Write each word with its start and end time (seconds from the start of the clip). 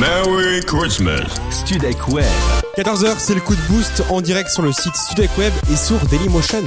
Merry 0.00 0.62
Christmas. 0.62 1.28
Studek 1.50 2.08
Web. 2.08 2.24
14h, 2.78 3.16
c'est 3.18 3.34
le 3.34 3.42
coup 3.42 3.54
de 3.54 3.60
boost 3.68 4.02
en 4.08 4.22
direct 4.22 4.48
sur 4.48 4.62
le 4.62 4.72
site 4.72 4.96
Studek 4.96 5.28
Web 5.36 5.52
et 5.70 5.76
sur 5.76 5.98
Dailymotion. 6.06 6.62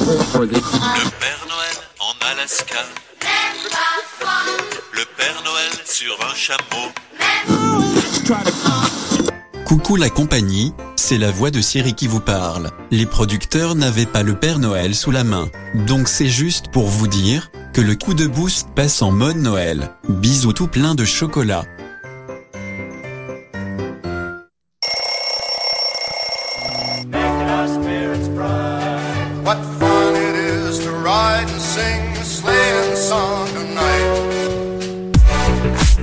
Le 0.00 0.56
Père 0.56 1.46
Noël 1.48 1.76
en 2.00 2.14
Alaska. 2.32 2.80
Le 4.92 5.04
Père 5.16 5.40
Noël 5.44 5.70
sur 5.84 6.18
un 6.28 6.34
chameau. 6.34 6.90
Coucou 9.72 9.96
la 9.96 10.10
compagnie, 10.10 10.74
c'est 10.96 11.16
la 11.16 11.30
voix 11.30 11.50
de 11.50 11.62
Siri 11.62 11.94
qui 11.94 12.06
vous 12.06 12.20
parle. 12.20 12.68
Les 12.90 13.06
producteurs 13.06 13.74
n'avaient 13.74 14.04
pas 14.04 14.22
le 14.22 14.34
Père 14.34 14.58
Noël 14.58 14.94
sous 14.94 15.10
la 15.10 15.24
main. 15.24 15.48
Donc 15.86 16.08
c'est 16.08 16.28
juste 16.28 16.68
pour 16.70 16.88
vous 16.88 17.08
dire 17.08 17.50
que 17.72 17.80
le 17.80 17.94
coup 17.94 18.12
de 18.12 18.26
boost 18.26 18.68
passe 18.74 19.00
en 19.00 19.10
mode 19.10 19.38
Noël. 19.38 19.88
Bisous 20.10 20.52
tout 20.52 20.66
plein 20.66 20.94
de 20.94 21.06
chocolat. 21.06 21.64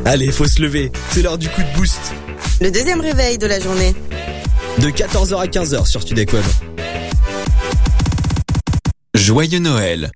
Allez, 0.05 0.31
faut 0.31 0.47
se 0.47 0.59
lever. 0.59 0.91
C'est 1.11 1.21
l'heure 1.21 1.37
du 1.37 1.49
coup 1.49 1.61
de 1.61 1.77
boost. 1.77 2.15
Le 2.61 2.71
deuxième 2.71 2.99
réveil 2.99 3.37
de 3.37 3.47
la 3.47 3.57
journée. 3.57 3.95
De 4.79 4.89
14h 4.89 5.39
à 5.39 5.45
15h 5.45 5.85
sur 5.85 6.01
Web. 6.03 6.43
Joyeux 9.13 9.59
Noël. 9.59 10.11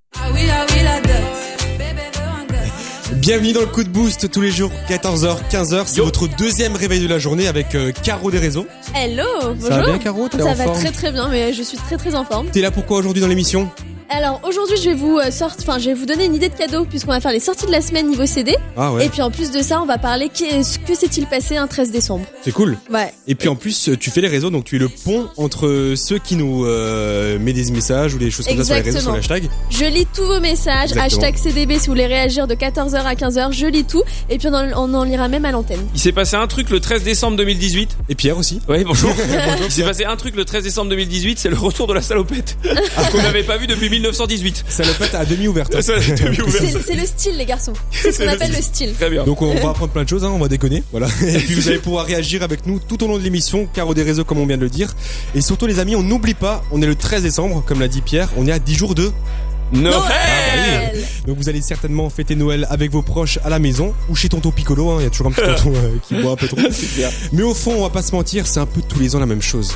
Bienvenue 3.14 3.54
dans 3.54 3.62
le 3.62 3.68
coup 3.68 3.86
de 3.86 3.90
boost 3.90 4.30
tous 4.30 4.42
les 4.42 4.52
jours 4.52 4.72
14h, 4.90 5.38
15h. 5.50 5.84
C'est 5.86 6.02
votre 6.02 6.28
deuxième 6.28 6.76
réveil 6.76 7.00
de 7.00 7.08
la 7.08 7.18
journée 7.18 7.48
avec 7.48 7.76
euh, 7.76 7.94
Caro 8.04 8.30
des 8.30 8.40
réseaux. 8.40 8.68
Hello, 8.94 9.24
bonjour. 9.42 9.62
Ça 9.62 9.78
va 9.78 9.84
bien 9.86 9.98
Caro? 10.00 10.28
Ça 10.30 10.44
en 10.44 10.54
va 10.54 10.66
forme? 10.66 10.80
très 10.80 10.92
très 10.92 11.12
bien, 11.14 11.30
mais 11.30 11.54
je 11.54 11.64
suis 11.64 11.78
très 11.78 11.96
très 11.96 12.14
en 12.14 12.26
forme. 12.26 12.50
T'es 12.50 12.60
là 12.60 12.72
pourquoi 12.72 12.98
aujourd'hui 12.98 13.22
dans 13.22 13.30
l'émission? 13.30 13.70
Alors 14.10 14.42
aujourd'hui, 14.44 14.78
je 14.78 14.90
vais 14.90 14.96
vous 14.96 15.18
euh, 15.18 15.32
sortir, 15.32 15.68
enfin, 15.68 15.80
je 15.80 15.86
vais 15.86 15.94
vous 15.94 16.06
donner 16.06 16.26
une 16.26 16.36
idée 16.36 16.50
de 16.50 16.56
cadeau 16.56 16.86
puisqu'on 16.86 17.12
va 17.12 17.20
faire 17.20 17.32
les 17.32 17.40
sorties 17.40 17.66
de 17.66 17.72
la 17.72 17.82
semaine 17.82 18.08
niveau 18.08 18.26
CD. 18.26 18.56
Ah 18.78 18.92
ouais. 18.94 19.06
Et 19.06 19.10
puis 19.10 19.22
en 19.22 19.32
plus 19.32 19.52
de 19.52 19.62
ça, 19.62 19.82
on 19.82 19.86
va 19.86 19.98
parler 19.98 20.30
qu'est-ce 20.30 20.80
que 20.80 20.96
s'est-il 20.96 21.26
passé 21.28 21.58
un 21.58 21.68
13 21.68 21.92
décembre. 21.92 22.26
C'est 22.44 22.52
cool. 22.52 22.78
Ouais. 22.92 23.14
Et 23.28 23.36
puis 23.36 23.50
en 23.50 23.56
plus, 23.56 23.90
tu 24.00 24.12
fais 24.12 24.22
les 24.22 24.28
réseaux, 24.28 24.50
donc 24.50 24.66
tu 24.66 24.76
es 24.76 24.80
le 24.80 24.90
pont 24.90 25.30
entre 25.38 25.94
ceux 25.96 26.20
qui 26.20 26.36
nous 26.36 26.66
euh, 26.66 27.40
met 27.40 27.54
des 27.54 27.72
messages 27.72 28.14
ou 28.14 28.18
des 28.18 28.30
choses 28.32 28.46
comme 28.48 28.58
ça 28.58 28.64
sur 28.64 28.76
les 28.76 28.82
réseaux, 28.82 29.00
sur 29.00 29.16
Exactement. 29.16 29.40
le 29.40 29.48
hashtag. 29.48 29.50
Je 29.70 29.86
lis 29.86 30.08
tous 30.14 30.26
vos 30.26 30.40
messages, 30.40 30.92
Exactement. 30.92 31.06
hashtag 31.06 31.38
CDB 31.38 31.74
si 31.80 31.88
vous 31.88 31.94
voulez 31.94 32.06
réagir 32.06 32.48
de 32.48 32.56
14h 32.56 32.96
à 33.04 33.16
15h, 33.16 33.52
je 33.54 33.66
lis 33.68 33.86
tout. 33.86 34.04
Et 34.30 34.38
puis 34.38 34.48
on 34.50 34.54
en, 34.54 34.70
on 34.76 34.94
en 34.94 35.04
lira 35.04 35.28
même 35.28 35.46
à 35.46 35.52
l'antenne. 35.52 35.82
Il 35.94 36.00
s'est 36.00 36.12
passé 36.12 36.36
un 36.36 36.48
truc 36.48 36.70
le 36.70 36.80
13 36.80 37.04
décembre 37.04 37.38
2018. 37.38 37.98
Et 38.10 38.16
Pierre 38.16 38.38
aussi. 38.38 38.60
Oui, 38.68 38.84
bonjour. 38.84 39.12
Il 39.66 39.72
s'est 39.72 39.84
passé 39.84 40.06
un 40.06 40.16
truc 40.16 40.36
le 40.36 40.46
13 40.46 40.64
décembre 40.64 40.90
2018, 40.90 41.40
c'est 41.40 41.50
le 41.50 41.58
retour 41.58 41.88
de 41.88 41.94
la 41.94 42.02
salopette. 42.02 42.58
qu'on 43.12 43.18
n'avait 43.22 43.44
pas 43.44 43.58
vu 43.58 43.68
depuis 43.68 43.90
1918. 44.10 44.66
Salopette 44.68 45.16
à 45.16 45.26
demi 45.26 45.48
ouverte. 45.48 45.76
C'est 45.82 46.96
le 46.96 47.06
style 47.06 47.38
les 47.38 47.46
garçons. 47.46 47.74
C'est 47.92 48.12
ce 48.12 48.22
qu'on 48.22 48.28
appelle 48.30 48.52
le 48.52 48.62
style. 48.62 48.94
Très 48.94 49.10
bien. 49.10 49.24
Donc 49.24 49.42
on 49.42 49.54
va 49.54 49.70
apprendre 49.70 49.92
plein 49.92 50.04
de 50.04 50.10
choses, 50.10 50.24
hein, 50.24 50.32
on 50.34 50.40
va 50.40 50.48
déconner, 50.48 50.84
voilà. 50.92 51.08
Et 51.22 51.38
puis 51.38 51.56
vous 51.56 51.68
allez 51.70 51.80
pouvoir 51.80 52.06
réagir 52.06 52.44
avec 52.44 52.66
nous 52.66 52.80
tout 52.80 53.04
au 53.04 53.08
long 53.08 53.18
de 53.18 53.24
l'émission, 53.24 53.66
Caro 53.66 53.94
des 53.94 54.04
réseaux 54.04 54.26
comme 54.26 54.40
on 54.40 54.46
vient 54.46 54.58
de 54.58 54.64
le 54.64 54.70
dire. 54.70 54.94
Et 55.36 55.42
surtout 55.42 55.68
les 55.68 55.80
amis, 55.80 55.96
on 55.96 56.04
n'oublie 56.04 56.34
pas, 56.34 56.64
on 56.72 56.82
est 56.82 56.86
le 56.86 56.96
13 56.96 57.24
décembre, 57.24 57.64
comme 57.66 57.80
l'a 57.80 57.88
dit 57.88 58.02
Pierre, 58.02 58.30
on 58.38 58.46
est 58.48 58.52
à 58.52 58.60
10 58.60 58.76
jours 58.76 58.96
de... 58.96 59.12
Noël. 59.72 59.94
Noël. 59.96 61.04
Donc 61.26 61.38
vous 61.38 61.50
allez 61.50 61.62
certainement 61.62 62.08
fêter 62.12 62.36
Noël 62.36 62.68
avec 62.70 62.92
vos 62.92 63.02
proches 63.02 63.40
à 63.44 63.50
la 63.50 63.58
maison 63.58 63.96
ou 64.08 64.16
chez 64.16 64.30
tonton 64.30 64.52
Piccolo, 64.52 64.92
hein, 64.92 64.98
il 65.00 65.04
y 65.04 65.08
a 65.08 65.10
toujours 65.10 65.28
un 65.28 65.32
petit 65.32 65.42
tonton 65.64 65.74
euh, 65.76 65.98
qui 66.08 66.14
boit 66.16 66.34
un 66.34 66.36
peu 66.36 66.48
trop. 66.48 66.62
Mais 67.32 67.42
au 67.42 67.56
fond, 67.56 67.74
on 67.78 67.82
va 67.82 67.90
pas 67.90 68.04
se 68.04 68.14
mentir, 68.14 68.46
c'est 68.46 68.60
un 68.60 68.68
peu 68.68 68.82
tous 68.88 69.00
les 69.00 69.16
ans 69.16 69.20
la 69.20 69.26
même 69.26 69.42
chose. 69.42 69.76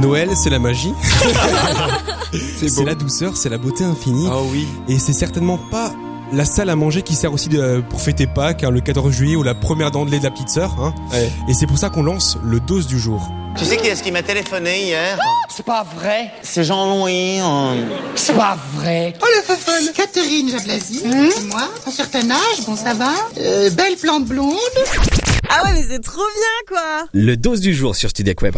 Noël, 0.00 0.30
c'est 0.36 0.50
la 0.50 0.58
magie. 0.58 0.92
c'est 2.58 2.84
la 2.84 2.94
douceur, 2.94 3.36
c'est 3.36 3.48
la 3.48 3.58
beauté 3.58 3.84
infinie. 3.84 4.28
Oh 4.30 4.46
oui. 4.50 4.66
Et 4.88 4.98
c'est 4.98 5.12
certainement 5.12 5.58
pas 5.70 5.92
la 6.32 6.44
salle 6.44 6.70
à 6.70 6.76
manger 6.76 7.02
qui 7.02 7.14
sert 7.14 7.32
aussi 7.32 7.48
de- 7.48 7.82
pour 7.88 8.00
fêter 8.00 8.26
Pâques, 8.26 8.64
hein, 8.64 8.70
le 8.70 8.80
14 8.80 9.12
juillet 9.12 9.36
ou 9.36 9.42
la 9.42 9.54
première 9.54 9.90
dentelée 9.92 10.18
de 10.18 10.24
la 10.24 10.30
petite 10.30 10.48
sœur. 10.50 10.74
Hein. 10.80 10.92
Ouais. 11.12 11.30
Et 11.48 11.54
c'est 11.54 11.66
pour 11.66 11.78
ça 11.78 11.88
qu'on 11.88 12.02
lance 12.02 12.36
le 12.44 12.58
dose 12.60 12.86
du 12.86 12.98
jour. 12.98 13.22
Tu 13.56 13.64
sais 13.64 13.76
qui 13.78 13.86
est-ce 13.86 14.02
qui 14.02 14.10
m'a 14.12 14.22
téléphoné 14.22 14.84
hier? 14.86 15.18
C'est 15.48 15.64
pas 15.64 15.82
vrai. 15.96 16.30
C'est 16.42 16.64
Jean-Louis. 16.64 17.38
hein. 17.38 17.76
C'est 18.16 18.34
pas 18.36 18.58
vrai. 18.74 19.14
Oh 19.22 19.26
le 19.36 19.54
feu 19.54 19.92
Catherine 19.94 20.50
Jablasi, 20.50 21.00
c'est 21.34 21.44
moi, 21.46 21.68
un 21.86 21.90
certain 21.90 22.30
âge, 22.30 22.66
bon 22.66 22.76
ça 22.76 22.92
va, 22.92 23.12
euh, 23.38 23.70
belle 23.70 23.96
plante 23.96 24.26
blonde. 24.26 24.52
Ah 25.48 25.64
ouais, 25.64 25.70
mais 25.74 25.86
c'est 25.88 26.02
trop 26.02 26.20
bien 26.20 26.76
quoi. 26.76 27.06
Le 27.14 27.36
dose 27.36 27.60
du 27.60 27.72
jour 27.72 27.94
sur 27.96 28.10
Studek 28.10 28.42
Web. 28.42 28.56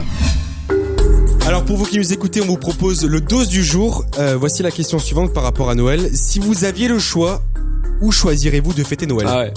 Alors 1.49 1.65
pour 1.65 1.79
vous 1.79 1.87
qui 1.87 1.97
nous 1.97 2.13
écoutez, 2.13 2.43
on 2.43 2.45
vous 2.45 2.59
propose 2.59 3.07
le 3.07 3.23
dose 3.23 3.49
du 3.49 3.65
jour. 3.65 4.05
Euh, 4.19 4.37
voici 4.39 4.63
la 4.63 4.71
question 4.71 4.99
suivante 4.99 5.33
par 5.33 5.43
rapport 5.45 5.71
à 5.71 5.75
Noël. 5.75 6.11
Si 6.15 6.41
vous 6.41 6.67
aviez 6.67 6.89
le 6.89 6.99
choix, 6.99 7.43
où 8.03 8.13
choisirez-vous 8.13 8.75
de 8.75 8.85
fêter 8.85 9.07
Noël 9.07 9.27
Ah 9.31 9.39
ouais. 9.39 9.55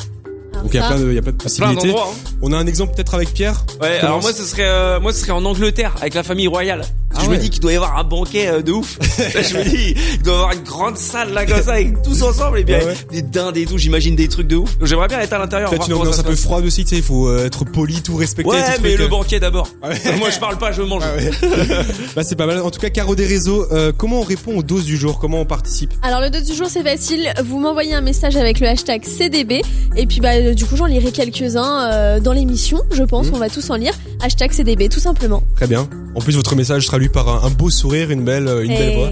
Donc 0.53 0.69
il 0.73 0.75
y 0.75 0.79
a 0.79 0.83
Ça. 0.83 0.87
plein 0.95 0.99
de, 0.99 1.09
il 1.09 1.15
y 1.15 1.17
a 1.17 1.21
plein 1.21 1.31
de 1.33 1.37
Plein 1.37 1.43
possibilités. 1.43 1.91
hein. 1.91 2.03
On 2.41 2.53
a 2.53 2.57
un 2.57 2.65
exemple 2.65 2.93
peut-être 2.95 3.13
avec 3.13 3.33
Pierre. 3.33 3.65
Ouais, 3.81 3.99
alors 3.99 4.21
moi 4.21 4.31
ce 4.31 4.43
serait 4.43 4.63
euh, 4.65 5.01
moi 5.01 5.11
ce 5.11 5.19
serait 5.19 5.31
en 5.33 5.43
Angleterre 5.43 5.93
avec 5.99 6.13
la 6.13 6.23
famille 6.23 6.47
royale. 6.47 6.83
Parce 7.11 7.17
que 7.17 7.19
Ah 7.19 7.25
je 7.25 7.29
ouais. 7.29 7.37
me 7.37 7.41
dis 7.41 7.49
qu'il 7.49 7.61
doit 7.61 7.71
y 7.73 7.75
avoir 7.75 7.97
un 7.97 8.03
banquet 8.03 8.47
euh, 8.47 8.61
de 8.61 8.71
ouf. 8.71 8.97
Je 9.17 9.57
me 9.57 9.63
dis 9.63 9.95
il 10.15 10.21
doit 10.23 10.33
y 10.33 10.35
avoir 10.37 10.51
une 10.53 10.63
grande 10.63 10.97
salle 10.97 11.33
là 11.33 11.45
comme 11.45 11.61
ça 11.61 11.73
avec 11.73 12.01
tous 12.01 12.21
ensemble 12.23 12.59
et 12.59 12.63
bien 12.63 12.79
Ouais, 12.79 12.85
ouais. 12.85 12.97
des 13.11 13.21
dindes 13.21 13.57
et 13.57 13.65
tout, 13.65 13.77
j'imagine 13.77 14.15
des 14.15 14.27
trucs 14.27 14.47
de 14.47 14.55
ouf. 14.55 14.77
Donc, 14.77 14.87
J'aimerais 14.87 15.07
bien 15.07 15.19
être 15.19 15.33
à 15.33 15.37
l'intérieur. 15.39 15.69
Peut-être 15.69 15.87
une 15.87 15.93
ambiance 15.93 16.19
un 16.19 16.23
peu 16.23 16.35
froide 16.35 16.65
aussi, 16.65 16.83
tu 16.83 16.91
sais, 16.91 16.95
il 16.97 17.03
faut 17.03 17.27
euh, 17.27 17.45
être 17.45 17.65
poli, 17.65 18.01
tout 18.01 18.15
respecter. 18.15 18.51
Ouais, 18.51 18.63
tout 18.75 18.81
mais 18.83 18.89
truc, 18.89 18.99
le 18.99 19.05
euh. 19.05 19.09
banquet 19.09 19.39
d'abord. 19.39 19.67
Ouais. 19.83 20.17
Moi 20.17 20.29
je 20.29 20.39
parle 20.39 20.57
pas, 20.57 20.71
je 20.71 20.81
mange. 20.81 21.03
Ah 21.05 21.15
ouais. 21.15 21.31
bah 22.15 22.23
c'est 22.23 22.35
pas 22.35 22.45
mal. 22.45 22.59
En 22.61 22.71
tout 22.71 22.79
cas, 22.79 22.89
Caro 22.89 23.15
des 23.15 23.25
réseaux, 23.27 23.65
euh, 23.71 23.91
comment 23.95 24.19
on 24.19 24.23
répond 24.23 24.55
aux 24.57 24.63
doses 24.63 24.85
du 24.85 24.97
jour? 24.97 25.19
Comment 25.19 25.41
on 25.41 25.45
participe? 25.45 25.93
Alors 26.01 26.21
le 26.21 26.29
2 26.29 26.41
du 26.41 26.53
jour 26.53 26.67
c'est 26.69 26.83
facile, 26.83 27.31
vous 27.43 27.59
m'envoyez 27.59 27.93
un 27.93 28.01
message 28.01 28.35
avec 28.35 28.59
le 28.59 28.67
hashtag 28.67 29.03
CDB 29.05 29.61
et 29.95 30.05
puis 30.05 30.19
bah 30.19 30.53
du 30.53 30.65
coup 30.65 30.75
j'en 30.77 30.85
lirai 30.85 31.11
quelques-uns 31.11 31.91
euh, 31.91 32.19
dans 32.19 32.33
l'émission, 32.33 32.81
je 32.91 33.03
pense, 33.03 33.27
Mmh. 33.27 33.35
on 33.35 33.39
va 33.39 33.49
tous 33.49 33.69
en 33.69 33.75
lire. 33.75 33.93
Hashtag 34.21 34.51
CDB 34.51 34.89
tout 34.89 34.99
simplement. 34.99 35.43
Très 35.55 35.67
bien. 35.67 35.87
En 36.15 36.19
plus, 36.19 36.35
votre 36.35 36.55
message 36.55 36.85
sera 36.87 36.97
lu 37.01 37.09
par 37.09 37.27
un, 37.27 37.47
un 37.47 37.49
beau 37.49 37.69
sourire, 37.69 38.11
une 38.11 38.23
belle, 38.23 38.47
euh, 38.47 38.63
une 38.63 38.69
belle 38.69 38.89
Et- 38.91 38.95
voix. 38.95 39.11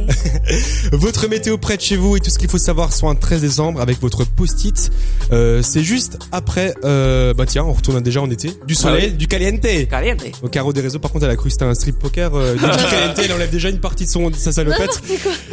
votre 0.94 1.28
météo 1.28 1.58
près 1.58 1.76
de 1.78 1.82
chez 1.82 1.96
vous 1.98 2.16
et 2.16 2.20
tout 2.20 2.30
ce 2.30 2.38
qu'il 2.40 2.50
faut 2.50 2.58
savoir 2.58 2.94
sur 2.94 3.08
un 3.10 3.16
13 3.16 3.42
décembre 3.42 3.82
avec 3.82 4.00
votre 4.00 4.26
post-it. 4.26 4.92
Euh, 5.32 5.62
c'est 5.64 5.84
juste 5.84 6.18
après. 6.32 6.74
Euh, 6.86 7.34
bah 7.34 7.46
tiens, 7.46 7.64
on 7.66 7.74
retourne 7.74 8.02
déjà 8.02 8.22
en 8.22 8.30
été. 8.30 8.52
Du 8.68 8.76
soleil, 8.76 9.06
Ah 9.06 9.10
oui. 9.12 9.18
du 9.18 9.28
caliente. 9.28 9.62
Caliente. 9.90 10.24
Au 10.42 10.48
carreau 10.48 10.72
des 10.74 10.82
réseaux, 10.82 11.00
par 11.00 11.12
contre, 11.12 11.26
elle 11.26 11.32
a 11.32 11.36
cru 11.36 11.46
que 11.50 11.54
c'était 11.54 11.66
un 11.66 11.74
strip 11.74 11.98
poker. 12.00 12.34
Euh, 12.36 12.54
du 12.54 12.60
caliente, 12.62 13.20
elle 13.24 13.34
enlève 13.34 13.50
déjà 13.50 13.70
une 13.70 13.80
partie 13.80 14.06
de, 14.06 14.10
son, 14.10 14.30
de 14.30 14.36
sa 14.36 14.52
salopette. 14.52 15.02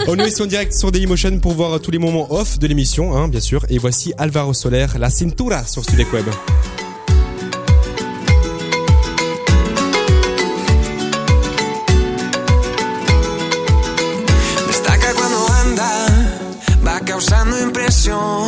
On 0.07 0.17
est 0.19 0.41
en 0.41 0.47
direct 0.47 0.73
sur 0.75 0.93
Dailymotion 0.93 1.39
pour 1.41 1.53
voir 1.55 1.81
tous 1.81 1.91
les 1.91 1.99
moments 1.99 2.33
off 2.33 2.59
de 2.59 2.67
l'émission, 2.67 3.17
hein, 3.17 3.29
bien 3.29 3.41
sûr. 3.41 3.65
Et 3.71 3.79
voici 3.79 4.13
Alvaro 4.19 4.53
Soler, 4.53 4.87
la 4.99 5.11
cintura 5.11 5.65
sur 5.65 5.83
Studek 5.83 6.13
Web. 6.13 6.27
condición 18.07 18.46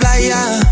playa 0.00 0.69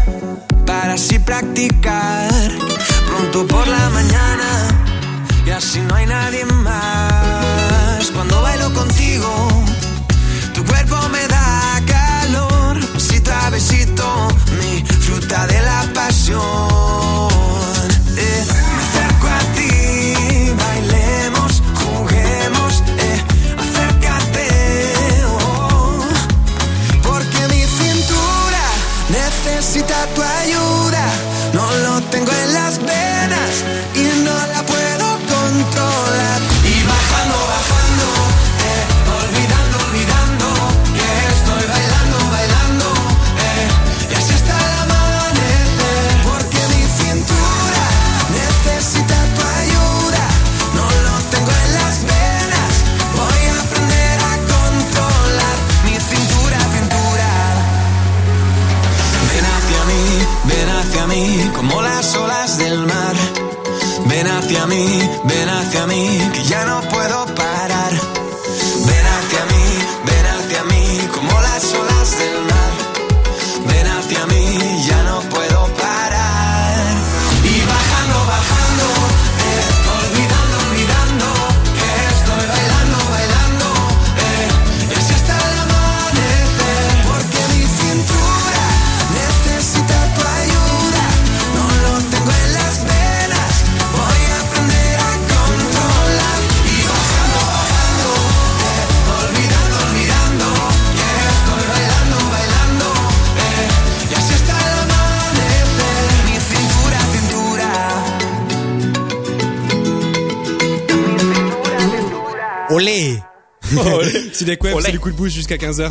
Web, 114.63 114.77
c'est 114.81 114.93
du 114.93 114.99
coup 115.01 115.11
de 115.11 115.17
bouche 115.17 115.33
jusqu'à 115.33 115.57
15h. 115.57 115.91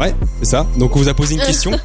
Ouais, 0.00 0.14
c'est 0.38 0.46
ça. 0.48 0.66
Donc 0.78 0.96
on 0.96 0.98
vous 0.98 1.08
a 1.10 1.14
posé 1.14 1.34
une 1.34 1.42
question. 1.42 1.72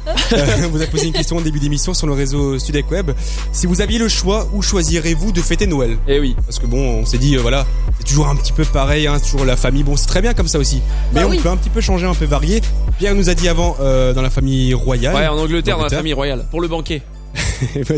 On 0.64 0.68
vous 0.70 0.80
a 0.80 0.86
posé 0.86 1.06
une 1.06 1.12
question 1.12 1.36
au 1.36 1.42
début 1.42 1.58
d'émission 1.60 1.92
sur 1.92 2.06
le 2.06 2.14
réseau 2.14 2.58
Sudek 2.58 2.90
Web. 2.90 3.10
Si 3.52 3.66
vous 3.66 3.82
aviez 3.82 3.98
le 3.98 4.08
choix, 4.08 4.48
où 4.54 4.62
choisirez-vous 4.62 5.32
de 5.32 5.40
fêter 5.42 5.66
Noël? 5.66 5.98
Eh 6.08 6.18
oui. 6.18 6.34
Parce 6.46 6.58
que 6.58 6.64
bon, 6.66 7.00
on 7.00 7.04
s'est 7.04 7.18
dit, 7.18 7.36
euh, 7.36 7.40
voilà, 7.42 7.66
c'est 7.98 8.06
toujours 8.06 8.28
un 8.28 8.34
petit 8.36 8.52
peu 8.52 8.64
pareil, 8.64 9.06
hein, 9.06 9.18
toujours 9.20 9.44
la 9.44 9.54
famille. 9.54 9.82
Bon, 9.84 9.96
c'est 9.96 10.06
très 10.06 10.22
bien 10.22 10.32
comme 10.32 10.48
ça 10.48 10.58
aussi. 10.58 10.80
Mais 11.12 11.20
Bah 11.20 11.26
on 11.26 11.30
oui. 11.30 11.40
peut 11.42 11.50
un 11.50 11.58
petit 11.58 11.68
peu 11.68 11.82
changer, 11.82 12.06
un 12.06 12.14
peu 12.14 12.24
varier. 12.24 12.62
Pierre 12.98 13.14
nous 13.14 13.28
a 13.28 13.34
dit 13.34 13.48
avant, 13.50 13.76
euh, 13.80 14.14
dans 14.14 14.22
la 14.22 14.30
famille 14.30 14.72
royale. 14.72 15.14
Ouais, 15.14 15.26
en 15.28 15.36
Angleterre, 15.38 15.76
dans 15.76 15.84
la 15.84 15.90
famille 15.90 16.14
royale, 16.14 16.46
pour 16.50 16.62
le 16.62 16.68
banquet. 16.68 17.02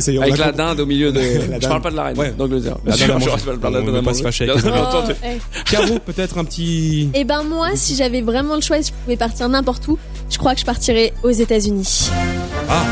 Ça 0.01 0.13
y 0.13 0.17
est, 0.17 0.19
on 0.19 0.23
Avec 0.23 0.39
la 0.39 0.53
dinde 0.53 0.81
au 0.81 0.87
milieu 0.87 1.11
de. 1.13 1.19
La 1.51 1.57
je 1.57 1.61
dinde. 1.61 1.69
parle 1.69 1.83
pas 1.83 1.91
de 1.91 1.97
la 1.97 2.03
reine 2.05 2.19
Ouais. 2.19 2.31
d'Angleterre. 2.37 2.77
La 2.85 2.95
Je- 2.95 3.01
dinde 3.07 3.11
à 3.11 3.19
je- 3.19 3.25
manger. 3.27 3.39
je 3.41 3.45
parle 3.45 3.59
pas 3.59 3.69
de 3.69 3.75
la 3.75 3.81
On 3.81 3.85
dinde 3.85 3.97
à 3.97 4.03
manger. 4.03 5.15
eh. 5.25 5.39
Caro, 5.71 5.99
peut-être 5.99 6.39
un 6.39 6.45
petit. 6.45 7.11
Et 7.15 7.25
ben 7.25 7.43
moi, 7.43 7.69
si 7.75 7.97
j'avais 7.97 8.21
vraiment 8.23 8.55
le 8.57 8.61
choix, 8.61 8.79
et 8.79 8.83
si 8.83 8.91
je 8.91 9.05
pouvais 9.05 9.17
partir 9.17 9.49
n'importe 9.49 9.87
où, 9.89 9.99
je 10.31 10.39
crois 10.39 10.55
que 10.55 10.61
je 10.61 10.67
partirais 10.67 11.13
aux 11.23 11.31
États-Unis. 11.31 12.11
Ah. 12.69 12.85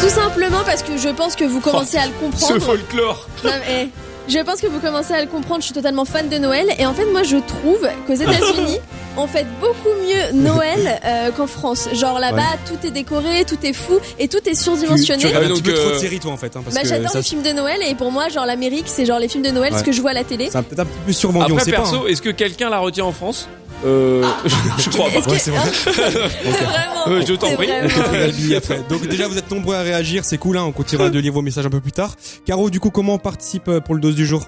Tout 0.00 0.08
simplement 0.08 0.60
parce 0.64 0.82
que 0.82 0.96
je 0.96 1.08
pense 1.10 1.36
que 1.36 1.44
vous 1.44 1.60
commencez 1.60 1.98
à 1.98 2.06
le 2.06 2.12
Ce 2.12 2.18
comprendre. 2.24 2.60
folklore. 2.60 3.28
Non, 3.44 3.50
mais, 3.68 3.84
eh, 3.84 3.88
je 4.28 4.38
pense 4.40 4.60
que 4.60 4.66
vous 4.66 4.78
commencez 4.80 5.12
à 5.12 5.20
le 5.20 5.26
comprendre. 5.26 5.60
Je 5.60 5.66
suis 5.66 5.74
totalement 5.74 6.04
fan 6.04 6.28
de 6.28 6.38
Noël 6.38 6.66
et 6.78 6.86
en 6.86 6.94
fait, 6.94 7.06
moi, 7.06 7.22
je 7.22 7.36
trouve 7.36 7.88
qu'aux 8.06 8.14
États-Unis, 8.14 8.78
on 9.16 9.26
fête 9.26 9.46
beaucoup 9.60 9.88
mieux 10.06 10.40
Noël 10.40 11.00
euh, 11.04 11.30
qu'en 11.32 11.46
France. 11.46 11.88
Genre 11.92 12.18
là-bas, 12.20 12.36
Ouais. 12.36 12.58
tout 12.78 12.86
est 12.86 12.90
décoré, 12.90 13.44
tout 13.44 13.58
est 13.64 13.72
fou 13.72 13.98
et 14.18 14.28
tout 14.28 14.38
est 14.46 14.50
Tu, 14.50 14.56
surdimensionné. 14.56 15.20
tu 15.20 15.26
regardes 15.26 15.44
Ah, 15.44 15.46
un 15.46 15.48
donc, 15.50 15.58
petit 15.62 15.70
peu 15.70 15.74
trop 15.74 15.90
de 15.90 15.94
euh, 15.94 15.98
séries, 15.98 16.20
toi, 16.20 16.32
en 16.32 16.36
fait. 16.36 16.54
Hein, 16.56 16.60
parce 16.64 16.76
Bah, 16.76 16.82
j'adore 16.84 17.10
ça, 17.10 17.18
les 17.18 17.24
films 17.24 17.42
de 17.42 17.50
Noël 17.50 17.80
et 17.88 17.94
pour 17.94 18.12
moi, 18.12 18.28
genre 18.28 18.46
l'Amérique, 18.46 18.86
c'est 18.86 19.04
genre 19.04 19.18
les 19.18 19.28
films 19.28 19.42
de 19.44 19.50
Noël, 19.50 19.72
Ouais. 19.72 19.78
ce 19.78 19.84
que 19.84 19.92
je 19.92 20.00
vois 20.00 20.10
à 20.10 20.14
la 20.14 20.24
télé. 20.24 20.48
C'est 20.50 20.58
un- 20.58 20.62
peut-être 20.62 20.80
un 20.80 20.84
petit 20.86 20.98
peu 21.06 21.12
survendu, 21.12 21.52
on 21.52 21.56
Après, 21.56 21.64
sait 21.64 21.70
pas. 21.72 21.78
perso, 21.78 21.96
hein. 22.04 22.08
est-ce 22.08 22.22
que 22.22 22.30
quelqu'un 22.30 22.70
la 22.70 22.78
retient 22.78 23.04
en 23.04 23.12
France? 23.12 23.48
Euh, 23.84 24.22
Je 24.78 24.90
crois 24.90 25.08
pas. 25.10 25.18
Est-ce 25.18 25.26
que- 25.26 25.30
Ouais, 25.32 25.38
c'est 25.38 25.50
vrai. 25.50 25.70
Vraiment. 26.44 27.08
Euh, 27.08 27.22
je 27.26 27.34
t'en 27.34 27.50
prie. 27.54 27.66
vraiment- 27.66 28.56
après. 28.56 28.80
Donc 28.88 29.06
déjà 29.06 29.26
vous 29.28 29.38
êtes 29.38 29.50
nombreux 29.50 29.74
à 29.74 29.80
réagir, 29.82 30.24
c'est 30.24 30.38
cool, 30.38 30.56
hein, 30.58 30.64
on 30.66 30.72
continuera 30.72 31.08
de 31.10 31.18
lire 31.18 31.32
vos 31.32 31.42
messages 31.42 31.66
un 31.66 31.70
peu 31.70 31.80
plus 31.80 31.92
tard. 31.92 32.14
Caro, 32.44 32.70
du 32.70 32.80
coup, 32.80 32.90
comment 32.90 33.14
on 33.14 33.18
participe 33.18 33.68
euh, 33.68 33.80
pour 33.80 33.94
le 33.94 34.00
dose 34.00 34.14
du 34.14 34.26
jour? 34.26 34.46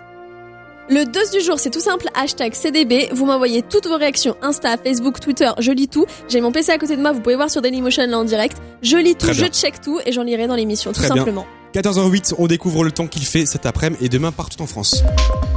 Le 0.91 1.05
dose 1.05 1.31
du 1.31 1.41
jour, 1.41 1.59
c'est 1.59 1.71
tout 1.71 1.81
simple, 1.81 2.07
hashtag 2.15 2.55
CDB. 2.55 3.09
Vous 3.13 3.25
m'envoyez 3.25 3.63
toutes 3.63 3.87
vos 3.87 3.97
réactions, 3.97 4.37
Insta, 4.43 4.77
Facebook, 4.77 5.21
Twitter, 5.21 5.49
je 5.59 5.71
lis 5.71 5.89
tout. 5.89 6.07
J'ai 6.29 6.41
mon 6.41 6.51
PC 6.53 6.73
à 6.73 6.79
côté 6.79 6.97
de 6.97 7.01
moi, 7.01 7.13
vous 7.13 7.21
pouvez 7.21 7.37
voir 7.37 7.49
sur 7.51 7.63
Dailymotion 7.63 8.05
là 8.07 8.19
en 8.19 8.25
direct. 8.25 8.57
Je 8.83 8.97
lis 8.97 9.15
tout, 9.15 9.33
je 9.33 9.47
check 9.47 9.81
tout 9.81 10.01
et 10.05 10.13
j'en 10.13 10.25
lirai 10.25 10.47
dans 10.49 10.57
l'émission, 10.57 10.93
tout 10.93 10.99
Très 10.99 11.09
bien. 11.09 11.19
simplement. 11.19 11.47
14h08, 11.75 12.35
on 12.39 12.47
découvre 12.47 12.85
le 12.85 12.93
temps 12.93 13.07
qu'il 13.07 13.25
fait 13.25 13.47
cet 13.47 13.65
après-midi 13.65 14.05
et 14.05 14.09
demain 14.09 14.31
partout 14.31 14.61
en 14.63 14.67
France. 14.67 15.03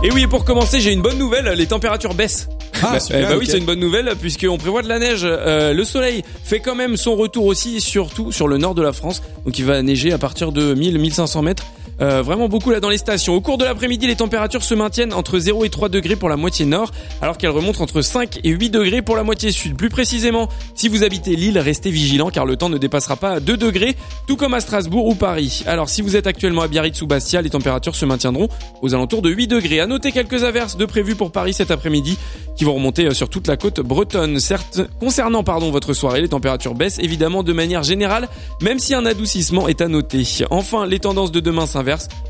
Et 0.04 0.12
oui, 0.12 0.24
et 0.24 0.28
pour 0.28 0.46
commencer, 0.46 0.80
j'ai 0.80 0.94
une 0.94 1.02
bonne 1.02 1.18
nouvelle, 1.18 1.46
les 1.58 1.68
températures 1.68 2.14
baissent. 2.14 2.48
Ah, 2.82 2.94
bah, 2.94 3.00
super, 3.00 3.20
eh 3.20 3.34
bah 3.34 3.38
oui, 3.38 3.48
c'est 3.50 3.58
une 3.58 3.66
bonne 3.66 3.80
nouvelle 3.80 4.14
puisqu'on 4.20 4.58
prévoit 4.58 4.82
de 4.82 4.88
la 4.88 5.00
neige. 5.00 5.22
Euh, 5.24 5.74
le 5.74 5.84
soleil 5.84 6.24
fait 6.44 6.60
quand 6.60 6.76
même 6.76 6.98
son 6.98 7.16
retour 7.16 7.46
aussi, 7.46 7.82
surtout 7.82 8.32
sur 8.32 8.48
le 8.48 8.58
nord 8.58 8.76
de 8.76 8.82
la 8.82 8.94
France. 8.94 9.22
Donc 9.46 9.58
il 9.60 9.66
va 9.66 9.82
neiger 9.82 10.12
à 10.14 10.18
partir 10.18 10.52
de 10.52 10.74
1000-1500 10.74 11.44
mètres. 11.44 11.66
Euh, 12.02 12.22
vraiment 12.22 12.50
beaucoup 12.50 12.72
là 12.72 12.80
dans 12.80 12.90
les 12.90 12.98
stations. 12.98 13.34
Au 13.34 13.42
cours 13.42 13.58
de 13.58 13.64
l'après-midi, 13.64 14.08
les 14.08 14.16
températures 14.16 14.64
se 14.64 14.74
maintiennent 14.74 15.14
entre 15.14 15.40
0 15.40 15.64
et 15.66 15.70
3 15.70 15.90
degrés 15.90 16.16
pour 16.16 16.30
la 16.30 16.36
moitié 16.36 16.66
nord, 16.66 16.92
alors 17.22 17.38
qu'elles 17.38 17.52
remontent 17.52 17.82
entre 17.82 18.02
5 18.02 18.40
et 18.44 18.50
8 18.50 18.70
degrés 18.70 19.02
pour 19.02 19.16
la 19.16 19.24
moitié 19.24 19.52
sud. 19.52 19.78
Plus 19.78 19.90
précisément, 19.90 20.50
si 20.74 20.90
vous 20.90 21.04
habitez 21.04 21.36
l'île, 21.36 21.58
restez 21.58 21.92
vigilant 21.92 22.30
car 22.30 22.46
le 22.46 22.58
temps 22.58 22.70
ne 22.70 22.78
dépassera 22.78 23.16
pas 23.16 23.40
2 23.40 23.56
degrés, 23.58 23.96
tout 24.28 24.36
comme 24.36 24.54
à 24.54 24.60
Strasbourg 24.60 25.06
ou 25.06 25.16
Paris. 25.16 25.64
Alors 25.68 25.90
si 25.90 26.02
vous 26.02 26.16
êtes 26.16 26.28
actuellement 26.28 26.64
à 26.64 26.68
Biarritz 26.68 27.02
ou 27.02 27.08
Bastia, 27.08 27.42
les 27.42 27.50
températures 27.50 27.96
se 27.96 28.06
maintiendront 28.06 28.50
aux 28.82 28.94
alentours 28.94 29.22
de 29.22 29.30
8 29.30 29.48
degrés. 29.48 29.80
À 29.80 29.88
noter 29.88 30.12
quelques 30.12 30.44
averses 30.44 30.78
de 30.78 30.86
prévues 30.86 31.16
pour 31.16 31.32
Paris 31.32 31.54
cet 31.54 31.72
après-midi 31.72 32.18
qui 32.56 32.64
vont 32.64 32.74
remonter 32.74 33.06
euh, 33.06 33.14
sur 33.14 33.30
toute 33.30 33.48
la 33.48 33.58
côte 33.58 33.80
bretonne. 33.82 34.40
Certes, 34.40 34.82
concernant 35.00 35.44
pardon 35.44 35.72
votre 35.72 35.94
soirée, 35.94 36.22
les 36.22 36.30
températures 36.30 36.74
baissent 36.74 37.00
évidemment 37.00 37.44
de 37.44 37.54
manière 37.54 37.84
générale, 37.84 38.28
même 38.62 38.80
si 38.80 38.94
un 38.94 39.06
adoucissement 39.06 39.68
est 39.68 39.82
à 39.82 39.88
noter. 39.88 40.24
Enfin, 40.50 40.86
les 40.86 41.00
tendances 41.00 41.32
de 41.32 41.40
demain 41.40 41.66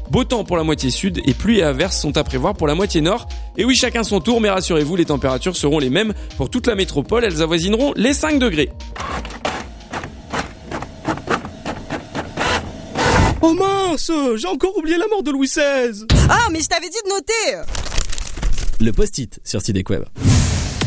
Beau 0.10 0.24
temps 0.24 0.44
pour 0.44 0.58
la 0.58 0.64
moitié 0.64 0.92
sud 0.92 1.22
et 1.26 1.34
pluie 1.34 1.60
et 1.60 1.64
averses 1.64 2.00
sont 2.00 2.16
à 2.18 2.24
prévoir 2.24 2.54
pour 2.54 2.68
la 2.68 2.76
moitié 2.76 3.02
nord. 3.02 3.28
Et 3.58 3.66
oui, 3.66 3.76
chacun 3.76 4.04
son 4.04 4.20
tour, 4.20 4.40
mais 4.42 4.50
rassurez-vous, 4.50 4.96
les 4.96 5.06
températures 5.06 5.56
seront 5.56 5.80
les 5.80 5.90
mêmes 5.90 6.14
pour 6.38 6.50
toute 6.50 6.68
la 6.68 6.76
métropole. 6.76 7.24
Elles 7.24 7.42
avoisineront 7.42 7.94
les 7.96 8.14
5 8.14 8.40
degrés. 8.40 8.70
Oh 13.42 13.54
mince 13.54 14.12
J'ai 14.36 14.48
encore 14.48 14.78
oublié 14.78 14.98
la 14.98 15.08
mort 15.08 15.24
de 15.24 15.32
Louis 15.32 15.48
XVI 15.48 16.06
Ah, 16.30 16.48
mais 16.52 16.62
je 16.62 16.68
t'avais 16.68 16.90
dit 16.90 16.98
de 17.06 17.10
noter 17.10 17.70
Le 18.80 18.92
post-it 18.92 19.40
sur 19.44 19.62
Sidek 19.62 19.90
Web. 19.90 20.04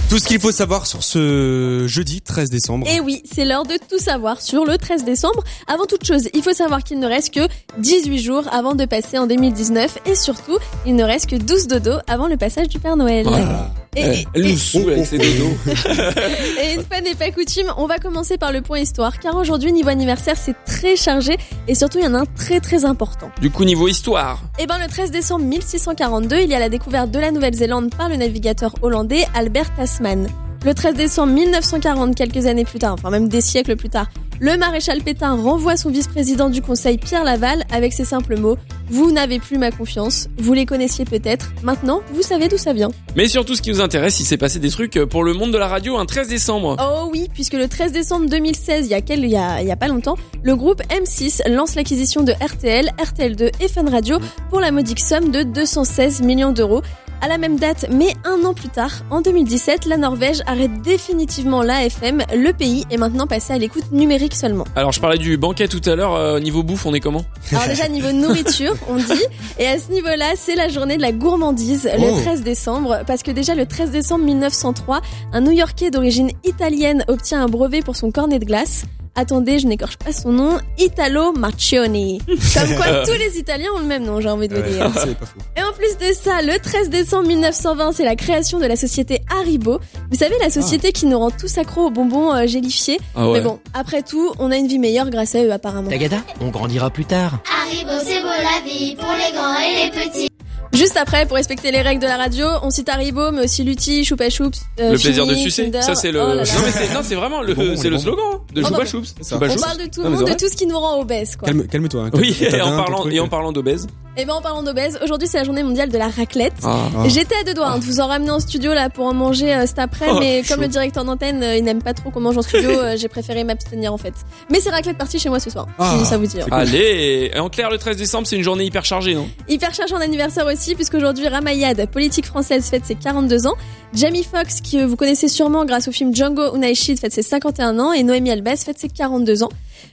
Tout 0.09 0.19
ce 0.19 0.27
qu'il 0.27 0.41
faut 0.41 0.53
savoir 0.53 0.87
sur 0.87 1.05
ce 1.05 1.85
jeudi 1.87 2.23
13 2.23 2.49
décembre. 2.49 2.89
Et 2.89 2.99
oui, 2.99 3.23
c'est 3.31 3.45
l'heure 3.45 3.65
de 3.65 3.75
tout 3.91 3.99
savoir 3.99 4.41
sur 4.41 4.65
le 4.65 4.79
13 4.79 5.05
décembre. 5.05 5.45
Avant 5.67 5.85
toute 5.85 6.07
chose, 6.07 6.31
il 6.33 6.43
faut 6.43 6.55
savoir 6.55 6.83
qu'il 6.83 6.99
ne 6.99 7.07
reste 7.07 7.35
que 7.35 7.47
18 7.77 8.19
jours 8.19 8.45
avant 8.51 8.75
de 8.75 8.87
passer 8.87 9.19
en 9.19 9.27
2019 9.27 9.99
et 10.07 10.15
surtout, 10.15 10.57
il 10.87 10.97
ne 10.97 11.05
reste 11.05 11.29
que 11.29 11.37
12 11.37 11.67
dodos 11.67 11.99
avant 12.07 12.27
le 12.27 12.39
passage 12.39 12.69
du 12.69 12.79
Père 12.79 12.97
Noël. 12.97 13.27
Voilà. 13.27 13.71
Et, 13.99 14.19
et- 14.21 14.27
Elle 14.35 14.43
nous 14.51 14.57
saoule 14.59 14.93
avec 14.93 15.07
ses 15.07 15.19
dodos. 15.19 15.57
et 15.67 16.75
une 16.75 16.85
fois 16.85 17.01
n'est 17.01 17.15
pas 17.15 17.31
coutume, 17.31 17.73
on 17.77 17.87
va 17.87 17.99
commencer 17.99 18.39
par 18.39 18.53
le 18.53 18.63
point 18.63 18.79
histoire 18.79 19.19
car 19.19 19.37
aujourd'hui 19.37 19.73
niveau 19.73 19.89
anniversaire 19.89 20.37
c'est 20.37 20.55
très 20.65 20.97
chargé 20.97 21.37
et 21.67 21.75
surtout 21.75 21.99
il 21.99 22.05
y 22.05 22.07
en 22.07 22.15
a 22.15 22.21
un 22.21 22.27
très 22.27 22.61
très 22.61 22.85
important. 22.85 23.31
Du 23.41 23.51
coup, 23.51 23.65
niveau 23.65 23.89
histoire. 23.89 24.41
Eh 24.59 24.67
ben 24.67 24.79
le 24.79 24.89
13 24.89 25.11
décembre 25.11 25.45
1642, 25.45 26.41
il 26.41 26.49
y 26.49 26.55
a 26.55 26.59
la 26.59 26.69
découverte 26.69 27.11
de 27.11 27.19
la 27.19 27.31
Nouvelle-Zélande 27.31 27.95
par 27.95 28.09
le 28.09 28.17
navigateur 28.17 28.75
hollandais 28.83 29.25
Albert 29.35 29.75
Tasman. 29.75 30.29
Le 30.65 30.75
13 30.75 30.97
décembre 30.97 31.33
1940, 31.35 32.17
quelques 32.17 32.47
années 32.47 32.65
plus 32.65 32.81
tard, 32.81 32.95
enfin 32.95 33.11
même 33.11 33.29
des 33.29 33.41
siècles 33.41 33.77
plus 33.77 33.91
tard, 33.91 34.09
le 34.41 34.57
maréchal 34.57 35.03
Pétain 35.03 35.35
renvoie 35.35 35.77
son 35.77 35.91
vice-président 35.91 36.49
du 36.51 36.63
Conseil 36.63 36.99
Pierre 36.99 37.23
Laval 37.23 37.65
avec 37.73 37.93
ces 37.93 38.05
simples 38.05 38.37
mots 38.37 38.57
Vous 38.89 39.13
n'avez 39.13 39.39
plus 39.39 39.57
ma 39.57 39.71
confiance. 39.71 40.29
Vous 40.37 40.53
les 40.53 40.67
connaissiez 40.67 41.05
peut-être. 41.05 41.53
Maintenant, 41.63 42.03
vous 42.13 42.23
savez 42.23 42.49
d'où 42.49 42.59
ça 42.59 42.73
vient. 42.73 42.91
Mais 43.17 43.29
surtout, 43.29 43.55
ce 43.55 43.63
qui 43.63 43.71
nous 43.71 43.81
intéresse, 43.81 44.19
il 44.21 44.25
s'est 44.25 44.37
passé 44.37 44.59
des 44.59 44.71
trucs 44.71 44.99
pour 45.07 45.23
le 45.25 45.33
monde 45.33 45.53
de 45.53 45.59
la 45.59 45.69
radio 45.69 45.97
un 45.97 46.07
13 46.07 46.29
décembre. 46.29 46.77
Oh 46.81 47.09
oui, 47.13 47.29
puisque 47.33 47.55
le 47.55 47.69
13 47.69 47.93
décembre 47.93 48.29
2016, 48.29 48.87
il 48.87 48.91
y 48.91 48.95
a, 48.95 49.01
quel, 49.01 49.25
il 49.25 49.31
y 49.31 49.37
a, 49.37 49.61
il 49.61 49.67
y 49.69 49.73
a 49.73 49.77
pas 49.77 49.89
longtemps, 49.89 50.17
le 50.43 50.57
groupe 50.57 50.83
M6 50.89 51.49
lance 51.51 51.75
l'acquisition 51.77 52.23
de 52.23 52.33
RTL, 52.33 52.91
RTL2 52.99 53.51
et 53.61 53.69
Fun 53.69 53.91
Radio 53.91 54.19
pour 54.51 54.61
la 54.61 54.73
modique 54.73 55.01
somme 55.01 55.31
de 55.31 55.43
216 55.43 56.23
millions 56.23 56.53
d'euros. 56.53 56.83
À 57.21 57.27
la 57.27 57.37
même 57.37 57.59
date, 57.59 57.87
mais 57.91 58.15
un 58.25 58.45
an 58.45 58.55
plus 58.55 58.69
tard, 58.69 58.93
en 59.11 59.21
2017, 59.21 59.87
la 59.87 59.97
Norvège 59.97 60.41
arrête 60.47 60.81
définitivement 60.83 61.63
l'AFM. 61.63 62.23
Le 62.33 62.53
pays 62.53 62.85
est 62.93 62.97
maintenant 62.97 63.27
passé 63.27 63.53
à 63.53 63.59
l'écoute 63.59 63.91
numérique 63.91 64.37
seulement. 64.37 64.65
Alors, 64.77 64.93
je 64.93 65.01
parlais 65.01 65.19
du 65.19 65.37
banquet 65.37 65.67
tout 65.67 65.81
à 65.87 65.97
l'heure. 65.97 66.15
euh, 66.15 66.39
niveau 66.39 66.63
bouffe, 66.63 66.87
on 66.87 66.95
est 66.95 67.01
comment? 67.01 67.25
Alors 67.51 67.67
déjà 67.67 67.89
niveau 67.89 68.13
nourriture, 68.13 68.77
on 68.89 68.97
dit, 68.97 69.25
et 69.59 69.67
à 69.67 69.79
ce 69.81 69.91
niveau-là, 69.91 70.35
c'est 70.37 70.55
la 70.55 70.69
journée 70.69 70.97
de 70.97 71.03
la 71.03 71.11
gourmandise, 71.13 71.89
Oh. 71.93 72.01
le 72.01 72.23
13 72.23 72.43
décembre, 72.43 73.01
parce 73.07 73.23
que 73.25 73.33
déjà 73.33 73.55
le 73.57 73.67
13 73.67 73.91
décembre 73.91 74.25
1903, 74.25 75.01
un 75.33 75.41
New-Yorkais 75.41 75.91
d'origine 75.91 76.31
italienne 76.45 77.05
obtient 77.09 77.43
un 77.43 77.49
brevet 77.49 77.83
pour 77.83 77.97
son 77.97 78.13
cornet 78.13 78.39
de 78.39 78.45
glace. 78.45 78.85
Attendez, 79.17 79.59
je 79.59 79.67
n'écorche 79.67 79.97
pas 79.97 80.13
son 80.13 80.31
nom, 80.31 80.59
Italo 80.79 81.33
Marcioni. 81.33 82.21
Comme 82.29 82.77
quoi 82.77 83.05
tous 83.05 83.19
les 83.19 83.37
Italiens 83.37 83.71
ont 83.75 83.81
le 83.81 83.85
même 83.87 84.05
nom, 84.05 84.21
j'ai 84.21 84.29
envie 84.29 84.47
de 84.47 84.55
vous 84.55 84.63
dire. 84.63 84.87
Et 85.57 85.63
en 85.63 85.73
plus 85.73 85.97
de 86.09 86.15
ça, 86.15 86.41
le 86.41 86.57
13 86.61 86.89
décembre 86.89 87.08
1920, 87.17 87.93
c'est 87.93 88.05
la 88.05 88.17
création 88.17 88.59
de 88.59 88.67
la 88.67 88.77
société 88.77 89.23
Haribo. 89.31 89.81
Vous 90.11 90.17
savez, 90.19 90.35
la 90.41 90.51
société 90.51 90.93
qui 90.93 91.07
nous 91.07 91.19
rend 91.19 91.31
tous 91.31 91.59
accros 91.59 91.87
aux 91.87 91.91
bonbons 91.91 92.35
euh, 92.35 92.47
gélifiés. 92.47 93.01
Ah 93.15 93.29
ouais. 93.29 93.39
Mais 93.39 93.45
bon, 93.45 93.59
après 93.75 94.03
tout, 94.03 94.33
on 94.39 94.51
a 94.51 94.57
une 94.57 94.67
vie 94.67 94.79
meilleure 94.79 95.11
grâce 95.11 95.35
à 95.35 95.43
eux 95.43 95.53
apparemment. 95.53 95.91
Tagada, 95.91 96.19
on 96.41 96.49
grandira 96.49 96.91
plus 96.91 97.07
tard. 97.07 97.39
Haribo, 97.65 98.05
c'est 98.05 98.21
beau 98.21 98.29
la 98.29 98.69
vie 98.69 98.95
pour 98.97 99.09
les 99.13 99.37
grands 99.37 99.59
et 99.59 99.85
les 99.85 99.91
petits. 99.91 100.29
Juste 100.73 100.97
après, 100.97 101.27
pour 101.27 101.37
respecter 101.37 101.71
les 101.73 101.81
règles 101.81 102.03
de 102.03 102.07
la 102.07 102.17
radio, 102.17 102.47
on 102.63 102.71
cite 102.71 102.89
Haribo, 102.89 103.31
mais 103.33 103.45
aussi 103.45 103.65
Lutti, 103.65 104.05
Choupa 104.05 104.29
Choups. 104.31 104.61
euh, 104.81 104.93
Le 104.93 104.99
plaisir 104.99 105.27
de 105.27 105.35
sucer. 105.35 105.71
Ça, 105.81 105.95
c'est 105.95 106.13
le. 106.13 106.21
Oh 106.23 106.27
là 106.29 106.35
là. 106.37 106.43
non, 106.45 106.61
mais 106.65 106.71
c'est, 106.73 106.95
non, 106.95 107.01
c'est 107.03 107.15
vraiment 107.15 107.43
le, 107.43 107.55
Bon, 107.55 107.75
c'est 107.77 107.91
le 107.91 107.99
slogan 107.99 108.25
hein, 108.35 108.41
de 108.53 108.63
Choupa 108.63 108.85
Choups. 108.85 109.15
ça. 109.21 109.35
Choupa 109.37 109.47
On 109.47 109.51
Choups. 109.51 109.63
parle 109.63 109.79
de 109.79 109.87
tout 109.87 110.03
le 110.03 110.11
monde, 110.11 110.25
de 110.29 110.33
tout 110.35 110.49
ce 110.49 110.57
qui 110.57 110.67
nous 110.67 110.79
rend 110.79 111.01
obèses, 111.01 111.37
quoi. 111.37 111.47
Calme, 111.49 111.67
calme-toi. 111.67 112.05
Hein, 112.05 112.11
Oui, 112.15 112.37
et 112.41 112.61
en 112.61 112.77
parlant, 112.77 113.01
truc, 113.01 113.15
et 113.15 113.21
en 113.21 113.29
parlant 113.29 113.53
d'obèse. 113.53 113.87
Et 114.21 114.25
ben 114.25 114.35
en 114.35 114.41
parlant 114.43 114.65
d'obèses, 114.65 114.99
aujourd'hui 115.01 115.29
c'est 115.29 115.39
la 115.39 115.45
journée 115.45 115.63
mondiale 115.63 115.91
de 115.91 115.97
la 115.97 116.09
raclette. 116.09 116.55
Ah. 116.65 116.77
J'étais 117.07 117.37
à 117.37 117.45
deux 117.45 117.55
doigts 117.55 117.69
hein, 117.69 117.79
de 117.79 117.85
vous 117.85 118.01
en 118.01 118.09
ramener 118.09 118.33
en 118.33 118.41
studio 118.41 118.75
là 118.75 118.91
pour 118.91 119.07
en 119.07 119.15
manger 119.15 119.55
euh, 119.55 119.65
cet 119.65 119.79
après, 119.79 120.07
Oh, 120.11 120.17
mais 120.19 120.43
chaud. 120.43 120.55
comme 120.55 120.63
le 120.63 120.69
directeur 120.69 121.05
d'antenne, 121.05 121.41
euh, 121.45 121.57
il 121.57 121.63
n'aime 121.63 121.81
pas 121.81 121.95
trop 121.95 122.11
qu'on 122.11 122.19
mange 122.19 122.37
en 122.37 122.43
studio, 122.43 122.69
j'ai 122.97 123.07
préféré 123.07 123.45
m'abstenir 123.45 123.93
en 123.93 123.97
fait. 123.97 124.15
Mais 124.51 124.59
c'est 124.59 124.71
raclette 124.71 124.99
partie 124.99 125.21
chez 125.21 125.29
moi 125.29 125.39
ce 125.39 125.51
soir, 125.51 125.69
Ah, 125.79 125.95
si 126.01 126.05
ça 126.05 126.17
vous 126.19 126.27
dit. 126.27 126.37
Allez, 126.51 127.31
en 127.39 127.49
clair, 127.49 127.71
le 127.71 127.79
13 127.79 127.97
décembre, 127.97 128.27
c'est 128.27 128.35
une 128.35 128.43
journée 128.43 128.65
hyper 128.65 128.85
chargée, 128.85 129.15
non? 129.15 129.29
Hyper 129.49 129.73
chargé 129.73 129.95
en 129.95 130.01
anniversaire 130.01 130.47
aussi, 130.47 130.58
puisqu'aujourd'hui 130.75 131.29
Ramayad, 131.29 131.89
politique 131.91 132.27
française, 132.27 132.67
fête 132.69 132.85
ses 132.85 132.95
42 132.95 133.47
ans. 133.47 133.55
Jamie 133.95 134.25
Foxx, 134.25 134.61
que 134.61 134.85
vous 134.85 134.97
connaissez 134.97 135.29
sûrement 135.29 135.65
grâce 135.65 135.89
au 135.89 135.93
film 135.93 136.15
Django 136.15 136.55
Unchained, 136.55 136.99
fête 136.99 137.13
ses 137.13 137.23
51 137.23 137.79
ans. 137.79 137.93
Et 137.93 138.03
Noémie 138.03 138.31
Albès 138.31 138.65
fête 138.65 138.79
ses 138.79 138.89
42 138.89 139.43
ans. 139.43 139.49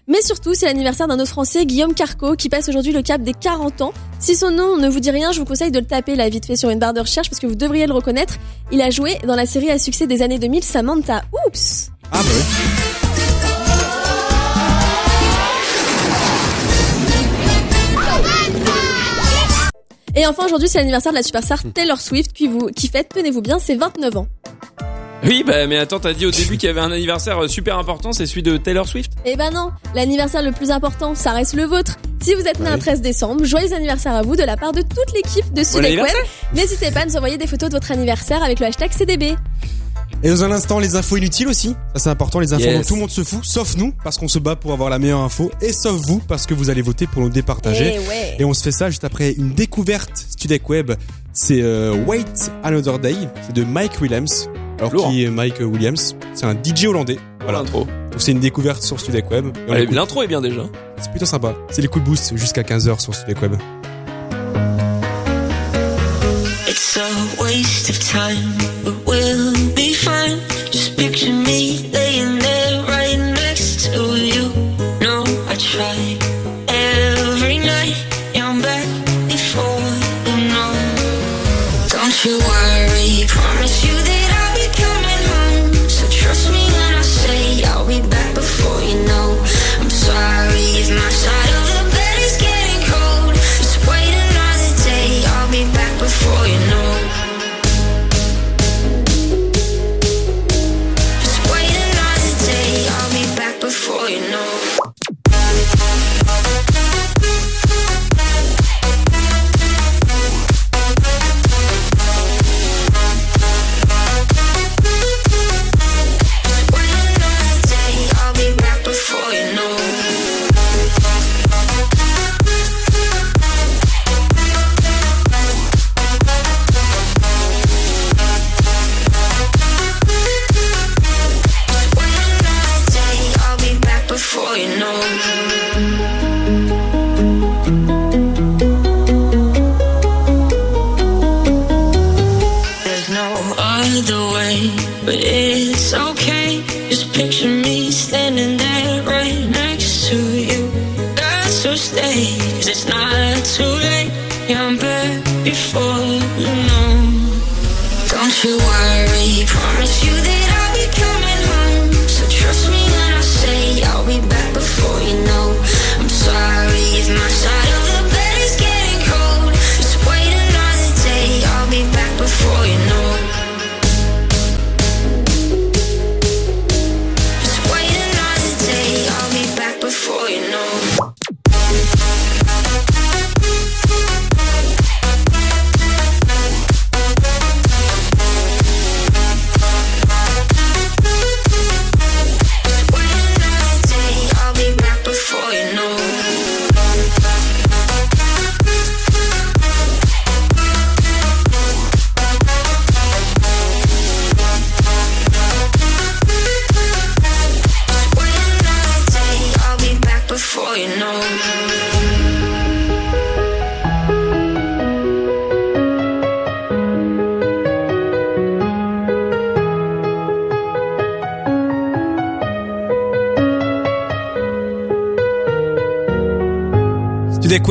Mais 0.08 0.22
surtout, 0.22 0.54
c'est 0.54 0.66
l'anniversaire 0.66 1.08
d'un 1.08 1.20
autre 1.20 1.30
Français, 1.30 1.66
Guillaume 1.66 1.94
Carco, 1.94 2.36
qui 2.36 2.50
passe 2.50 2.68
aujourd'hui 2.70 2.92
le 2.92 3.02
cap 3.02 3.22
des 3.22 3.34
40 3.34 3.82
ans. 3.82 3.94
Si 4.20 4.36
son 4.36 4.52
nom 4.52 4.78
ne 4.78 4.90
vous 4.90 5.00
dit 5.00 5.12
rien, 5.12 5.32
je 5.32 5.40
vous 5.40 5.46
conseille 5.46 5.72
de 5.72 5.80
le 5.80 5.86
taper 5.86 6.16
là 6.16 6.28
vite 6.30 6.46
fait 6.46 6.56
sur 6.56 6.70
une 6.70 6.80
barre 6.80 6.94
de 6.94 7.02
recherche, 7.02 7.30
parce 7.30 7.40
que 7.40 7.48
vous 7.48 7.56
devriez 7.56 7.88
le 7.88 7.94
reconnaître. 7.94 8.36
Il 8.72 8.82
a 8.82 8.90
joué 8.90 9.18
dans 9.26 9.36
la 9.36 9.46
série 9.46 9.70
à 9.70 9.78
succès 9.78 10.08
des 10.08 10.22
années 10.22 10.40
2000, 10.40 10.64
Samantha. 10.64 11.22
Oups 11.48 11.92
Ah 12.12 12.22
bah. 12.22 12.85
Et 20.16 20.26
enfin, 20.26 20.46
aujourd'hui, 20.46 20.70
c'est 20.70 20.78
l'anniversaire 20.78 21.12
de 21.12 21.18
la 21.18 21.24
superstar 21.24 21.60
Taylor 21.74 22.00
Swift, 22.00 22.32
qui, 22.34 22.48
vous, 22.48 22.68
qui 22.68 22.88
fête, 22.88 23.10
tenez-vous 23.14 23.42
bien, 23.42 23.60
ses 23.60 23.76
29 23.76 24.18
ans. 24.18 24.28
Oui, 25.24 25.44
bah, 25.46 25.66
mais 25.68 25.78
attends, 25.78 26.00
t'as 26.00 26.14
dit 26.14 26.26
au 26.26 26.32
début 26.32 26.58
qu'il 26.58 26.68
y 26.68 26.70
avait 26.70 26.82
un 26.82 26.92
anniversaire 26.92 27.44
euh, 27.44 27.48
super 27.48 27.78
important, 27.80 28.14
c'est 28.14 28.26
celui 28.26 28.44
de 28.44 28.58
Taylor 28.58 28.88
Swift? 28.88 29.12
Eh 29.26 29.36
ben 29.36 29.50
non, 29.52 29.72
l'anniversaire 29.96 30.44
le 30.44 30.52
plus 30.52 30.72
important, 30.72 31.16
ça 31.16 31.32
reste 31.32 31.54
le 31.54 31.64
vôtre. 31.64 31.98
Si 32.22 32.34
vous 32.36 32.48
êtes 32.48 32.60
né 32.60 32.68
un 32.68 32.76
Oui. 32.76 32.80
13 32.80 33.02
décembre, 33.02 33.44
joyeux 33.44 33.74
anniversaire 33.74 34.14
à 34.14 34.22
vous 34.22 34.36
de 34.36 34.44
la 34.44 34.56
part 34.56 34.72
de 34.72 34.82
toute 34.82 35.14
l'équipe 35.14 35.52
de 35.54 35.64
Sudek 35.64 36.02
Web. 36.02 36.12
N'hésitez 36.54 36.92
pas 36.92 37.02
à 37.02 37.06
nous 37.06 37.18
envoyer 37.18 37.38
des 37.38 37.48
photos 37.48 37.70
de 37.70 37.76
votre 37.76 37.92
anniversaire 37.92 38.44
avec 38.44 38.60
le 38.60 38.68
hashtag 38.68 38.92
CDB. 38.92 39.36
Et 40.24 40.30
dans 40.30 40.44
un 40.44 40.52
instant, 40.52 40.80
les 40.80 40.96
infos 40.96 41.18
inutiles 41.18 41.48
aussi. 41.48 41.76
Ça, 41.94 42.00
c'est 42.00 42.10
important, 42.10 42.40
les 42.40 42.54
infos 42.54 42.64
Yes. 42.64 42.78
dont 42.82 42.88
tout 42.88 42.94
le 42.96 43.00
monde 43.02 43.12
se 43.12 43.24
fout, 43.24 43.44
sauf 43.44 43.76
nous, 43.78 43.94
parce 44.04 44.18
qu'on 44.18 44.28
se 44.28 44.40
bat 44.40 44.56
pour 44.56 44.74
avoir 44.74 44.90
la 44.90 44.98
meilleure 44.98 45.20
info, 45.20 45.52
et 45.62 45.72
sauf 45.74 46.02
vous, 46.06 46.20
parce 46.28 46.46
que 46.48 46.54
vous 46.54 46.70
allez 46.70 46.82
voter 46.82 47.06
pour 47.06 47.22
nous 47.22 47.30
départager. 47.30 47.96
Eh 47.96 48.08
ouais. 48.08 48.36
Et 48.40 48.46
on 48.46 48.54
se 48.54 48.64
fait 48.64 48.72
ça 48.72 48.90
juste 48.90 49.04
après 49.04 49.34
une 49.34 49.52
découverte 49.54 50.12
Studek 50.30 50.68
Web. 50.70 50.92
C'est 51.34 51.62
euh, 51.62 51.94
Wait 52.08 52.52
Another 52.64 52.98
Day. 52.98 53.16
C'est 53.46 53.54
de 53.54 53.64
Mike 53.64 54.00
Williams. 54.02 54.50
Alors 54.80 54.92
Lourd. 54.94 55.10
qui 55.10 55.24
est 55.24 55.30
Mike 55.30 55.60
Williams 55.62 56.16
C'est 56.34 56.46
un 56.46 56.54
DJ 56.56 56.86
hollandais. 56.88 57.18
Voilà. 57.44 57.60
L'intro. 57.60 57.82
Donc 58.12 58.20
c'est 58.22 58.32
une 58.32 58.40
découverte 58.40 58.82
sur 58.82 59.00
Studek 59.00 59.30
Web. 59.30 59.56
L'intro 59.92 60.24
est 60.24 60.28
bien 60.28 60.42
déjà. 60.42 60.64
C'est 61.00 61.12
plutôt 61.12 61.26
sympa. 61.26 61.54
C'est 61.70 61.82
les 61.82 61.88
coups 61.88 62.04
de 62.06 62.10
boost 62.10 62.36
jusqu'à 62.36 62.62
15h 62.64 63.00
sur 63.00 63.14
Studek 63.14 63.42
Web. 63.42 63.56
It's 66.77 66.98
a 66.98 67.41
waste 67.41 67.89
of 67.89 67.98
time, 68.03 68.51
but 68.84 69.05
we'll 69.05 69.53
be 69.75 69.94
fine. 69.94 70.39
Just 70.74 70.98
picture 70.98 71.32
me 71.32 71.89
laying 71.94 72.38
there 72.39 72.84
right 72.84 73.17
next 73.17 73.86
to 73.86 74.01
you. 74.17 74.50
No, 75.00 75.24
I 75.48 75.55
try 75.58 76.25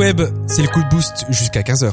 Web, 0.05 0.21
c'est 0.45 0.61
le 0.61 0.67
coup 0.67 0.83
de 0.83 0.89
boost 0.89 1.25
jusqu'à 1.29 1.61
15h. 1.61 1.91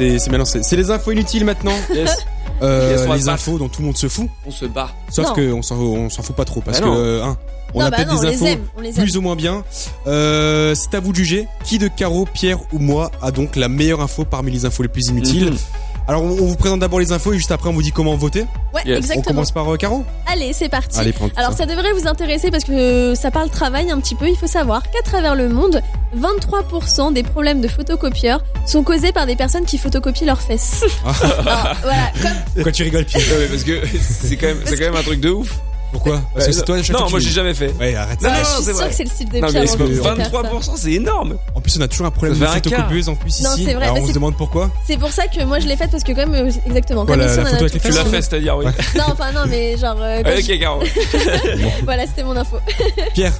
Et 0.00 0.18
c'est, 0.18 0.30
maintenant, 0.30 0.44
c'est, 0.44 0.74
les 0.74 0.90
infos 0.90 1.12
inutiles 1.12 1.44
maintenant. 1.44 1.70
Yes. 1.94 2.26
Euh, 2.60 2.96
Yes, 3.06 3.16
les 3.16 3.28
infos 3.28 3.56
dont 3.56 3.68
tout 3.68 3.80
le 3.82 3.86
monde 3.86 3.96
se 3.96 4.08
fout. 4.08 4.28
On 4.44 4.50
se 4.50 4.64
bat. 4.64 4.90
Sauf 5.10 5.26
Non. 5.28 5.32
que 5.34 5.52
on 5.52 5.62
s'en, 5.62 5.76
fout 6.24 6.34
pas 6.34 6.44
trop 6.44 6.60
parce 6.60 6.80
Bah 6.80 6.86
que, 6.86 7.22
hein, 7.22 7.36
on 7.72 7.78
Non, 7.78 7.84
a 7.86 7.90
bah 7.90 7.98
peut-être 7.98 8.10
des 8.10 8.16
on 8.16 8.22
les 8.30 8.34
infos 8.34 8.46
aime, 8.46 8.60
on 8.76 8.80
les 8.80 8.88
aime. 8.88 8.94
plus 8.96 9.16
ou 9.16 9.20
moins 9.20 9.36
bien. 9.36 9.62
Euh, 10.08 10.74
c'est 10.74 10.92
à 10.96 10.98
vous 11.00 11.12
de 11.12 11.16
juger. 11.18 11.46
Qui 11.62 11.78
de 11.78 11.86
Caro, 11.86 12.26
Pierre 12.26 12.58
ou 12.72 12.80
moi 12.80 13.12
a 13.22 13.30
donc 13.30 13.54
la 13.54 13.68
meilleure 13.68 14.00
info 14.00 14.24
parmi 14.24 14.50
les 14.50 14.64
infos 14.64 14.82
les 14.82 14.88
plus 14.88 15.06
inutiles 15.06 15.50
Mhm. 15.52 15.58
Alors 16.08 16.22
on, 16.22 16.28
vous 16.28 16.56
présente 16.56 16.80
d'abord 16.80 17.00
les 17.00 17.12
infos 17.12 17.34
et 17.34 17.36
juste 17.36 17.52
après 17.52 17.68
on 17.68 17.74
vous 17.74 17.82
dit 17.82 17.92
comment 17.92 18.16
voter. 18.16 18.46
Ouais, 18.72 18.80
Yes. 18.86 18.94
On 18.94 18.98
exactement. 18.98 19.24
commence 19.24 19.52
par 19.52 19.72
euh, 19.72 19.76
Caro. 19.76 20.04
Allez, 20.26 20.54
c'est 20.54 20.70
parti. 20.70 20.98
Allez, 20.98 21.12
prends 21.12 21.28
Alors 21.36 21.50
ça. 21.50 21.58
ça 21.58 21.66
devrait 21.66 21.92
vous 21.92 22.08
intéresser 22.08 22.50
parce 22.50 22.64
que 22.64 23.14
ça 23.14 23.30
parle 23.30 23.50
travail 23.50 23.90
un 23.90 24.00
petit 24.00 24.14
peu. 24.14 24.26
Il 24.28 24.36
faut 24.36 24.46
savoir 24.46 24.82
qu'à 24.90 25.02
travers 25.02 25.34
le 25.34 25.50
monde, 25.50 25.82
23% 26.16 27.12
des 27.12 27.22
problèmes 27.22 27.60
de 27.60 27.68
photocopieurs 27.68 28.42
sont 28.66 28.82
causés 28.82 29.12
par 29.12 29.26
des 29.26 29.36
personnes 29.36 29.66
qui 29.66 29.76
photocopient 29.76 30.26
leurs 30.26 30.40
fesses. 30.40 30.82
Alors, 31.04 31.76
voilà, 31.82 32.10
comme 32.22 32.30
Pourquoi 32.54 32.72
tu 32.72 32.82
rigoles 32.84 33.04
Pierre? 33.04 33.22
Ouais, 33.38 33.46
parce 33.46 33.64
que 33.64 33.80
c'est 34.00 34.36
quand 34.36 34.46
même, 34.46 34.60
c'est 34.64 34.78
quand 34.78 34.84
même 34.86 34.96
un 34.96 35.02
truc 35.02 35.20
de 35.20 35.28
ouf. 35.30 35.60
Pourquoi 35.92 36.20
Parce 36.34 36.46
que 36.46 36.52
c'est 36.52 36.64
toi 36.64 36.82
chaque 36.82 36.96
non, 36.98 37.08
moi 37.10 37.18
j'ai 37.18 37.30
jamais 37.30 37.54
fait. 37.54 37.72
Ouais, 37.80 37.94
arrête 37.94 38.20
Non, 38.20 38.28
ça. 38.28 38.34
non, 38.36 38.42
je 38.44 38.62
c'est 38.62 38.62
suis 38.64 38.72
vrai. 38.72 38.88
que 38.88 38.94
c'est 38.94 39.04
le 39.04 39.10
style 39.10 39.28
de 39.30 39.38
Non, 39.38 39.48
Pierre. 39.48 39.62
mais 39.62 39.70
on 39.82 40.02
va 40.02 40.16
faire 40.16 40.26
ça. 40.26 40.42
23%, 40.42 40.76
c'est 40.76 40.92
énorme. 40.92 41.36
En 41.54 41.60
plus 41.60 41.78
on 41.78 41.80
a 41.82 41.88
toujours 41.88 42.06
un 42.06 42.10
problème 42.10 42.38
de 42.38 42.44
photocopieuse 42.44 43.08
en 43.08 43.14
plus 43.14 43.42
Non, 43.42 43.54
ici. 43.54 43.64
c'est 43.64 43.74
vrai, 43.74 43.86
bah, 43.86 43.94
on 43.96 44.06
se 44.06 44.12
demande 44.12 44.36
pourquoi. 44.36 44.70
C'est 44.86 44.98
pour 44.98 45.10
ça 45.10 45.26
que 45.28 45.42
moi 45.44 45.58
je 45.60 45.66
l'ai 45.66 45.76
faite 45.76 45.90
parce 45.90 46.04
que 46.04 46.12
quand 46.12 46.26
même 46.26 46.34
euh, 46.34 46.50
exactement 46.66 47.06
comme 47.06 47.20
ici 47.20 47.38
on 47.40 47.64
a 47.64 47.68
Tu 47.70 47.90
l'as 47.90 48.04
fait, 48.04 48.22
c'est-à-dire, 48.22 48.56
oui. 48.56 48.66
Non, 48.96 49.04
enfin 49.12 49.32
non, 49.32 49.42
mais 49.48 49.76
genre 49.76 49.96
euh, 50.00 50.20
ok, 50.20 50.58
Caro. 50.60 50.80
voilà, 51.84 52.06
c'était 52.06 52.24
mon 52.24 52.36
info. 52.36 52.56
Pierre. 53.14 53.32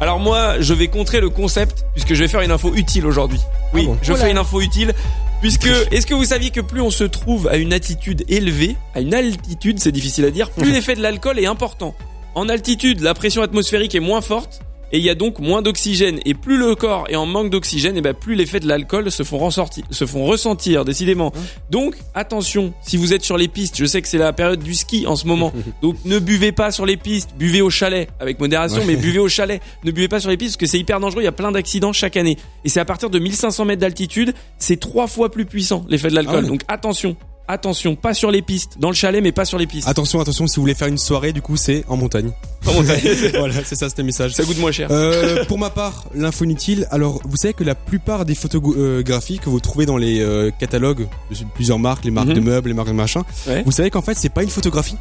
Alors 0.00 0.18
moi, 0.20 0.60
je 0.60 0.74
vais 0.74 0.88
contrer 0.88 1.20
le 1.20 1.30
concept 1.30 1.84
puisque 1.94 2.14
je 2.14 2.22
vais 2.22 2.28
faire 2.28 2.42
une 2.42 2.50
info 2.50 2.74
utile 2.74 3.06
aujourd'hui. 3.06 3.40
Oui, 3.72 3.82
Ah 3.84 3.86
bon 3.88 3.98
je 4.02 4.12
Oula. 4.12 4.22
fais 4.24 4.30
une 4.30 4.38
info 4.38 4.60
utile 4.60 4.92
puisque 5.40 5.68
est-ce 5.90 6.06
que 6.06 6.14
vous 6.14 6.24
saviez 6.24 6.50
que 6.50 6.60
plus 6.60 6.80
on 6.80 6.90
se 6.90 7.04
trouve 7.04 7.48
à 7.48 7.56
une 7.56 7.72
attitude 7.72 8.24
élevée, 8.28 8.76
à 8.94 9.00
une 9.00 9.14
altitude, 9.14 9.78
c'est 9.80 9.92
difficile 9.92 10.24
à 10.24 10.30
dire, 10.30 10.50
plus 10.50 10.70
l'effet 10.72 10.94
de 10.94 11.02
l'alcool 11.02 11.38
est 11.38 11.46
important. 11.46 11.94
En 12.34 12.48
altitude, 12.50 13.00
la 13.00 13.14
pression 13.14 13.40
atmosphérique 13.42 13.94
est 13.94 14.00
moins 14.00 14.20
forte 14.20 14.60
et 14.92 14.98
il 14.98 15.04
y 15.04 15.10
a 15.10 15.14
donc 15.14 15.38
moins 15.38 15.62
d'oxygène 15.62 16.20
et 16.24 16.34
plus 16.34 16.56
le 16.56 16.74
corps 16.74 17.04
est 17.08 17.16
en 17.16 17.26
manque 17.26 17.50
d'oxygène 17.50 17.96
et 17.96 18.00
ben 18.00 18.14
plus 18.14 18.34
l'effet 18.34 18.60
de 18.60 18.68
l'alcool 18.68 19.10
se 19.10 19.22
font 19.22 19.38
ressortir, 19.38 19.84
se 19.90 20.06
font 20.06 20.24
ressentir 20.24 20.84
décidément. 20.84 21.32
Donc 21.70 21.96
attention, 22.14 22.72
si 22.82 22.96
vous 22.96 23.12
êtes 23.12 23.24
sur 23.24 23.36
les 23.36 23.48
pistes, 23.48 23.76
je 23.78 23.84
sais 23.84 24.00
que 24.02 24.08
c'est 24.08 24.18
la 24.18 24.32
période 24.32 24.60
du 24.62 24.74
ski 24.74 25.06
en 25.06 25.16
ce 25.16 25.26
moment. 25.26 25.52
Donc 25.82 25.96
ne 26.04 26.18
buvez 26.18 26.52
pas 26.52 26.70
sur 26.70 26.86
les 26.86 26.96
pistes, 26.96 27.30
buvez 27.38 27.62
au 27.62 27.70
chalet 27.70 28.08
avec 28.20 28.38
modération, 28.40 28.78
Ouais. 28.80 28.86
mais 28.86 28.96
buvez 28.96 29.18
au 29.18 29.28
chalet. 29.36 29.60
Ne 29.84 29.90
buvez 29.90 30.08
pas 30.08 30.20
sur 30.20 30.30
les 30.30 30.36
pistes 30.36 30.52
parce 30.52 30.56
que 30.58 30.66
c'est 30.66 30.78
hyper 30.78 31.00
dangereux. 31.00 31.22
Il 31.22 31.24
y 31.24 31.28
a 31.28 31.32
plein 31.32 31.52
d'accidents 31.52 31.92
chaque 31.92 32.16
année. 32.16 32.36
Et 32.64 32.68
c'est 32.68 32.80
à 32.80 32.84
partir 32.84 33.10
de 33.10 33.18
1500 33.18 33.64
mètres 33.64 33.80
d'altitude, 33.80 34.34
c'est 34.58 34.78
trois 34.78 35.06
fois 35.06 35.30
plus 35.30 35.46
puissant 35.46 35.84
l'effet 35.88 36.08
de 36.08 36.14
l'alcool. 36.14 36.36
Ah 36.38 36.42
ouais. 36.42 36.48
Donc 36.48 36.62
attention, 36.68 37.16
attention, 37.48 37.96
pas 37.96 38.14
sur 38.14 38.30
les 38.30 38.42
pistes, 38.42 38.76
dans 38.78 38.88
le 38.88 38.94
chalet, 38.94 39.22
mais 39.22 39.32
pas 39.32 39.44
sur 39.44 39.58
les 39.58 39.66
pistes. 39.66 39.88
Attention, 39.88 40.20
attention, 40.20 40.46
si 40.46 40.56
vous 40.56 40.62
voulez 40.62 40.74
faire 40.74 40.88
une 40.88 40.98
soirée, 40.98 41.32
du 41.32 41.42
coup, 41.42 41.56
c'est 41.56 41.84
en 41.88 41.96
montagne. 41.96 42.30
En 42.66 42.72
montagne. 42.74 43.00
voilà, 43.38 43.54
c'est 43.64 43.76
ça, 43.76 43.88
c'était 43.88 44.02
le 44.02 44.06
message. 44.06 44.32
Ça 44.34 44.44
coûte 44.44 44.58
moins 44.58 44.72
cher. 44.72 44.88
Euh, 44.90 45.44
pour 45.46 45.58
ma 45.58 45.70
part, 45.70 46.04
l'info 46.14 46.44
inutile. 46.44 46.86
Alors, 46.90 47.20
vous 47.24 47.36
savez 47.36 47.54
que 47.54 47.64
la 47.64 47.74
plupart 47.74 48.24
des 48.24 48.34
photographies 48.34 49.38
que 49.38 49.48
vous 49.50 49.60
trouvez 49.60 49.86
dans 49.86 49.96
les 49.96 50.20
euh, 50.20 50.50
catalogues 50.58 51.06
de 51.30 51.36
plusieurs 51.54 51.78
marques, 51.78 52.04
les 52.04 52.10
marques 52.10 52.28
Mhm. 52.28 52.34
de 52.34 52.40
meubles, 52.40 52.68
les 52.68 52.74
marques 52.74 52.88
de 52.88 52.92
machin, 52.94 53.22
Ouais. 53.46 53.62
vous 53.64 53.72
savez 53.72 53.90
qu'en 53.90 54.02
fait, 54.02 54.14
c'est 54.16 54.28
pas 54.28 54.42
une 54.42 54.50
photographie. 54.50 54.96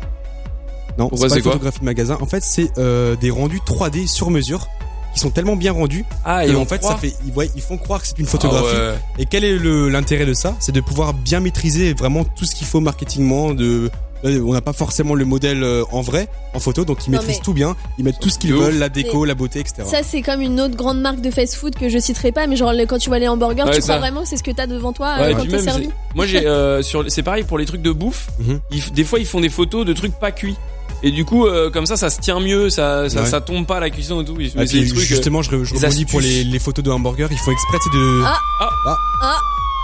Non, 0.98 1.10
c'est 1.16 1.28
pas 1.28 1.36
une 1.36 1.44
photographie 1.44 1.80
de 1.80 1.86
magasin. 1.86 2.18
En 2.22 2.26
fait, 2.26 2.42
c'est 2.44 2.72
euh, 2.78 3.16
des 3.18 3.30
rendus 3.30 3.60
3D 3.66 4.08
sur 4.08 4.30
mesure 4.30 4.68
qui 5.16 5.20
sont 5.22 5.32
tellement 5.32 5.56
bien 5.56 5.72
rendus 5.72 6.06
Ah, 6.24 6.46
que 6.46 6.52
et 6.52 6.56
en 6.56 6.66
fait, 6.66 6.78
croit 6.80 6.92
ça 6.92 6.98
fait, 6.98 7.14
ils, 7.26 7.34
ils 7.56 7.62
font 7.62 7.78
croire 7.78 8.02
que 8.02 8.08
c'est 8.08 8.20
une 8.20 8.26
photographie. 8.28 8.68
Ah 8.76 8.92
ouais. 8.92 8.96
Et 9.18 9.26
quel 9.26 9.44
est 9.44 9.58
l'intérêt 9.58 10.26
de 10.28 10.34
ça? 10.34 10.56
C'est 10.60 10.72
de 10.74 10.82
pouvoir 10.82 11.14
bien 11.14 11.40
maîtriser 11.40 11.94
vraiment 11.94 12.24
tout 12.24 12.46
ce 12.46 12.54
qu'il 12.54 12.68
faut 12.68 12.80
marketingement. 12.82 13.54
De, 13.54 13.90
euh, 14.24 14.42
on 14.46 14.54
n'a 14.54 14.62
pas 14.62 14.74
forcément 14.74 15.14
le 15.14 15.24
modèle 15.26 15.62
euh, 15.64 15.84
en 15.92 16.02
vrai, 16.02 16.28
en 16.54 16.60
photo, 16.60 16.84
donc 16.84 17.06
ils 17.06 17.12
Non, 17.12 17.20
maîtrisent 17.20 17.42
tout 17.42 17.54
bien. 17.54 17.76
Ils 17.98 18.04
mettent 18.06 18.20
tout 18.20 18.30
ce 18.30 18.40
qu'ils 18.40 18.54
veulent, 18.54 18.78
la 18.78 18.90
déco, 18.90 19.22
Mais- 19.22 19.28
la 19.28 19.36
beauté, 19.36 19.60
etc. 19.60 19.84
Ça 19.86 20.00
c'est 20.04 20.22
comme 20.22 20.42
une 20.42 20.60
autre 20.60 20.76
grande 20.76 21.00
marque 21.00 21.22
de 21.22 21.30
fast-food 21.32 21.76
que 21.76 21.90
je 21.90 22.00
citerai 22.00 22.32
pas, 22.32 22.48
mais 22.48 22.56
genre 22.56 22.74
quand 22.88 22.98
tu 22.98 23.10
vois 23.10 23.20
les 23.20 23.28
hamburgers, 23.28 23.64
Ouais, 23.64 23.72
tu 23.76 23.82
ça. 23.82 23.94
crois 23.94 24.00
vraiment 24.00 24.22
que 24.24 24.28
c'est 24.30 24.38
ce 24.38 24.44
que 24.44 24.52
t'as 24.52 24.68
devant 24.68 24.94
toi 24.94 25.16
Ouais, 25.18 25.24
euh, 25.26 25.30
et 25.30 25.36
quand 25.36 25.48
t'es 25.48 25.60
servi? 25.60 25.86
c'est- 25.86 26.16
moi 26.16 26.26
j'ai 26.26 26.46
euh, 26.48 26.82
sur 26.82 27.04
c'est 27.10 27.24
pareil 27.24 27.44
pour 27.44 27.58
les 27.58 27.66
trucs 27.66 27.82
de 27.84 27.92
bouffe. 27.92 28.30
Mhm. 28.40 28.60
ils 28.72 28.92
des 28.94 29.04
fois 29.04 29.20
ils 29.20 29.26
font 29.26 29.42
des 29.42 29.50
photos 29.50 29.86
de 29.86 29.94
trucs 29.94 30.14
pas 30.20 30.32
cuits. 30.32 30.56
Et 31.06 31.12
du 31.12 31.24
coup, 31.24 31.46
euh, 31.46 31.70
comme 31.70 31.86
ça, 31.86 31.98
ça 31.98 32.10
se 32.10 32.20
tient 32.20 32.40
mieux, 32.40 32.72
ça, 32.72 33.08
ça, 33.10 33.22
Ouais. 33.22 33.28
ça 33.28 33.40
tombe 33.40 33.68
pas 33.68 33.78
à 33.78 33.80
la 33.80 33.92
cuisson 33.92 34.22
et 34.22 34.26
tout. 34.26 34.34
Mais 34.36 34.50
puis, 34.50 34.82
des 34.82 34.88
trucs. 34.88 35.04
euh, 35.04 35.06
justement, 35.06 35.44
je, 35.44 35.64
je 35.64 35.74
des 35.76 35.78
rebondis 35.78 36.06
pour 36.06 36.20
les, 36.20 36.60
photos 36.60 36.84
de 36.84 36.90
hamburgers. 36.90 37.28
Il 37.30 37.38
faut 37.38 37.52
exprès 37.52 37.78
de. 37.94 38.24
Ah. 38.26 38.40
Ah. 39.22 39.40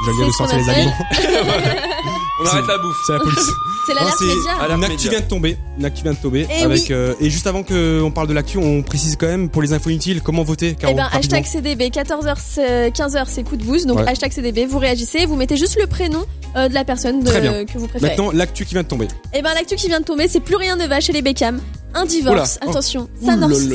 J'aime 0.05 0.15
bien 0.17 0.27
ce 0.31 0.37
sortir 0.37 0.57
qu'on 0.57 0.63
les 0.65 0.69
aliments. 0.69 0.93
on 2.41 2.45
arrête 2.45 2.67
la 2.67 2.77
bouffe. 2.79 2.97
C'est 3.05 3.13
la 3.13 3.19
police. 3.19 3.39
c'est 3.85 3.93
l'alerte 3.93 4.21
média. 4.21 4.75
Une 4.75 4.83
actu 4.83 5.09
vient 5.09 5.19
de 5.19 5.25
tomber. 5.25 5.57
Une 5.77 5.85
actu 5.85 6.03
vient 6.03 6.13
de 6.13 6.17
tomber. 6.17 6.47
Eh 6.49 6.63
avec, 6.63 6.79
oui. 6.81 6.87
euh, 6.91 7.13
et 7.19 7.29
juste 7.29 7.45
avant 7.47 7.63
que 7.63 8.01
on 8.01 8.11
parle 8.11 8.27
de 8.27 8.33
l'actu, 8.33 8.57
on 8.57 8.81
précise 8.83 9.15
quand 9.15 9.27
même 9.27 9.49
pour 9.49 9.61
les 9.61 9.73
infos 9.73 9.89
inutiles 9.89 10.21
comment 10.21 10.43
voter. 10.43 10.75
Caro, 10.75 10.93
Eh 10.93 10.95
ben, 10.95 11.07
hashtag 11.11 11.45
CDB, 11.45 11.89
14h, 11.89 12.91
15h, 12.91 13.23
c'est 13.27 13.43
coup 13.43 13.57
de 13.57 13.63
boost. 13.63 13.85
Donc, 13.87 13.99
Ouais. 13.99 14.09
hashtag 14.09 14.31
CDB, 14.31 14.65
vous 14.65 14.79
réagissez, 14.79 15.25
vous 15.25 15.35
mettez 15.35 15.57
juste 15.57 15.77
le 15.79 15.87
prénom 15.87 16.23
euh, 16.55 16.67
de 16.67 16.73
la 16.73 16.83
personne 16.83 17.21
de- 17.21 17.29
Très 17.29 17.41
bien. 17.41 17.65
que 17.65 17.77
vous 17.77 17.87
préférez. 17.87 18.09
Maintenant, 18.11 18.31
l'actu 18.31 18.65
qui 18.65 18.73
vient 18.73 18.83
de 18.83 18.87
tomber. 18.87 19.07
Eh 19.33 19.41
ben, 19.41 19.53
l'actu 19.53 19.75
qui 19.75 19.87
vient 19.87 19.99
de 19.99 20.05
tomber, 20.05 20.27
c'est 20.27 20.39
plus 20.39 20.55
rien 20.55 20.75
ne 20.75 20.87
va 20.87 20.99
chez 20.99 21.13
les 21.13 21.21
Beckham. 21.21 21.59
Un 21.93 22.05
divorce, 22.05 22.57
Oula. 22.61 22.71
attention, 22.71 23.09
Oh. 23.21 23.25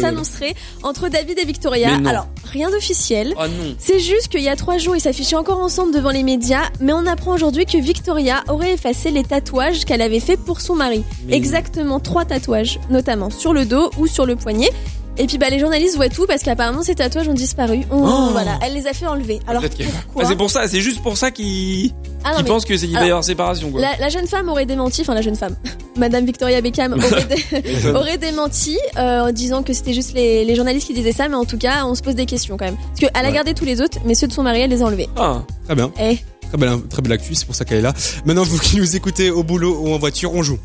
s'annoncerait 0.00 0.54
entre 0.82 1.08
David 1.08 1.38
et 1.38 1.44
Victoria. 1.44 1.90
Alors, 2.06 2.28
rien 2.44 2.70
d'officiel. 2.70 3.34
Non. 3.36 3.74
C'est 3.78 3.98
juste 3.98 4.28
qu'il 4.28 4.42
y 4.42 4.48
a 4.48 4.56
trois 4.56 4.78
jours, 4.78 4.96
ils 4.96 5.00
s'affichaient 5.00 5.36
encore 5.36 5.58
ensemble 5.58 5.92
devant 5.92 6.10
les 6.10 6.22
médias, 6.22 6.64
mais 6.80 6.92
on 6.92 7.06
apprend 7.06 7.34
aujourd'hui 7.34 7.66
que 7.66 7.78
Victoria 7.78 8.42
aurait 8.48 8.72
effacé 8.74 9.10
les 9.10 9.22
tatouages 9.24 9.84
qu'elle 9.84 10.02
avait 10.02 10.20
fait 10.20 10.36
pour 10.36 10.60
son 10.60 10.74
mari. 10.74 11.04
Mais- 11.26 11.36
Exactement 11.36 12.00
trois 12.00 12.24
tatouages, 12.24 12.78
notamment 12.90 13.30
sur 13.30 13.52
le 13.52 13.64
dos 13.66 13.90
ou 13.98 14.06
sur 14.06 14.26
le 14.26 14.36
poignet. 14.36 14.70
Et 15.18 15.26
puis 15.26 15.38
bah 15.38 15.48
les 15.50 15.58
journalistes 15.58 15.96
voient 15.96 16.08
tout 16.08 16.26
parce 16.26 16.42
qu'apparemment 16.42 16.82
ces 16.82 16.94
tatouages 16.94 17.28
ont 17.28 17.34
disparu. 17.34 17.80
On- 17.90 18.04
Oh. 18.06 18.28
Voilà, 18.32 18.58
elle 18.62 18.74
les 18.74 18.86
a 18.86 18.92
fait 18.92 19.06
enlever. 19.06 19.40
Alors 19.46 19.62
pourquoi 19.62 20.22
Ah, 20.24 20.28
c'est 20.28 20.36
pour 20.36 20.50
ça, 20.50 20.68
c'est 20.68 20.80
juste 20.80 21.02
pour 21.02 21.16
ça 21.16 21.30
qu'ils 21.30 21.92
Ah 22.24 22.42
pensent 22.44 22.64
que 22.64 22.76
c'est 22.76 22.86
qu'il 22.86 22.94
va 22.96 23.04
y 23.06 23.08
avoir 23.10 23.24
séparation 23.24 23.70
quoi. 23.70 23.80
la, 23.80 23.96
la 23.98 24.08
jeune 24.08 24.26
femme 24.26 24.48
aurait 24.48 24.66
démenti, 24.66 25.00
enfin 25.02 25.14
la 25.14 25.22
jeune 25.22 25.36
femme, 25.36 25.56
Madame 25.96 26.24
Victoria 26.26 26.60
Beckham 26.60 26.92
aurait, 26.98 27.24
dé- 27.24 27.88
aurait 27.94 28.18
démenti 28.18 28.78
euh, 28.98 29.28
en 29.28 29.32
disant 29.32 29.62
que 29.62 29.72
c'était 29.72 29.94
juste 29.94 30.12
les, 30.14 30.44
les 30.44 30.54
journalistes 30.54 30.86
qui 30.86 30.94
disaient 30.94 31.12
ça, 31.12 31.28
mais 31.28 31.36
en 31.36 31.44
tout 31.44 31.58
cas 31.58 31.84
on 31.86 31.94
se 31.94 32.02
pose 32.02 32.14
des 32.14 32.26
questions 32.26 32.56
quand 32.56 32.66
même. 32.66 32.76
Parce 32.76 33.00
qu'elle 33.12 33.24
a 33.26 33.32
gardé 33.32 33.54
tous 33.54 33.64
les 33.64 33.80
autres, 33.80 33.98
mais 34.04 34.14
ceux 34.14 34.26
de 34.28 34.32
son 34.32 34.42
mari 34.42 34.60
elle 34.60 34.70
les 34.70 34.82
a 34.82 34.84
enlevés. 34.84 35.08
Ah. 35.16 35.42
Très 35.64 35.74
bien. 35.74 35.90
Eh, 36.00 36.18
Très 36.48 36.58
belle, 36.58 36.78
très 36.88 37.02
belle 37.02 37.12
actu, 37.12 37.34
c'est 37.34 37.44
pour 37.46 37.56
ça 37.56 37.64
qu'elle 37.64 37.78
est 37.78 37.82
là. 37.82 37.92
Maintenant, 38.24 38.44
vous 38.44 38.58
qui 38.60 38.76
nous 38.76 38.94
écoutez 38.94 39.30
au 39.30 39.42
boulot 39.42 39.78
ou 39.80 39.92
en 39.92 39.98
voiture, 39.98 40.32
on 40.32 40.44
joue. 40.44 40.58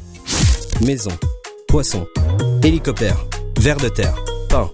Maison, 0.86 1.10
poisson, 1.68 2.06
hélicoptère, 2.64 3.18
ver 3.60 3.78
de 3.78 3.90
terre, 3.90 4.16
pain, 4.52 4.70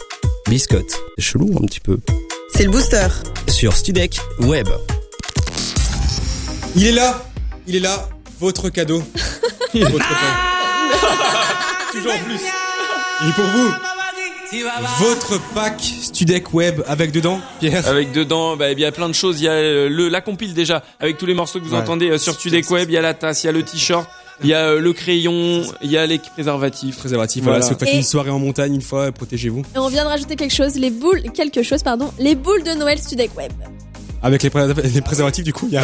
biscotte. 0.50 0.92
C'est 1.18 1.24
chelou 1.24 1.52
un 1.62 1.66
petit 1.66 1.80
peu. 1.80 1.98
C'est 2.54 2.64
le 2.64 2.72
booster. 2.72 3.08
Sur 3.48 3.74
Studek 3.74 4.20
Web. 4.40 4.68
Il 6.76 6.86
est 6.88 6.92
là 6.92 7.24
Il 7.68 7.76
est 7.76 7.80
là 7.80 8.08
Votre 8.40 8.70
cadeau. 8.70 9.04
Votre 9.74 9.98
pain. 10.10 10.98
Toujours 11.92 12.14
en 12.14 12.20
plus. 12.20 12.40
Et 13.28 13.32
pour 13.34 13.46
vous 13.46 13.74
Votre 15.00 15.40
pack 15.54 15.80
Studek 15.82 16.54
Web 16.54 16.82
avec 16.88 17.12
dedans, 17.12 17.40
Pierre 17.60 17.88
Avec 17.88 18.12
dedans, 18.12 18.56
bah, 18.58 18.72
il 18.72 18.80
y 18.80 18.86
a 18.86 18.92
plein 18.92 19.10
de 19.10 19.14
choses. 19.16 19.40
Il 19.42 19.46
y 19.46 19.48
a 19.48 19.52
euh, 19.54 19.90
le 19.90 20.08
la 20.10 20.22
compile 20.22 20.54
déjà 20.54 20.84
avec 21.00 21.18
tous 21.18 21.26
les 21.26 21.34
morceaux 21.34 21.60
que 21.60 21.66
vous 21.66 21.74
Ouais. 21.74 21.80
entendez 21.82 22.10
euh, 22.10 22.18
sur 22.18 22.34
Studek 22.34 22.70
Web. 22.72 22.90
Il 22.90 22.94
y 22.94 22.98
a 22.98 23.02
la 23.02 23.14
tasse, 23.14 23.44
il 23.44 23.48
y 23.48 23.50
a 23.50 23.54
le 23.54 23.64
t-shirt, 23.64 24.08
il 24.44 24.50
y 24.50 24.54
a 24.54 24.66
euh, 24.68 24.80
le 24.80 24.94
crayon, 24.94 25.64
il 25.82 25.92
y 25.92 25.98
a 25.98 26.06
les 26.06 26.20
préservatifs. 26.20 26.98
Préservatif, 26.98 27.44
Voilà. 27.44 27.60
voilà. 27.60 27.68
Si 27.68 27.74
vous 27.74 27.80
faites 27.80 27.94
Et- 27.94 27.98
une 27.98 28.04
soirée 28.04 28.30
en 28.30 28.40
montagne 28.40 28.76
une 28.76 28.82
fois, 28.82 29.12
protégez-vous. 29.12 29.62
et 29.76 29.80
on 29.80 29.88
vient 29.90 30.04
de 30.04 30.10
rajouter 30.10 30.36
quelque 30.36 30.54
chose, 30.54 30.76
les 30.76 30.90
boules, 30.92 31.22
quelque 31.34 31.64
chose 31.64 31.84
pardon, 31.84 32.12
les 32.20 32.36
boules 32.36 32.64
de 32.64 32.72
Noël 32.72 33.00
Studek 33.00 33.36
Web. 33.38 33.52
Avec 34.24 34.42
les, 34.42 34.50
pré- 34.50 34.66
les 34.84 35.02
préservatifs, 35.02 35.44
du 35.44 35.54
coup, 35.54 35.68
il 35.68 35.76
y 35.76 35.78
a... 35.78 35.84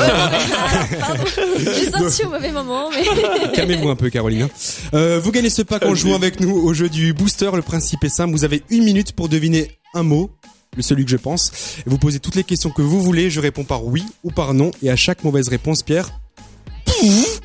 Pardon, 1.00 1.24
j'ai 1.58 1.90
sorti 1.92 2.24
au 2.26 2.30
mauvais 2.32 2.52
moment, 2.52 2.90
mais 2.90 3.52
Calmez-vous 3.54 3.90
un 3.90 3.96
peu, 3.96 4.10
Caroline. 4.10 4.48
Euh, 4.96 5.20
vous 5.24 5.32
gagnez 5.32 5.52
ce 5.52 5.62
pack 5.62 5.86
en 5.86 5.94
jouant 5.94 6.16
avec 6.16 6.40
nous 6.40 6.52
au 6.56 6.74
jeu 6.74 6.90
du 6.90 7.14
booster. 7.14 7.52
Le 7.54 7.62
principe 7.62 8.04
est 8.04 8.10
simple. 8.10 8.32
Vous 8.34 8.44
avez 8.44 8.64
une 8.72 8.84
minute 8.86 9.12
pour 9.14 9.30
deviner 9.30 9.70
un 9.94 10.02
mot, 10.02 10.32
le 10.76 10.82
celui 10.82 11.06
que 11.06 11.12
je 11.12 11.18
pense. 11.18 11.52
Et 11.86 11.90
vous 11.90 12.00
posez 12.00 12.20
toutes 12.20 12.34
les 12.36 12.44
questions 12.44 12.72
que 12.72 12.82
vous 12.82 13.04
voulez. 13.04 13.30
Je 13.30 13.40
réponds 13.40 13.64
par 13.66 13.86
oui 13.86 14.04
ou 14.24 14.32
par 14.32 14.56
non. 14.56 14.72
Et 14.82 14.90
à 14.90 14.96
chaque 14.96 15.24
mauvaise 15.24 15.48
réponse, 15.48 15.84
Pierre, 15.84 16.10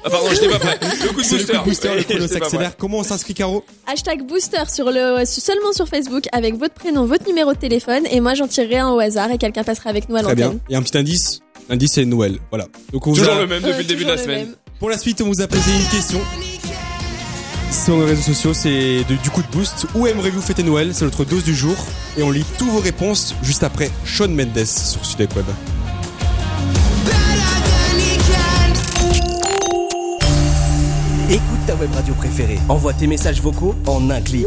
Ah 0.05 0.11
pardon, 0.11 0.27
je 0.33 0.37
t'ai 0.41 0.49
pas 0.49 0.59
prêt. 0.59 0.79
Le 1.03 1.09
coup 1.13 1.21
de 1.21 1.27
C'est 1.27 1.37
le 1.39 1.45
coup 1.45 1.47
booster. 1.47 1.53
de 1.59 1.65
booster, 1.65 1.89
le 1.95 2.03
chrono 2.03 2.21
j'étais 2.27 2.35
s'accélère. 2.39 2.77
Comment 2.77 2.99
on 2.99 3.03
s'inscrit, 3.03 3.35
Caro 3.35 3.65
Hashtag 3.87 4.23
booster 4.27 4.63
sur 4.73 4.91
le, 4.91 5.25
seulement 5.25 5.73
sur 5.73 5.89
Facebook 5.89 6.25
avec 6.33 6.57
votre 6.57 6.75
prénom, 6.75 7.05
votre 7.07 7.27
numéro 7.27 7.53
de 7.53 7.59
téléphone 7.59 8.05
et 8.11 8.21
moi 8.21 8.35
j'en 8.35 8.47
tirerai 8.49 8.79
un 8.79 8.91
au 8.91 8.99
hasard 9.01 9.31
et 9.31 9.39
quelqu'un 9.39 9.63
passera 9.65 9.91
avec 9.91 10.09
nous 10.09 10.17
à 10.17 10.23
Très 10.23 10.35
bien. 10.35 10.47
l'antenne. 10.47 10.61
Et 10.71 10.77
un 10.77 10.83
petit 10.83 10.97
indice. 10.99 11.41
L'indice, 11.69 11.93
c'est 11.93 12.05
Noël. 12.05 12.39
Voilà. 12.51 12.67
Donc 12.93 13.07
on 13.07 13.11
vous 13.11 13.17
Toujours 13.19 13.35
a- 13.35 13.41
le 13.41 13.47
même 13.47 13.61
depuis 13.63 13.73
Ouais, 13.73 13.79
le 13.79 13.85
début 13.85 14.05
de 14.05 14.11
la 14.11 14.17
semaine. 14.19 14.47
même. 14.47 14.55
Pour 14.79 14.89
la 14.91 14.97
suite, 14.99 15.21
on 15.21 15.27
vous 15.27 15.41
a 15.43 15.47
posé 15.49 15.71
une 15.75 15.87
question. 15.89 16.21
Sur 17.71 17.97
nos 17.99 18.07
réseaux 18.07 18.23
sociaux, 18.23 18.55
c'est 18.55 19.05
du 19.05 19.31
coup 19.31 19.43
de 19.43 19.49
boost. 19.49 19.85
Où 19.95 20.07
aimeriez-vous 20.07 20.41
fêter 20.41 20.63
Noël? 20.63 20.93
C'est 20.95 21.05
notre 21.05 21.25
dose 21.25 21.45
du 21.45 21.55
jour. 21.55 21.77
Et 22.17 22.23
on 22.23 22.31
lit 22.31 22.45
toutes 22.59 22.69
vos 22.69 22.79
réponses 22.81 23.35
juste 23.43 23.63
après 23.63 23.91
Sean 24.07 24.29
Mendes 24.29 24.65
sur 24.65 25.05
Sudek 25.05 25.35
Web. 25.37 25.45
Ta 31.69 31.75
web 31.75 31.95
radio 31.95 32.15
préférée. 32.15 32.59
Envoie 32.71 32.95
tes 32.95 33.07
messages 33.07 33.43
vocaux 33.43 33.75
en 33.87 34.09
un 34.09 34.23
clic. 34.23 34.47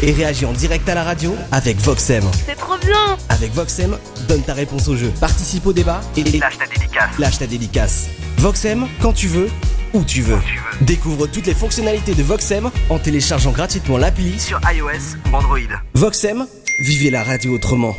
Et 0.00 0.12
réagis 0.12 0.46
en 0.46 0.52
direct 0.52 0.88
à 0.88 0.94
la 0.94 1.02
radio 1.02 1.34
avec 1.50 1.76
Voxem. 1.78 2.22
C'est 2.46 2.54
trop 2.54 2.78
bien 2.78 3.16
Avec 3.28 3.52
Voxem, 3.52 3.98
donne 4.28 4.42
ta 4.42 4.54
réponse 4.54 4.86
au 4.86 4.96
jeu. 4.96 5.12
Participe 5.20 5.66
au 5.66 5.72
débat 5.72 6.00
et 6.16 6.22
lâche 6.22 6.56
ta 6.56 6.66
dédicace. 6.66 7.18
Lâche 7.18 7.38
ta 7.38 7.46
dédicace. 7.48 8.06
Voxem, 8.38 8.86
quand 9.02 9.12
tu 9.12 9.26
veux, 9.26 9.48
où 9.92 10.04
tu 10.04 10.22
veux. 10.22 10.38
Découvre 10.82 11.26
toutes 11.26 11.46
les 11.46 11.54
fonctionnalités 11.54 12.14
de 12.14 12.22
Voxem 12.22 12.70
en 12.90 12.98
téléchargeant 13.00 13.50
gratuitement 13.50 13.98
l'appli 13.98 14.38
sur 14.38 14.60
iOS 14.72 15.16
ou 15.32 15.34
Android. 15.34 15.58
Voxem, 15.94 16.46
vivez 16.84 17.10
la 17.10 17.24
radio 17.24 17.54
autrement. 17.56 17.96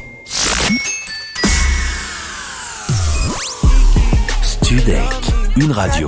Studek, 4.42 5.02
une 5.58 5.74
radio, 5.74 6.08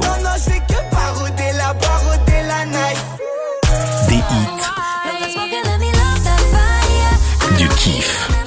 kiff. 7.79 8.39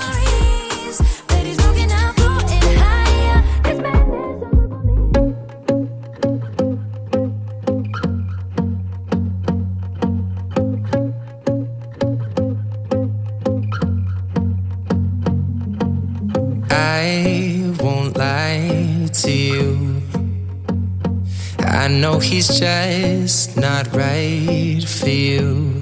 he's 22.32 22.58
just 22.58 23.56
not 23.56 23.92
right 23.92 24.82
for 24.82 25.10
you. 25.10 25.81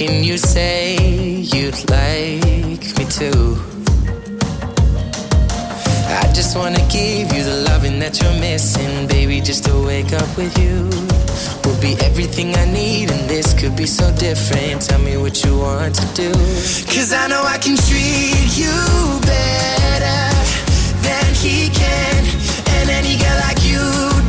Second 0.00 0.24
you 0.24 0.38
say 0.38 0.96
you'd 0.96 1.90
like 1.90 2.88
me 2.96 3.04
to. 3.20 3.30
I 6.08 6.32
just 6.32 6.56
wanna 6.56 6.80
give 6.88 7.30
you 7.34 7.44
the 7.44 7.66
loving 7.68 7.98
that 7.98 8.18
you're 8.18 8.40
missing, 8.40 9.06
baby. 9.08 9.42
Just 9.42 9.64
to 9.64 9.74
wake 9.84 10.14
up 10.14 10.30
with 10.38 10.56
you 10.56 10.88
will 11.64 11.78
be 11.82 12.00
everything 12.00 12.54
I 12.54 12.64
need, 12.72 13.10
and 13.10 13.28
this 13.28 13.52
could 13.52 13.76
be 13.76 13.84
so 13.84 14.10
different. 14.16 14.80
Tell 14.80 15.00
me 15.00 15.18
what 15.18 15.44
you 15.44 15.58
want 15.58 15.94
to 15.96 16.06
do. 16.14 16.32
Cause 16.32 17.12
I 17.12 17.28
know 17.28 17.42
I 17.44 17.58
can 17.58 17.76
treat 17.76 18.56
you 18.56 18.76
better 19.20 20.22
than 21.04 21.28
he 21.44 21.68
can. 21.68 22.24
And 22.76 22.88
any 22.88 23.18
girl 23.18 23.38
like 23.46 23.62
you 23.68 24.19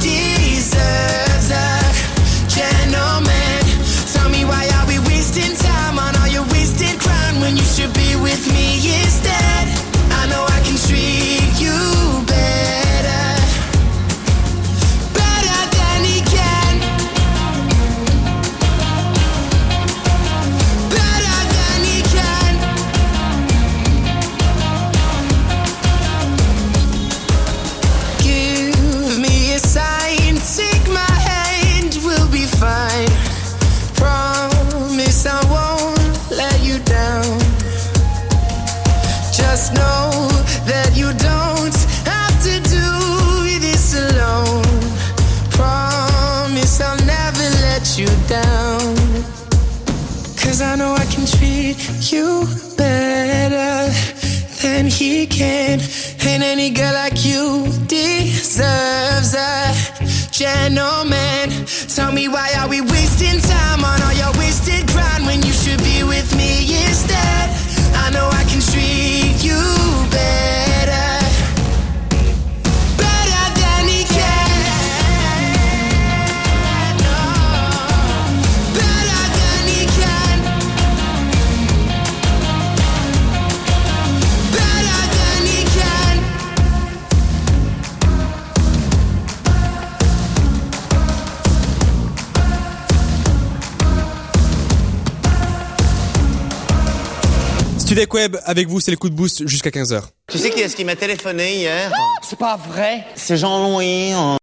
Studek 97.91 98.13
Web, 98.13 98.37
avec 98.45 98.69
vous, 98.69 98.79
c'est 98.79 98.91
le 98.91 98.95
coup 98.95 99.09
de 99.09 99.13
boost 99.15 99.45
jusqu'à 99.49 99.69
15h. 99.69 100.01
Tu 100.31 100.37
sais 100.37 100.49
qui 100.49 100.61
est-ce 100.61 100.77
qui 100.77 100.85
m'a 100.85 100.95
téléphoné 100.95 101.57
hier? 101.57 101.91
C'est 102.23 102.39
pas 102.39 102.55
vrai. 102.55 103.03
C'est 103.15 103.35
Jean-Louis. 103.35 104.13
hein. 104.13 104.37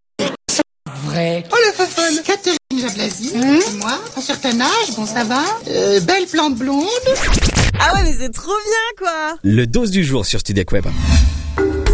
Vrai. 1.05 1.45
Oh 1.51 1.57
le 1.67 1.73
fun 1.73 2.23
Catherine 2.27 2.59
Jablasi, 2.79 3.31
c'est 3.31 3.73
moi, 3.79 3.99
un 4.15 4.21
certain 4.21 4.61
âge, 4.61 4.95
bon 4.95 5.07
ça 5.07 5.25
va. 5.25 5.45
Euh, 5.67 5.99
belle 6.01 6.27
plante 6.27 6.57
blonde. 6.57 6.85
Ah 7.81 7.95
ouais, 7.95 8.03
mais 8.03 8.13
c'est 8.21 8.29
trop 8.35 8.53
bien, 8.53 8.99
quoi. 8.99 9.39
Le 9.43 9.67
dose 9.67 9.91
du 9.93 10.05
jour 10.05 10.27
sur 10.27 10.41
Studek 10.41 10.71
Web. 10.73 10.85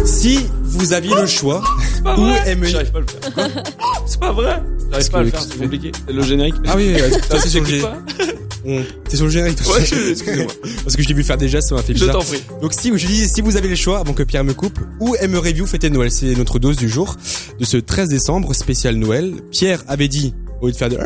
Si 0.05 0.39
vous 0.63 0.93
aviez 0.93 1.13
le 1.15 1.25
choix, 1.27 1.63
pas 2.03 2.17
où 2.17 2.27
aimeriez... 2.45 2.71
J'arrive 2.71 2.91
pas 2.91 2.99
à 2.99 3.01
le 3.01 3.07
faire. 3.07 3.63
C'est 4.05 4.19
pas 4.19 4.31
vrai. 4.31 4.61
J'arrive 4.91 5.09
pas 5.11 5.17
à 5.19 5.23
le 5.23 5.29
faire, 5.31 5.41
c'est 5.41 5.57
compliqué. 5.57 5.91
C'est 6.07 6.13
le 6.13 6.21
générique. 6.21 6.55
Ah 6.67 6.73
oui, 6.75 6.93
sur 7.47 7.61
le 7.61 7.65
J'écoute 7.67 7.81
pas. 7.81 7.97
On- 8.67 8.81
T'es 9.09 9.15
sur 9.17 9.25
le 9.25 9.31
générique, 9.31 9.61
toi. 9.63 9.75
Ouais, 9.77 9.85
je- 9.85 10.11
excusez-moi. 10.11 10.51
Parce 10.83 10.95
que 10.95 11.01
je 11.03 11.07
t'ai 11.07 11.13
vu 11.13 11.23
faire 11.23 11.37
déjà, 11.37 11.61
ça 11.61 11.75
m'a 11.75 11.81
fait 11.81 11.93
Je 11.93 11.99
bizarre. 11.99 12.17
t'en 12.19 12.23
prie. 12.25 12.41
Donc 12.61 12.73
si 12.73 12.91
je 12.95 13.05
dis, 13.07 13.27
si 13.27 13.41
vous 13.41 13.57
avez 13.57 13.67
le 13.67 13.75
choix, 13.75 13.99
avant 13.99 14.13
que 14.13 14.23
Pierre 14.23 14.43
me 14.43 14.53
coupe, 14.53 14.79
où 14.99 15.15
aimeriez-vous 15.15 15.67
fêter 15.67 15.89
Noël? 15.89 16.11
C'est 16.11 16.33
notre 16.35 16.59
dose 16.59 16.77
du 16.77 16.89
jour 16.89 17.15
de 17.59 17.65
ce 17.65 17.77
13 17.77 18.09
décembre 18.09 18.53
spécial 18.53 18.95
Noël. 18.95 19.33
Pierre 19.51 19.83
avait 19.87 20.07
dit 20.07 20.33
Au 20.61 20.67
lieu 20.67 20.71
de 20.71 20.77
faire 20.77 20.89
de... 20.89 20.97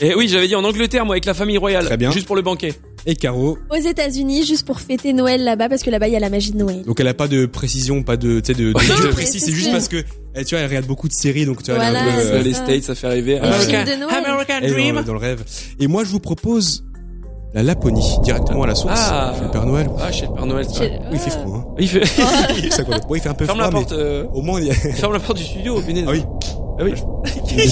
Et 0.00 0.14
oui, 0.14 0.28
j'avais 0.28 0.48
dit 0.48 0.54
en 0.54 0.64
Angleterre, 0.64 1.04
moi, 1.06 1.14
avec 1.14 1.24
la 1.24 1.34
famille 1.34 1.58
royale. 1.58 1.84
Très 1.86 1.96
bien. 1.96 2.10
Juste 2.10 2.26
pour 2.26 2.36
le 2.36 2.42
banquet. 2.42 2.74
Et 3.08 3.14
Caro. 3.14 3.56
Aux 3.70 3.76
États-Unis, 3.76 4.44
juste 4.44 4.66
pour 4.66 4.80
fêter 4.80 5.12
Noël 5.12 5.44
là-bas, 5.44 5.68
parce 5.68 5.84
que 5.84 5.90
là-bas 5.90 6.08
il 6.08 6.12
y 6.14 6.16
a 6.16 6.20
la 6.20 6.28
magie 6.28 6.50
de 6.50 6.56
Noël. 6.56 6.82
Donc 6.82 6.98
elle 6.98 7.06
a 7.06 7.14
pas 7.14 7.28
de 7.28 7.46
précision, 7.46 8.02
pas 8.02 8.16
de, 8.16 8.40
tu 8.40 8.46
sais, 8.52 8.54
de, 8.60 8.72
de 8.72 9.08
précis. 9.12 9.38
c'est 9.38 9.52
juste 9.52 9.70
parce 9.70 9.86
que, 9.86 10.02
eh, 10.34 10.44
tu 10.44 10.56
vois, 10.56 10.58
elle 10.64 10.68
regarde 10.68 10.86
beaucoup 10.86 11.06
de 11.06 11.12
séries, 11.12 11.46
donc 11.46 11.62
tu 11.62 11.70
vois, 11.70 11.84
elle 11.84 11.94
est 11.94 12.00
Voilà, 12.00 12.12
un 12.12 12.16
peu, 12.16 12.26
euh, 12.34 12.42
les 12.42 12.52
ça. 12.52 12.64
States, 12.64 12.82
ça 12.82 12.94
fait 12.96 13.06
rêver. 13.06 13.38
American. 13.38 13.84
American 14.10 14.60
Dream. 14.60 14.96
dans, 14.96 15.02
dans 15.04 15.12
le 15.12 15.18
rêve. 15.20 15.44
Et 15.78 15.86
moi, 15.86 16.02
je 16.02 16.10
vous 16.10 16.18
propose 16.18 16.82
la 17.54 17.62
Laponie, 17.62 18.18
directement 18.22 18.62
à 18.64 18.66
la 18.66 18.74
source. 18.74 19.00
Ah. 19.12 19.32
Chez 19.36 19.44
le 19.44 19.50
Père 19.50 19.66
Noël. 19.66 19.88
Ah, 19.98 20.12
chez 20.12 20.26
le 20.26 20.32
Père 20.34 20.46
Noël. 20.46 20.64
ça. 20.66 20.74
Chez- 20.74 20.98
Oui, 21.10 21.14
il 21.14 21.18
fait 21.18 21.30
froid, 21.30 21.56
hein. 21.56 21.74
Il 21.78 21.88
fait... 21.88 22.04
Ça, 22.70 22.84
quoi. 22.84 22.96
Il 23.14 23.20
fait 23.20 23.28
un 23.28 23.34
peu 23.34 23.46
Ferme 23.46 23.58
froid, 23.58 23.70
la 23.70 23.72
porte. 23.78 23.92
mais 23.92 23.98
euh, 24.02 24.24
au 24.34 24.42
moins, 24.42 24.60
il 24.60 24.66
y 24.66 24.70
a... 24.70 24.74
Ferme 24.74 25.12
la 25.14 25.20
porte 25.20 25.38
du 25.38 25.44
studio, 25.44 25.80
punaise. 25.80 26.04
Ah 26.06 26.10
oui. 26.12 26.24
Ah 26.78 26.82
oui. 26.84 26.92
Oh 27.06 27.22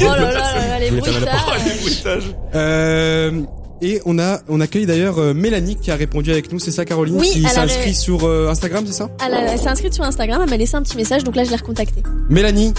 là 0.01 0.17
là 0.17 0.33
là 0.33 0.33
là, 0.33 0.79
les 0.79 0.91
la 0.91 1.01
bruitages. 1.01 2.35
Euh, 2.55 3.43
et 3.85 4.01
on 4.07 4.19
a, 4.19 4.41
on 4.49 4.61
accueille 4.61 4.87
d'ailleurs 4.87 5.19
euh, 5.19 5.35
Mélanie 5.35 5.77
qui 5.77 5.91
a 5.91 5.97
répondu 5.97 6.31
avec 6.31 6.51
nous, 6.53 6.59
c'est 6.59 6.71
ça 6.71 6.85
Caroline 6.85 7.17
Oui, 7.19 7.29
Qui 7.31 7.43
elle 7.45 7.49
s'inscrit 7.51 7.83
avait- 7.83 7.93
sur 7.93 8.25
euh, 8.25 8.49
Instagram, 8.49 8.85
c'est 8.87 8.93
ça? 8.95 9.11
Elle, 9.25 9.35
a- 9.35 9.53
elle 9.53 9.59
s'est 9.59 9.69
inscrite 9.69 9.93
sur 9.95 10.05
Instagram, 10.05 10.41
elle 10.45 10.51
m'a 10.51 10.57
laissé 10.57 10.75
un 10.77 10.83
petit 10.83 10.97
message, 10.97 11.23
donc 11.25 11.37
là 11.37 11.45
je 11.45 11.51
l'ai 11.51 11.57
recontactée. 11.57 12.03
Mélanie 12.31 12.73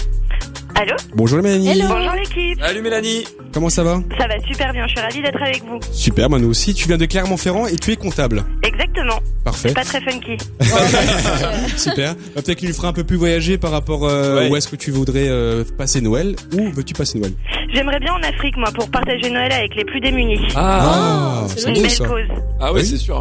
Allô? 0.74 0.94
Bonjour 1.14 1.40
Mélanie 1.42 1.68
Hello. 1.68 1.84
Bonjour 1.88 2.12
l'équipe 2.12 2.60
Salut 2.60 2.82
Mélanie. 2.82 3.24
Comment 3.54 3.70
ça 3.70 3.82
va? 3.82 4.02
Ça 4.18 4.26
va 4.28 4.34
super 4.46 4.70
bien, 4.74 4.84
je 4.86 4.90
suis 4.92 5.00
ravie 5.00 5.22
d'être 5.22 5.40
avec 5.40 5.62
vous. 5.64 5.78
Super, 5.92 6.28
moi 6.28 6.38
nous 6.38 6.50
aussi. 6.50 6.74
Tu 6.74 6.86
viens 6.86 6.98
de 6.98 7.06
Clermont-Ferrand 7.06 7.66
et 7.66 7.76
tu 7.76 7.92
es 7.92 7.96
comptable. 7.96 8.44
Exactement. 8.62 9.18
Parfait. 9.44 9.72
Pas 9.72 9.84
très 9.84 10.00
funky. 10.02 10.36
Super. 11.76 12.14
Bah, 12.34 12.42
Peut-être 12.42 12.58
qu'il 12.58 12.68
nous 12.68 12.74
fera 12.74 12.88
un 12.88 12.92
peu 12.92 13.04
plus 13.04 13.16
voyager 13.16 13.56
par 13.56 13.70
rapport 13.70 14.06
euh, 14.06 14.40
Ouais. 14.40 14.50
où 14.50 14.56
est-ce 14.56 14.68
que 14.68 14.76
tu 14.76 14.90
voudrais 14.90 15.28
euh, 15.28 15.64
passer 15.78 16.02
Noël. 16.02 16.36
Où 16.58 16.68
veux-tu 16.72 16.92
passer 16.92 17.18
Noël? 17.18 17.32
J'aimerais 17.72 18.00
bien 18.00 18.12
en 18.14 18.22
Afrique, 18.22 18.56
moi, 18.56 18.70
pour 18.74 18.88
partager 18.90 19.28
Noël 19.30 19.52
avec 19.52 19.74
les 19.74 19.84
plus 19.84 20.00
démunis. 20.00 20.40
Ah. 20.54 21.44
c'est 21.48 21.60
c'est 21.60 21.68
Une 21.68 21.74
beau 21.74 21.82
belle 21.82 21.90
ça. 21.90 22.06
cause. 22.06 22.22
Ah 22.60 22.72
ouais, 22.72 22.80
Oui. 22.80 22.86
c'est 22.86 22.96
sûr. 22.96 23.20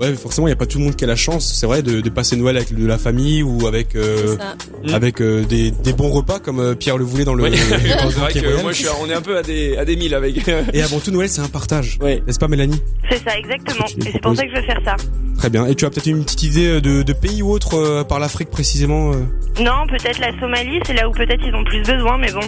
Ouais, 0.00 0.14
forcément, 0.14 0.46
il 0.46 0.50
y 0.50 0.54
a 0.54 0.56
pas 0.56 0.64
tout 0.64 0.78
le 0.78 0.84
monde 0.84 0.96
qui 0.96 1.04
a 1.04 1.06
la 1.06 1.14
chance, 1.14 1.52
c'est 1.60 1.66
vrai, 1.66 1.82
de, 1.82 2.00
de 2.00 2.08
passer 2.08 2.34
Noël 2.34 2.56
avec 2.56 2.74
de 2.74 2.86
la 2.86 2.96
famille 2.96 3.42
ou 3.42 3.66
avec 3.66 3.94
euh, 3.96 4.34
ça. 4.38 4.94
avec 4.96 5.20
euh, 5.20 5.44
des, 5.44 5.70
des 5.72 5.92
bons 5.92 6.08
repas 6.08 6.38
comme 6.38 6.58
euh, 6.58 6.74
Pierre 6.74 6.96
le 6.96 7.04
voulait 7.04 7.26
dans 7.26 7.34
le. 7.34 7.42
Oui. 7.42 7.50
dans 8.02 8.08
vrai 8.08 8.32
que 8.32 8.62
moi, 8.62 8.72
je 8.72 8.78
suis, 8.78 8.86
on 9.02 9.10
est 9.10 9.14
un 9.14 9.20
peu 9.20 9.36
à 9.36 9.42
des, 9.42 9.76
à 9.76 9.84
des 9.84 9.96
milles 9.96 10.14
avec. 10.14 10.48
Et 10.72 10.80
avant 10.82 11.00
tout, 11.00 11.10
Noël, 11.10 11.28
c'est 11.28 11.42
un 11.42 11.48
partage. 11.48 11.98
Ouais. 12.00 12.22
N'est-ce 12.26 12.38
pas, 12.38 12.48
Mélanie? 12.48 12.80
C'est 13.10 13.22
ça, 13.22 13.36
exactement. 13.36 13.84
Et 13.98 14.10
c'est 14.10 14.22
pour 14.22 14.34
ça 14.34 14.44
que 14.46 14.50
je 14.50 14.56
veux 14.56 14.66
faire 14.66 14.80
ça. 14.86 14.96
Très 15.36 15.50
bien. 15.50 15.66
Et 15.66 15.74
tu 15.74 15.84
as 15.84 15.90
peut-être 15.90 16.06
une 16.06 16.24
petite 16.24 16.44
idée 16.44 16.68
euh, 16.68 16.80
de, 16.80 17.02
de 17.02 17.12
pays 17.12 17.42
ou 17.42 17.50
autre 17.50 17.74
euh, 17.74 18.02
par 18.02 18.20
l'Afrique 18.20 18.48
précisément 18.48 19.12
euh? 19.12 19.16
Non, 19.62 19.86
peut-être 19.86 20.18
la 20.18 20.32
Somalie, 20.40 20.80
c'est 20.86 20.94
là 20.94 21.06
où 21.10 21.12
peut-être 21.12 21.42
ils 21.46 21.54
ont 21.54 21.64
plus 21.64 21.82
besoin, 21.82 22.16
mais 22.16 22.32
bon. 22.32 22.40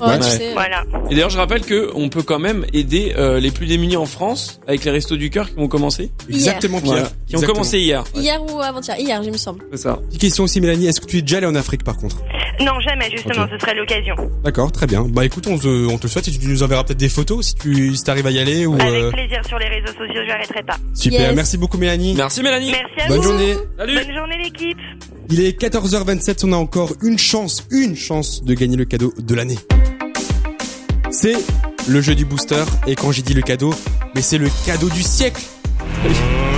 Ouais, 0.00 0.06
Ouais. 0.08 0.18
tu 0.18 0.24
sais. 0.24 0.52
Voilà. 0.52 0.84
Et 1.10 1.14
d'ailleurs, 1.14 1.30
je 1.30 1.38
rappelle 1.38 1.62
que 1.62 1.90
on 1.94 2.08
peut 2.08 2.22
quand 2.22 2.38
même 2.38 2.64
aider 2.72 3.14
euh, 3.16 3.40
les 3.40 3.50
plus 3.50 3.66
démunis 3.66 3.96
en 3.96 4.06
France 4.06 4.60
avec 4.66 4.84
les 4.84 4.90
restos 4.90 5.16
du 5.16 5.30
cœur 5.30 5.48
qui 5.48 5.56
vont 5.56 5.68
commencer. 5.68 6.10
Exactement, 6.28 6.80
Pierre. 6.80 6.92
Voilà. 6.94 7.08
Qui 7.08 7.10
ont 7.10 7.38
Exactement. 7.38 7.52
commencé 7.54 7.78
hier. 7.80 8.04
Hier 8.14 8.40
ou 8.42 8.60
avant-hier 8.60 8.96
Hier, 8.98 9.20
il 9.24 9.32
me 9.32 9.36
semble. 9.36 9.64
C'est 9.72 9.78
ça. 9.78 9.98
Petite 10.08 10.20
question 10.20 10.44
aussi, 10.44 10.60
Mélanie. 10.60 10.86
Est-ce 10.86 11.00
que 11.00 11.06
tu 11.06 11.18
es 11.18 11.22
déjà 11.22 11.38
allé 11.38 11.46
en 11.46 11.54
Afrique 11.54 11.84
par 11.84 11.96
contre? 11.96 12.16
Non, 12.60 12.78
jamais, 12.80 13.08
justement, 13.10 13.46
ce 13.52 13.58
serait 13.58 13.74
l'occasion. 13.76 14.14
D'accord, 14.44 14.72
très 14.72 14.86
bien. 14.86 15.02
Bah 15.08 15.24
écoute, 15.24 15.46
on 15.46 15.58
te, 15.58 15.86
on 15.86 15.96
te 15.96 16.04
le 16.04 16.08
souhaite 16.08 16.26
et 16.28 16.30
tu 16.32 16.46
nous 16.48 16.62
enverras 16.62 16.82
peut-être 16.84 16.98
des 16.98 17.08
photos 17.08 17.46
si 17.46 17.54
tu 17.54 17.94
si 17.94 18.02
t'arrives 18.02 18.26
à 18.26 18.30
y 18.32 18.38
aller 18.40 18.66
ou. 18.66 18.74
Avec 18.74 18.86
euh, 18.92 19.10
plaisir 19.12 19.40
sur 19.46 19.58
les 19.58 19.68
réseaux 19.68 19.92
sociaux, 19.92 20.22
j'arrêterai 20.26 20.62
pas. 20.64 20.76
Super. 20.94 21.20
Yes. 21.28 21.34
Merci 21.36 21.56
beaucoup, 21.58 21.78
Mélanie. 21.78 22.14
Merci 22.16 22.42
Mélanie. 22.42 22.72
Merci 22.72 23.00
à 23.04 23.08
Bonne 23.08 23.16
vous. 23.18 23.22
journée. 23.22 23.54
Salut. 23.78 23.94
Bonne 23.94 24.14
journée 24.16 24.36
l'équipe. 24.42 24.78
Il 25.30 25.40
est 25.44 25.60
14h27, 25.60 26.46
on 26.46 26.52
a 26.52 26.56
encore 26.56 26.94
une 27.02 27.18
chance, 27.18 27.66
une 27.70 27.94
chance 27.96 28.42
de 28.42 28.54
gagner 28.54 28.76
le 28.76 28.86
cadeau 28.86 29.12
de 29.18 29.34
l'année. 29.34 29.58
C'est 31.10 31.36
le 31.88 32.00
jeu 32.00 32.14
du 32.14 32.24
booster, 32.24 32.64
et 32.86 32.94
quand 32.94 33.12
j'ai 33.12 33.22
dit 33.22 33.34
le 33.34 33.42
cadeau, 33.42 33.72
mais 34.14 34.22
c'est 34.22 34.38
le 34.38 34.48
cadeau 34.66 34.88
du 34.90 35.02
siècle. 35.02 35.42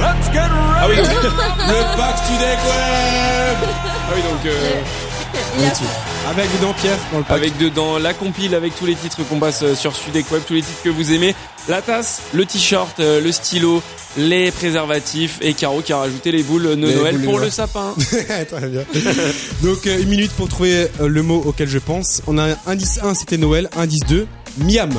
Ah 0.03 0.87
oui, 0.89 0.97
donc, 0.97 1.07
Le 1.23 1.97
pack 1.97 2.17
Studek 2.19 2.59
Web 2.65 3.71
ah 4.09 4.13
oui, 4.15 4.23
donc 4.23 4.47
euh, 4.47 6.31
Avec 6.31 6.53
dedans 6.59 6.75
Pierre 6.81 6.99
dans 7.13 7.19
le 7.19 7.25
pack. 7.25 7.37
avec 7.39 7.57
dedans 7.59 7.99
la 7.99 8.13
compile 8.15 8.55
avec 8.55 8.75
tous 8.77 8.87
les 8.87 8.95
titres 8.95 9.23
qu'on 9.29 9.39
passe 9.39 9.63
euh, 9.63 9.75
sur 9.75 9.95
Studek 9.95 10.31
Web, 10.33 10.43
tous 10.47 10.55
les 10.55 10.63
titres 10.63 10.83
que 10.83 10.89
vous 10.89 11.13
aimez, 11.13 11.35
la 11.69 11.81
tasse, 11.83 12.23
le 12.33 12.45
t-shirt, 12.45 12.99
euh, 13.01 13.21
le 13.21 13.31
stylo, 13.33 13.83
les 14.17 14.51
préservatifs 14.51 15.39
et 15.43 15.55
Caro 15.55 15.81
qui 15.83 15.93
a 15.93 15.99
rajouté 15.99 16.33
les 16.33 16.43
boules 16.43 16.65
de 16.65 16.87
Les 16.87 16.95
Noël 16.95 17.17
boules 17.17 17.25
pour 17.27 17.39
le 17.39 17.51
sapin. 17.51 17.95
Très 17.99 18.67
bien. 18.69 18.83
Donc 19.63 19.87
euh, 19.87 20.01
une 20.01 20.09
minute 20.09 20.33
pour 20.33 20.49
trouver 20.49 20.89
le 21.01 21.23
mot 21.23 21.43
auquel 21.47 21.69
je 21.69 21.79
pense. 21.79 22.23
On 22.27 22.39
a 22.39 22.49
indice 22.67 22.99
1 23.03 23.15
c'était 23.15 23.39
Noël, 23.39 23.69
indice 23.77 24.01
2 24.09 24.27
Miam. 24.59 24.93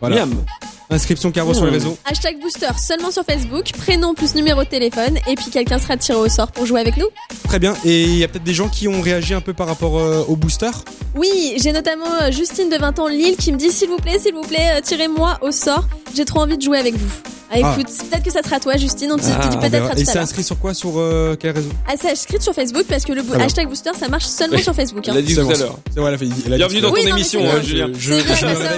Voilà. 0.00 0.26
Miam. 0.26 0.44
Inscription 0.92 1.32
Caro 1.32 1.54
sur 1.54 1.64
les 1.64 1.70
réseaux. 1.70 1.96
Hashtag 2.04 2.38
booster 2.38 2.68
seulement 2.76 3.10
sur 3.10 3.24
Facebook, 3.24 3.72
prénom 3.78 4.14
plus 4.14 4.34
numéro 4.34 4.62
de 4.62 4.68
téléphone, 4.68 5.16
et 5.26 5.34
puis 5.34 5.50
quelqu'un 5.50 5.78
sera 5.78 5.96
tiré 5.96 6.18
au 6.18 6.28
sort 6.28 6.52
pour 6.52 6.66
jouer 6.66 6.80
avec 6.80 6.96
nous. 6.98 7.06
Très 7.44 7.58
bien. 7.58 7.74
Et 7.84 8.02
il 8.02 8.18
y 8.18 8.24
a 8.24 8.28
peut-être 8.28 8.44
des 8.44 8.52
gens 8.52 8.68
qui 8.68 8.88
ont 8.88 9.00
réagi 9.00 9.32
un 9.32 9.40
peu 9.40 9.54
par 9.54 9.66
rapport 9.66 9.98
euh, 9.98 10.22
au 10.28 10.36
booster? 10.36 10.70
Oui, 11.14 11.54
j'ai 11.56 11.72
notamment 11.72 12.12
euh, 12.20 12.30
Justine 12.30 12.68
de 12.68 12.76
20 12.76 12.98
ans 12.98 13.08
Lille 13.08 13.36
qui 13.36 13.52
me 13.52 13.56
dit 13.56 13.70
s'il 13.70 13.88
vous 13.88 13.96
plaît, 13.96 14.18
s'il 14.18 14.34
vous 14.34 14.42
plaît, 14.42 14.76
euh, 14.76 14.80
tirez-moi 14.82 15.38
au 15.40 15.50
sort. 15.50 15.86
J'ai 16.14 16.24
trop 16.24 16.40
envie 16.40 16.58
de 16.58 16.62
jouer 16.62 16.78
avec 16.78 16.94
vous. 16.94 17.31
Ah, 17.54 17.58
Ah. 17.62 17.76
écoute, 17.78 17.92
peut-être 18.10 18.22
que 18.24 18.32
ça 18.32 18.42
sera 18.42 18.58
toi, 18.60 18.76
Justine. 18.76 19.10
On 19.12 19.16
te, 19.16 19.22
te 19.22 19.26
Ah, 19.30 19.46
dit 19.48 19.56
On 19.56 19.60
peut-être 19.60 19.90
à 19.90 19.92
Et 19.92 20.02
tout 20.04 20.08
à 20.10 20.12
c'est 20.12 20.18
inscrit 20.18 20.42
sur 20.42 20.58
quoi 20.58 20.72
Sur 20.74 20.92
euh, 20.96 21.36
quel 21.38 21.52
réseau? 21.54 21.68
Ah, 21.86 21.92
c'est 22.00 22.10
inscrit 22.12 22.40
sur 22.40 22.54
Facebook 22.54 22.84
parce 22.88 23.04
que 23.04 23.12
le 23.12 23.22
bo- 23.22 23.34
hashtag 23.34 23.68
booster 23.68 23.90
ça 23.98 24.08
marche 24.08 24.24
seulement 24.24 24.56
Oui. 24.56 24.62
sur 24.62 24.74
Facebook. 24.74 25.06
hein. 25.08 25.12
Il 25.14 25.18
a 25.18 25.22
dit 25.22 25.34
tout 25.34 25.40
à 25.42 25.54
l'heure. 25.54 25.78
C'est 25.92 26.00
vrai, 26.00 26.16
elle 26.46 26.52
a 26.54 26.56
Bienvenue 26.56 26.80
dans. 26.80 26.90
Oui, 26.92 27.00
ton 27.02 27.08
non, 27.10 27.14
mais 27.14 27.20
émission, 27.20 27.40
hein. 27.44 27.60
Julien. 27.62 27.90
Je, 27.98 28.14
mais 28.14 28.22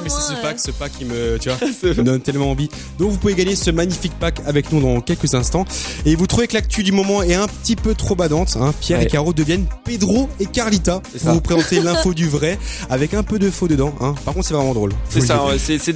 c'est 0.08 0.20
ce 0.34 0.40
pack, 0.42 0.56
euh. 0.56 0.58
ce 0.58 0.70
pack 0.72 0.92
qui 0.98 1.04
me, 1.04 1.38
tu 1.38 1.48
vois, 1.50 1.58
me 1.94 2.02
donne 2.02 2.20
tellement 2.20 2.50
envie. 2.50 2.68
Donc 2.98 3.10
vous 3.12 3.18
pouvez 3.18 3.34
gagner 3.34 3.54
ce 3.56 3.70
magnifique 3.70 4.12
pack 4.18 4.40
avec 4.46 4.72
nous 4.72 4.80
dans 4.80 5.00
quelques 5.00 5.34
instants. 5.34 5.64
Et 6.04 6.16
vous 6.16 6.26
trouvez 6.26 6.48
que 6.48 6.54
l'actu 6.54 6.82
du 6.82 6.92
moment 6.92 7.22
est 7.22 7.34
un 7.34 7.46
petit 7.46 7.76
peu 7.76 7.94
trop 7.94 8.14
badante. 8.16 8.56
Hein. 8.60 8.74
Pierre 8.80 8.98
Ouais. 8.98 9.04
et 9.04 9.08
Caro 9.08 9.32
deviennent 9.32 9.66
Pedro 9.84 10.28
et 10.40 10.46
Carlita. 10.46 11.00
C'est 11.16 11.28
Vous 11.28 11.40
présentez 11.40 11.80
l'info 11.80 12.12
du 12.14 12.28
vrai 12.28 12.58
avec 12.90 13.14
un 13.14 13.22
peu 13.22 13.38
de 13.38 13.50
faux 13.50 13.68
dedans. 13.68 13.94
Hein. 14.00 14.14
Par 14.24 14.34
contre, 14.34 14.46
c'est 14.48 14.54
vraiment 14.54 14.74
drôle. 14.74 14.92
C'est 15.08 15.20
ça, 15.20 15.42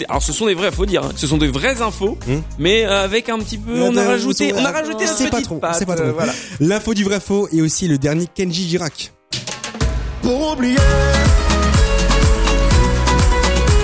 alors 0.08 0.22
ce 0.22 0.32
sont 0.32 0.46
des 0.46 0.54
vrais, 0.54 0.70
faut 0.70 0.86
dire, 0.86 1.02
ce 1.16 1.26
sont 1.26 1.38
des 1.38 1.48
vraies 1.48 1.80
infos, 1.82 2.16
Hum. 2.28 2.42
Mais 2.68 2.84
euh, 2.84 3.04
avec 3.04 3.30
un 3.30 3.38
petit 3.38 3.56
peu, 3.56 3.80
on 3.80 3.96
a 3.96 4.04
rajouté, 4.04 4.52
on 4.54 4.62
a 4.64 4.70
rajouté 4.70 5.06
C'est 5.06 5.24
une 5.24 5.30
pas 5.30 5.40
trop, 5.40 5.58
c'est 5.72 5.86
pas 5.86 5.94
trop. 5.94 6.04
euh, 6.04 6.12
voilà. 6.12 6.32
L'info 6.60 6.92
du 6.92 7.02
vrai 7.04 7.18
faux 7.18 7.48
et 7.50 7.62
aussi 7.62 7.88
le 7.88 7.96
dernier 7.96 8.26
Kenji 8.34 8.68
Girac. 8.68 9.10
Pour 10.20 10.52
oublier. 10.52 10.76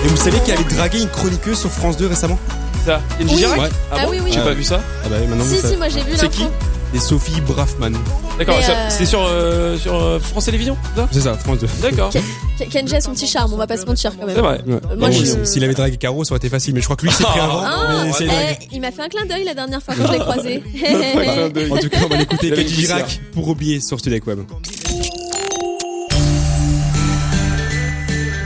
Et 0.04 0.08
vous 0.08 0.16
savez 0.18 0.38
qu'il 0.40 0.52
avait 0.52 0.64
dragué 0.64 1.00
une 1.00 1.08
chroniqueuse 1.08 1.58
sur 1.58 1.70
France 1.70 1.96
2 1.96 2.06
récemment 2.08 2.38
Ça, 2.84 3.00
Kenji 3.18 3.34
Oui. 3.34 3.38
Girac 3.40 3.60
Ouais. 3.60 3.68
Ah, 3.90 3.96
Ah 4.00 4.04
bon 4.04 4.10
oui, 4.10 4.18
oui. 4.22 4.30
J'ai 4.32 4.40
Ah 4.40 4.44
pas 4.44 4.52
vu 4.52 4.62
ça. 4.64 4.80
Ah 5.04 5.08
bah 5.08 5.16
maintenant 5.28 5.44
Si, 5.44 5.50
vous 5.50 5.56
si, 5.56 5.62
savez. 5.62 5.76
moi 5.78 5.88
j'ai 5.88 6.00
vu 6.02 6.10
C'est 6.16 6.24
l'info. 6.26 6.44
qui 6.44 6.48
Et 6.94 7.00
Sophie 7.00 7.40
Braffman. 7.40 7.90
D'accord, 8.38 8.54
euh, 8.56 8.86
c'est 8.88 9.04
sur, 9.04 9.20
euh, 9.24 9.76
sur 9.76 9.94
euh, 9.94 10.20
France 10.20 10.44
Télévisions, 10.44 10.76
c'est 10.94 11.00
ça? 11.00 11.08
C'est 11.10 11.20
ça, 11.22 11.34
France 11.34 11.58
2. 11.58 11.66
D'accord. 11.82 12.10
Ke- 12.10 12.68
Kenji 12.70 12.94
a 12.94 13.00
son 13.00 13.12
petit 13.12 13.26
charme, 13.26 13.52
on 13.52 13.56
va 13.56 13.66
pas 13.66 13.76
se 13.76 13.84
mentir 13.84 14.12
quand 14.16 14.26
même. 14.26 14.36
C'est 14.36 14.40
vrai. 14.42 14.60
Ouais. 14.64 14.80
Moi, 14.96 15.08
Bon, 15.08 15.10
je- 15.10 15.24
si- 15.24 15.36
S'il 15.44 15.64
avait 15.64 15.74
dragué 15.74 15.96
Caro, 15.96 16.22
ça 16.22 16.32
aurait 16.32 16.38
été 16.38 16.48
facile, 16.48 16.72
mais 16.72 16.80
je 16.80 16.84
crois 16.84 16.94
que 16.96 17.04
lui 17.06 17.12
s'est 17.12 17.24
pris 17.24 17.40
avant. 17.40 17.62
Ah, 17.64 18.04
mais 18.20 18.26
eh, 18.60 18.68
il 18.76 18.80
m'a 18.80 18.92
fait 18.92 19.02
un 19.02 19.08
clin 19.08 19.26
d'œil 19.26 19.42
la 19.44 19.54
dernière 19.54 19.82
fois 19.82 19.94
quand 19.96 20.06
je 20.06 20.12
l'ai 20.12 20.18
croisé. 20.20 20.62
En 21.72 21.76
tout 21.78 21.88
cas, 21.88 21.98
on 22.04 22.08
va 22.08 22.16
l'écouter 22.16 22.50
Kenji 22.52 22.74
Girac 22.82 23.20
pour 23.32 23.48
oublier 23.48 23.80
sur 23.80 23.98
Studek 23.98 24.24
Web. 24.28 24.40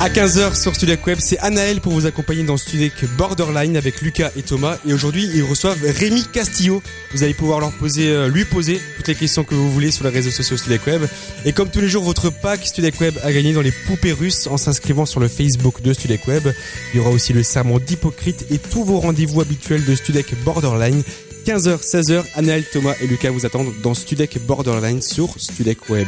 À 0.01 0.09
15h 0.09 0.55
sur 0.55 0.77
Studek 0.77 1.05
Web, 1.09 1.19
c'est 1.21 1.41
Anaël 1.41 1.81
pour 1.81 1.93
vous 1.93 2.07
accompagner 2.07 2.45
dans 2.45 2.57
Studek 2.57 2.93
Borderline 3.17 3.77
avec 3.77 4.01
Lucas 4.01 4.31
et 4.37 4.43
Thomas. 4.43 4.79
Et 4.87 4.93
aujourd'hui, 4.93 5.29
ils 5.35 5.43
reçoivent 5.43 5.83
Rémi 5.83 6.23
Castillo. 6.33 6.81
Vous 7.13 7.25
allez 7.25 7.35
pouvoir 7.35 7.59
leur 7.59 7.73
poser, 7.73 8.09
euh, 8.09 8.29
lui 8.29 8.45
poser 8.45 8.81
toutes 8.97 9.09
les 9.09 9.17
questions 9.17 9.43
que 9.43 9.57
vous 9.57 9.69
voulez 9.73 9.91
sur 9.91 10.05
les 10.05 10.11
réseaux 10.11 10.31
sociaux 10.31 10.57
Studek 10.57 10.87
Web. 10.87 11.03
Et 11.45 11.53
comme 11.53 11.69
tous 11.69 11.81
les 11.81 11.89
jours, 11.89 12.05
votre 12.05 12.31
pack 12.31 12.65
Studek 12.65 13.01
Web 13.01 13.19
a 13.25 13.33
gagné 13.33 13.53
dans 13.53 13.61
les 13.61 13.73
poupées 13.73 14.13
russes 14.13 14.47
en 14.47 14.57
s'inscrivant 14.57 15.05
sur 15.05 15.19
le 15.19 15.27
Facebook 15.27 15.83
de 15.83 15.93
Studek 15.93 16.29
Web. 16.29 16.47
Il 16.95 16.99
y 16.99 17.01
aura 17.01 17.11
aussi 17.11 17.33
le 17.33 17.43
serment 17.43 17.81
d'hypocrite 17.81 18.47
et 18.53 18.59
tous 18.59 18.85
vos 18.85 19.01
rendez-vous 19.01 19.41
habituels 19.41 19.85
de 19.85 19.97
Studek 19.97 20.33
Borderline. 20.45 21.03
15h, 21.45 21.83
16h, 21.83 22.23
Anaël, 22.37 22.65
Thomas 22.73 22.95
et 23.01 23.09
Lucas 23.09 23.31
vous 23.31 23.47
attendent 23.47 23.73
dans 23.83 23.95
Studek 23.95 24.39
Borderline 24.47 25.03
sur 25.03 25.35
Studek 25.41 25.91
Web. 25.91 26.07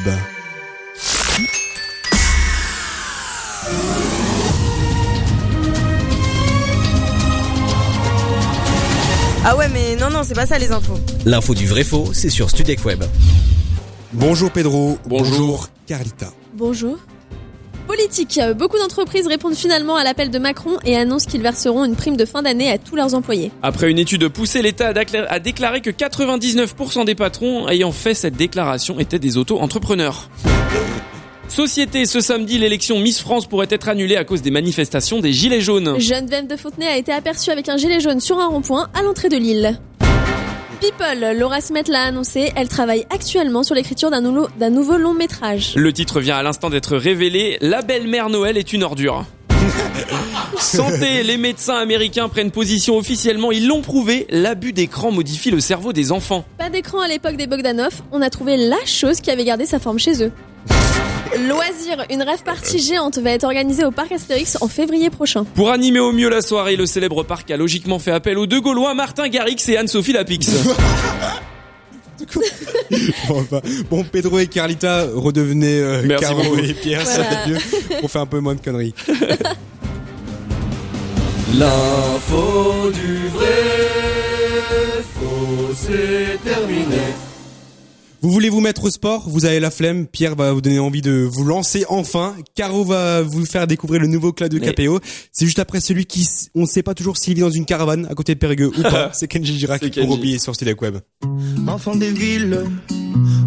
Ah 9.43 9.57
ouais, 9.57 9.69
mais 9.73 9.97
non, 9.97 10.11
non, 10.11 10.21
c'est 10.23 10.35
pas 10.35 10.45
ça 10.45 10.59
les 10.59 10.71
infos. 10.71 10.99
L'info 11.25 11.55
du 11.55 11.67
vrai 11.67 11.83
faux, 11.83 12.11
c'est 12.13 12.29
sur 12.29 12.51
Studek 12.51 12.85
Web. 12.85 13.05
Bonjour 14.13 14.51
Pedro. 14.51 14.99
Bonjour. 15.07 15.69
Carlita. 15.87 16.27
Bonjour. 16.53 16.99
Politique. 17.87 18.39
Beaucoup 18.59 18.77
d'entreprises 18.77 19.27
répondent 19.27 19.55
finalement 19.55 19.97
à 19.97 20.05
l'appel 20.05 20.31
de 20.31 20.39
Macron 20.39 20.77
et 20.85 20.95
annoncent 20.95 21.27
qu'ils 21.27 21.41
verseront 21.41 21.87
une 21.87 21.97
prime 21.97 22.19
de 22.19 22.27
fin 22.27 22.43
d'année 22.43 22.71
à 22.71 22.77
tous 22.77 22.97
leurs 22.97 23.15
employés. 23.15 23.51
Après 23.63 23.91
une 23.91 23.99
étude 23.99 24.29
poussée, 24.29 24.61
l'État 24.61 24.93
a 25.29 25.39
déclaré 25.41 25.81
que 25.81 25.91
99% 25.91 27.07
des 27.07 27.15
patrons 27.15 27.67
ayant 27.69 27.93
fait 27.93 28.15
cette 28.15 28.37
déclaration 28.37 29.01
étaient 29.01 29.19
des 29.19 29.39
auto-entrepreneurs. 29.39 30.29
Société, 31.51 32.07
ce 32.07 32.21
samedi, 32.21 32.59
l'élection 32.59 33.01
Miss 33.01 33.21
France 33.21 33.47
pourrait 33.47 33.67
être 33.71 33.89
annulée 33.89 34.17
à 34.17 34.23
cause 34.23 34.41
des 34.41 34.53
manifestations 34.53 35.19
des 35.19 35.33
Gilets 35.33 35.61
jaunes. 35.61 35.99
Geneviève 35.99 36.47
de 36.47 36.57
Fontenay 36.57 36.87
a 36.87 36.97
été 36.97 37.11
aperçue 37.11 37.51
avec 37.51 37.69
un 37.69 37.77
gilet 37.77 37.99
jaune 37.99 38.21
sur 38.21 38.39
un 38.39 38.47
rond-point 38.47 38.89
à 38.95 39.03
l'entrée 39.03 39.29
de 39.29 39.37
l'île. 39.37 39.79
People, 40.81 41.37
Laura 41.37 41.61
Smet 41.61 41.83
l'a 41.89 42.05
annoncé, 42.05 42.53
elle 42.55 42.69
travaille 42.69 43.05
actuellement 43.11 43.65
sur 43.65 43.75
l'écriture 43.75 44.13
d'un 44.13 44.21
nouveau, 44.21 44.47
d'un 44.61 44.71
nouveau 44.71 44.97
long 44.97 45.13
métrage. 45.13 45.73
Le 45.75 45.93
titre 45.93 46.21
vient 46.21 46.37
à 46.37 46.43
l'instant 46.45 46.71
d'être 46.71 46.97
révélé. 46.97 47.59
La 47.61 47.83
belle-mère 47.83 48.31
Noël 48.31 48.57
est 48.57 48.73
une 48.73 48.85
ordure. 48.85 49.25
Santé, 50.57 51.25
les 51.25 51.37
médecins 51.37 51.77
américains 51.77 52.29
prennent 52.29 52.53
position 52.53 52.97
officiellement, 52.97 53.51
ils 53.51 53.67
l'ont 53.67 53.83
prouvé, 53.83 54.27
l'abus 54.31 54.73
d'écran 54.73 55.11
modifie 55.11 55.51
le 55.51 55.61
cerveau 55.61 55.93
des 55.93 56.13
enfants. 56.13 56.45
Pas 56.59 56.71
d'écran 56.71 57.01
à 57.01 57.09
l'époque 57.09 57.37
des 57.37 57.49
Bogdanov, 57.49 58.03
on 58.13 58.23
a 58.23 58.31
trouvé 58.31 58.57
la 58.57 58.87
chose 58.87 59.21
qui 59.21 59.33
avait 59.33 59.45
gardé 59.45 59.67
sa 59.67 59.81
forme 59.81 59.99
chez 59.99 60.23
eux. 60.23 60.33
Loisir, 61.39 62.05
une 62.11 62.23
rêve 62.23 62.43
partie 62.43 62.79
géante 62.81 63.19
va 63.19 63.31
être 63.31 63.45
organisée 63.45 63.85
au 63.85 63.91
parc 63.93 64.11
Astérix 64.13 64.59
en 64.61 64.69
février 64.69 65.09
prochain. 65.11 65.45
Pour 65.55 65.71
animer 65.71 66.01
au 66.01 66.13
mieux 66.13 66.29
la 66.29 66.43
soirée, 66.43 66.75
le 66.77 66.87
célèbre 66.87 67.23
parc 67.23 67.51
a 67.51 67.57
logiquement 67.57 67.99
fait 68.01 68.11
appel 68.11 68.37
aux 68.37 68.47
deux 68.47 68.61
Gaulois, 68.61 68.95
Martin 68.95 69.29
Garrix 69.29 69.57
et 69.69 69.77
Anne-Sophie 69.77 70.13
Lapix. 70.13 70.51
bon, 73.29 73.47
bah, 73.51 73.61
bon, 73.91 74.05
Pedro 74.05 74.39
et 74.41 74.47
Carlita 74.49 75.07
redevenaient 75.15 75.81
euh, 75.81 76.19
Caro 76.19 76.43
beaucoup. 76.43 76.59
et 76.59 76.75
Pierre, 76.75 77.07
ça 77.07 77.19
va 77.19 77.25
Voilà. 77.29 77.41
être 77.43 77.49
mieux. 77.49 77.59
On 78.03 78.09
fait 78.09 78.19
un 78.19 78.27
peu 78.27 78.41
moins 78.41 78.57
de 78.57 78.61
conneries. 78.61 78.95
L'info 81.59 82.91
du 82.93 83.29
vrai 83.29 85.03
faux, 85.15 85.71
c'est 85.75 86.39
terminé. 86.45 87.03
Vous 88.23 88.31
voulez 88.31 88.51
vous 88.51 88.61
mettre 88.61 88.85
au 88.85 88.91
sport 88.91 89.29
Vous 89.31 89.47
avez 89.47 89.61
la 89.61 89.71
flemme 89.71 90.07
Pierre 90.07 90.37
va 90.37 90.53
vous 90.53 90.61
donner 90.61 90.79
envie 90.79 91.01
de 91.01 91.27
vous 91.31 91.45
lancer 91.45 91.85
enfin. 91.89 92.35
Caro 92.55 92.85
va 92.85 93.23
vous 93.23 93.47
faire 93.47 93.67
découvrir 93.67 94.01
le 94.03 94.09
nouveau 94.09 94.33
club 94.33 94.51
de 94.51 94.59
Mais- 94.59 94.73
KPO. 94.75 95.01
C'est 95.33 95.47
juste 95.47 95.59
après 95.59 95.81
celui 95.81 96.05
qui, 96.05 96.29
on 96.55 96.63
ne 96.63 96.67
sait 96.67 96.83
pas 96.83 96.95
toujours 96.95 97.17
s'il 97.17 97.35
vit 97.35 97.41
dans 97.41 97.51
une 97.51 97.65
caravane 97.65 98.07
à 98.11 98.15
côté 98.15 98.35
de 98.35 98.39
Périgueux 98.39 98.71
ou 98.79 98.83
pas. 98.83 99.11
C'est 99.15 99.27
Kenji 99.27 99.59
Girac 99.59 99.81
C'est 99.83 99.89
pour 99.91 100.03
Kenji. 100.03 100.13
oublier 100.19 100.39
sur 100.39 100.55
Style 100.55 100.75
Web. 100.81 100.99
Enfant 101.67 101.97
des 101.97 102.11
villes 102.11 102.61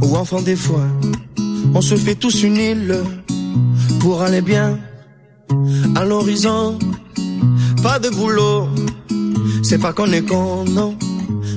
ou 0.02 0.16
enfant 0.16 0.42
des 0.42 0.56
foins, 0.56 0.90
on 1.76 1.82
se 1.82 1.96
fait 1.96 2.16
tous 2.16 2.42
une 2.44 2.58
île 2.58 2.98
pour 4.00 4.22
aller 4.24 4.42
bien 4.42 4.80
à 5.96 6.04
l'horizon. 6.04 6.80
Pas 7.84 8.00
de 8.00 8.10
boulot, 8.10 8.70
c'est 9.62 9.78
pas 9.78 9.94
qu'on 9.94 10.12
est 10.12 10.24
con, 10.28 10.64
non, 10.66 10.98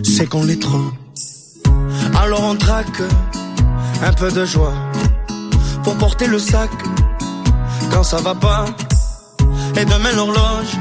c'est 0.04 0.26
qu'on 0.28 0.44
l'est 0.44 0.60
trop. 0.60 0.80
Alors 2.20 2.44
on 2.44 2.56
traque 2.56 3.02
un 4.02 4.12
peu 4.12 4.30
de 4.30 4.44
joie 4.44 4.74
pour 5.84 5.96
porter 5.96 6.26
le 6.26 6.38
sac 6.38 6.70
quand 7.92 8.02
ça 8.02 8.18
va 8.18 8.34
pas. 8.34 8.64
Et 9.76 9.84
demain 9.84 10.12
l'horloge 10.14 10.72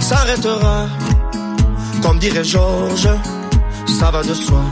s'arrêtera. 0.00 0.86
Comme 2.02 2.18
dirait 2.18 2.44
Georges, 2.44 3.10
ça 3.98 4.10
va 4.10 4.22
de 4.22 4.34
soi. 4.34 4.62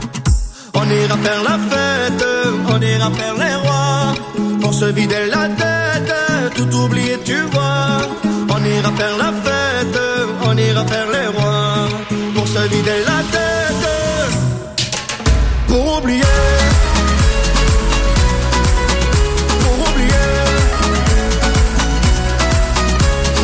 On 0.73 0.89
ira 0.89 1.17
faire 1.17 1.43
la 1.43 1.57
fête, 1.71 2.25
on 2.69 2.81
ira 2.81 3.11
faire 3.11 3.35
les 3.43 3.55
rois. 3.63 4.13
Pour 4.61 4.73
se 4.73 4.85
vider 4.85 5.25
la 5.29 5.47
tête, 5.49 6.13
tout 6.55 6.75
oublier, 6.83 7.17
tu 7.25 7.39
vois. 7.53 7.99
On 8.49 8.63
ira 8.63 8.91
faire 8.91 9.17
la 9.17 9.31
fête, 9.45 9.99
on 10.45 10.57
ira 10.57 10.85
faire 10.85 11.09
les 11.15 11.27
rois. 11.35 11.87
Pour 12.35 12.47
se 12.47 12.59
vider 12.71 12.99
la 13.05 13.19
tête, 13.33 13.56
pour 15.67 15.97
oublier. 15.97 16.23
Pour 19.63 19.89
oublier. 19.89 20.25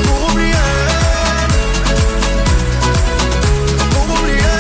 Pour 0.06 0.30
oublier. 0.30 0.66
Pour 3.92 4.06
oublier. 4.20 4.58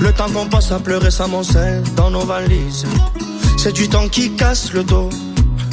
Le 0.00 0.12
temps 0.12 0.30
qu'on 0.30 0.46
passe 0.46 0.72
à 0.72 0.78
pleurer 0.78 1.10
s'amoncelle 1.10 1.82
dans 1.96 2.10
nos 2.10 2.24
valises. 2.24 2.86
C'est 3.58 3.72
du 3.72 3.88
temps 3.88 4.08
qui 4.08 4.32
casse 4.32 4.72
le 4.72 4.82
dos, 4.82 5.10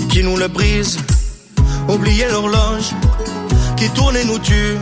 qui 0.09 0.23
nous 0.23 0.37
le 0.37 0.47
brise. 0.47 0.99
Oublier 1.87 2.27
l'horloge 2.29 2.93
qui 3.77 3.89
tourne 3.89 4.15
et 4.15 4.25
nous 4.25 4.37
tue. 4.39 4.77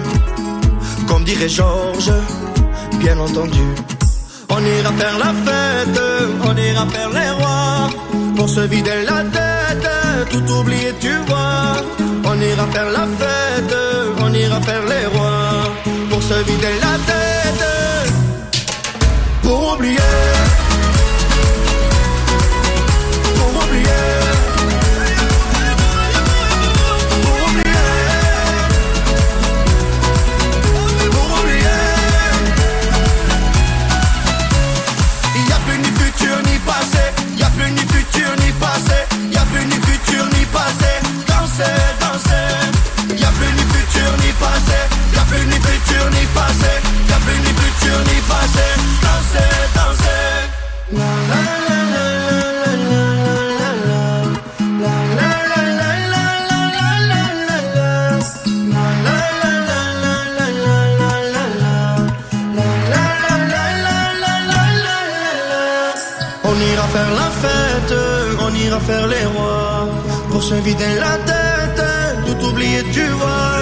Comme 1.08 1.24
dirait 1.24 1.48
Georges, 1.48 2.12
bien 3.00 3.18
entendu. 3.20 3.68
On 4.50 4.60
ira 4.60 4.92
faire 4.94 5.18
la 5.20 5.32
fête, 5.46 6.02
on 6.44 6.58
ira 6.58 6.86
faire 6.88 7.10
les 7.10 7.30
rois. 7.40 7.90
Pour 8.36 8.50
se 8.50 8.62
vider 8.62 9.04
la 9.06 9.24
tête, 9.38 9.90
tout 10.32 10.52
oublier, 10.60 10.94
tu 11.00 11.14
vois. 11.28 11.84
On 12.26 12.42
ira 12.42 12.66
faire 12.68 12.92
la 12.92 13.06
fête, 13.20 13.76
on 14.20 14.34
ira 14.34 14.62
faire 14.62 14.86
les 14.94 15.06
rois. 15.18 15.74
Pour 16.10 16.22
se 16.22 16.38
vider 16.50 16.76
la 16.82 16.96
tête 17.12 17.28
pour 19.48 19.74
oublier. 19.74 20.47
danser, 41.58 41.98
danser. 42.00 43.18
Y'a 43.18 43.30
plus 43.38 43.54
ni 43.58 43.64
futur 43.74 44.12
ni 44.22 44.32
passé, 44.34 44.80
y'a 45.14 45.24
plus 45.30 45.46
ni 45.46 45.58
futur 45.66 46.06
ni 46.12 46.26
passé, 46.36 46.74
y'a 47.10 47.18
plus 47.26 47.40
ni 47.46 47.52
futur 47.60 48.00
ni 48.10 48.18
passé. 48.32 48.68
Danser, 49.04 49.52
danser. 49.76 50.38
La 50.92 51.10
la 51.30 51.42
la 51.66 51.78
la. 51.92 52.08
On 68.40 68.54
ira 68.56 68.80
faire 68.80 69.08
les 69.08 69.26
rois. 69.26 69.57
Pour 70.38 70.44
se 70.44 70.54
vider 70.54 70.94
la 71.00 71.18
tête, 71.26 71.84
tout 72.28 72.50
oublier 72.50 72.84
tu 72.94 73.04
vois 73.08 73.57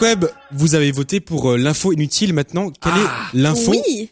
Web, 0.00 0.26
vous 0.52 0.74
avez 0.74 0.92
voté 0.92 1.18
pour 1.20 1.50
euh, 1.52 1.56
l'info 1.56 1.92
inutile 1.92 2.32
maintenant. 2.34 2.70
Quelle 2.82 2.92
est 2.92 3.38
l'info 3.42 3.70
Oui. 3.70 4.10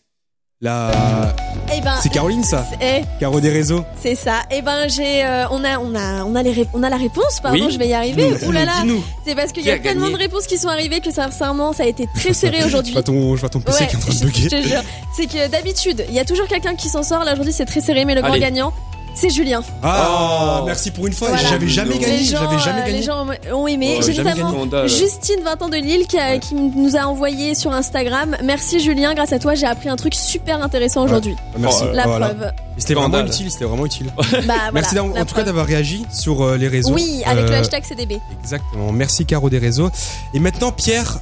La... 0.62 1.34
Eh 1.76 1.80
ben, 1.82 1.96
C'est 2.02 2.08
Caroline 2.08 2.42
ça 2.42 2.64
Eh, 2.80 3.02
Caro 3.20 3.40
des 3.40 3.50
réseaux 3.50 3.84
c'est 4.02 4.14
ça. 4.14 4.40
Eh 4.50 4.62
ben, 4.62 4.88
j'ai, 4.88 5.22
euh, 5.24 5.44
on 5.50 5.62
a, 5.64 5.78
on 5.78 5.94
a, 5.94 6.24
on 6.24 6.34
a 6.34 6.42
les, 6.42 6.52
ré- 6.52 6.66
on 6.72 6.82
a 6.82 6.88
la 6.88 6.96
réponse. 6.96 7.40
Pardon, 7.42 7.66
Oui. 7.66 7.70
je 7.72 7.78
vais 7.78 7.88
y 7.88 7.92
arriver. 7.94 8.32
Ouh 8.46 8.52
là 8.52 8.64
là. 8.64 8.72
dis-nous. 8.80 9.04
C'est 9.26 9.34
parce 9.34 9.52
qu'il 9.52 9.62
Qui 9.62 9.68
y 9.68 9.72
a 9.72 9.74
a 9.74 9.78
tellement 9.78 10.06
gagné 10.06 10.14
de 10.16 10.22
réponses 10.22 10.46
qui 10.46 10.56
sont 10.56 10.68
arrivées 10.68 11.00
que 11.00 11.10
sincèrement, 11.12 11.74
ça 11.74 11.82
a 11.82 11.86
été 11.86 12.06
très 12.14 12.32
serré 12.32 12.58
Je 12.62 12.66
aujourd'hui. 12.66 12.94
vois 12.94 13.02
ton, 13.02 13.36
je 13.36 13.40
vois 13.40 13.50
ton 13.50 13.60
PC 13.60 13.82
Ouais, 13.82 13.86
qui 13.88 13.94
est 13.94 13.98
en 13.98 14.00
train 14.00 14.08
de 14.08 14.14
je- 14.14 14.18
je 14.26 14.48
te 14.48 14.54
bugger. 14.56 14.62
jure. 14.68 14.82
C'est 15.14 15.26
que 15.26 15.48
d'habitude, 15.48 16.06
il 16.08 16.14
y 16.14 16.18
a 16.20 16.24
toujours 16.24 16.46
quelqu'un 16.48 16.74
qui 16.74 16.88
s'en 16.88 17.02
sort. 17.02 17.22
Là 17.24 17.32
aujourd'hui, 17.34 17.52
c'est 17.52 17.66
très 17.66 17.82
serré, 17.82 18.04
mais 18.06 18.14
le 18.14 18.22
grand 18.22 18.30
Allez. 18.32 18.40
gagnant, 18.40 18.72
C'est 19.18 19.30
Julien. 19.30 19.62
Ah, 19.82 20.62
merci 20.66 20.90
pour 20.90 21.06
une 21.06 21.14
fois. 21.14 21.28
Voilà. 21.28 21.48
J'avais 21.48 21.68
jamais 21.68 21.98
gagné. 21.98 22.18
Les 22.18 22.24
gens, 22.24 22.38
J'avais 22.38 22.58
jamais 22.62 22.80
euh, 22.82 22.84
gagné. 22.84 22.98
Les 22.98 23.02
gens 23.02 23.26
ont 23.54 23.66
aimé. 23.66 23.96
Ouais, 23.96 24.02
J'ai 24.04 24.12
jamais 24.12 24.34
notamment 24.34 24.66
gagné. 24.66 24.88
Justine, 24.88 25.40
20 25.42 25.62
ans 25.62 25.68
de 25.70 25.76
Lille, 25.76 26.06
qui, 26.06 26.18
a- 26.18 26.38
qui 26.38 26.54
nous 26.54 26.96
a 26.96 27.06
envoyé 27.06 27.54
sur 27.54 27.72
Instagram. 27.72 28.36
Merci 28.44 28.78
Julien, 28.78 29.14
grâce 29.14 29.32
à 29.32 29.38
toi, 29.38 29.54
j'ai 29.54 29.64
appris 29.66 29.88
un 29.88 29.96
truc 29.96 30.14
super 30.14 30.62
intéressant 30.62 31.02
aujourd'hui. 31.04 31.34
Merci. 31.58 31.84
La 31.94 32.04
Voilà. 32.06 32.26
preuve. 32.28 32.52
C'était 32.76 32.92
vraiment 32.94 33.20
utile. 33.24 33.50
C'était 33.50 33.64
vraiment 33.64 33.86
utile. 33.86 34.12
Bah, 34.46 34.54
Merci 34.74 34.98
en, 34.98 35.08
tout 35.24 35.34
cas 35.34 35.44
d'avoir 35.44 35.64
réagi 35.64 36.04
sur 36.12 36.42
euh, 36.42 36.56
les 36.58 36.68
réseaux. 36.68 36.92
Oui, 36.92 37.22
avec 37.24 37.46
le 37.48 37.52
Euh, 37.52 37.60
hashtag 37.60 37.84
CDB. 37.84 38.20
Exactement. 38.42 38.92
Merci 38.92 39.24
Caro 39.24 39.48
des 39.48 39.58
réseaux. 39.58 39.90
Et 40.34 40.40
maintenant 40.40 40.72
Pierre, 40.72 41.20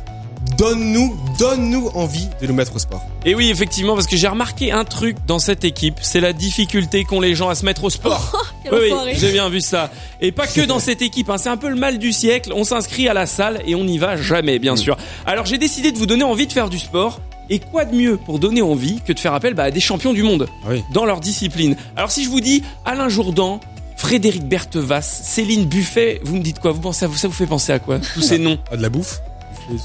donne-nous, 0.58 1.16
donne-nous 1.38 1.90
envie 1.94 2.28
de 2.40 2.46
nous 2.46 2.54
mettre 2.54 2.76
au 2.76 2.78
sport. 2.78 3.04
Et 3.24 3.34
oui, 3.34 3.50
effectivement, 3.50 3.94
parce 3.94 4.06
que 4.06 4.16
j'ai 4.16 4.28
remarqué 4.28 4.72
un 4.72 4.84
truc 4.84 5.16
dans 5.26 5.38
cette 5.38 5.64
équipe, 5.64 5.98
c'est 6.00 6.20
la 6.20 6.32
difficulté 6.32 7.04
qu'ont 7.04 7.20
les 7.20 7.34
gens 7.34 7.48
à 7.48 7.54
se 7.54 7.64
mettre 7.64 7.84
au 7.84 7.90
sport. 7.90 8.32
quel 8.62 8.74
oui, 8.74 8.92
oui, 9.04 9.12
j'ai 9.16 9.32
bien 9.32 9.48
vu 9.48 9.60
ça. 9.60 9.90
Et 10.20 10.32
pas 10.32 10.46
que 10.46 10.60
dans 10.62 10.78
cette 10.78 11.02
équipe, 11.02 11.30
hein, 11.30 11.38
c'est 11.38 11.48
un 11.48 11.56
peu 11.56 11.68
le 11.68 11.76
mal 11.76 11.98
du 11.98 12.12
siècle. 12.12 12.52
On 12.54 12.64
s'inscrit 12.64 13.08
à 13.08 13.14
la 13.14 13.26
salle 13.26 13.62
et 13.66 13.74
on 13.74 13.84
n'y 13.84 13.98
va 13.98 14.16
jamais, 14.16 14.58
bien 14.58 14.76
sûr. 14.76 14.96
Alors 15.26 15.46
j'ai 15.46 15.58
décidé 15.58 15.92
de 15.92 15.98
vous 15.98 16.06
donner 16.06 16.24
envie 16.24 16.46
de 16.46 16.52
faire 16.52 16.68
du 16.68 16.78
sport. 16.78 17.20
Et 17.50 17.58
quoi 17.58 17.84
de 17.84 17.94
mieux 17.94 18.16
pour 18.16 18.38
donner 18.38 18.62
envie 18.62 19.02
que 19.02 19.12
de 19.12 19.20
faire 19.20 19.34
appel 19.34 19.52
bah, 19.52 19.64
à 19.64 19.70
des 19.70 19.80
champions 19.80 20.14
du 20.14 20.22
monde 20.22 20.48
dans 20.94 21.04
leur 21.04 21.20
discipline. 21.20 21.76
Alors 21.94 22.10
si 22.10 22.24
je 22.24 22.30
vous 22.30 22.40
dis 22.40 22.62
Alain 22.86 23.10
Jourdan, 23.10 23.60
Frédéric 23.96 24.44
Berthevas, 24.48 25.02
Céline 25.02 25.66
Buffet, 25.66 26.20
vous 26.24 26.36
me 26.36 26.42
dites 26.42 26.58
quoi? 26.58 26.72
Vous 26.72 26.80
pensez 26.80 27.04
à 27.04 27.08
vous 27.08 27.16
Ça 27.16 27.28
vous 27.28 27.34
fait 27.34 27.46
penser 27.46 27.72
à 27.72 27.78
quoi 27.78 27.98
Tous 28.14 28.22
ces 28.22 28.38
noms? 28.38 28.58
Ah, 28.70 28.76
de 28.76 28.82
la 28.82 28.88
bouffe 28.88 29.20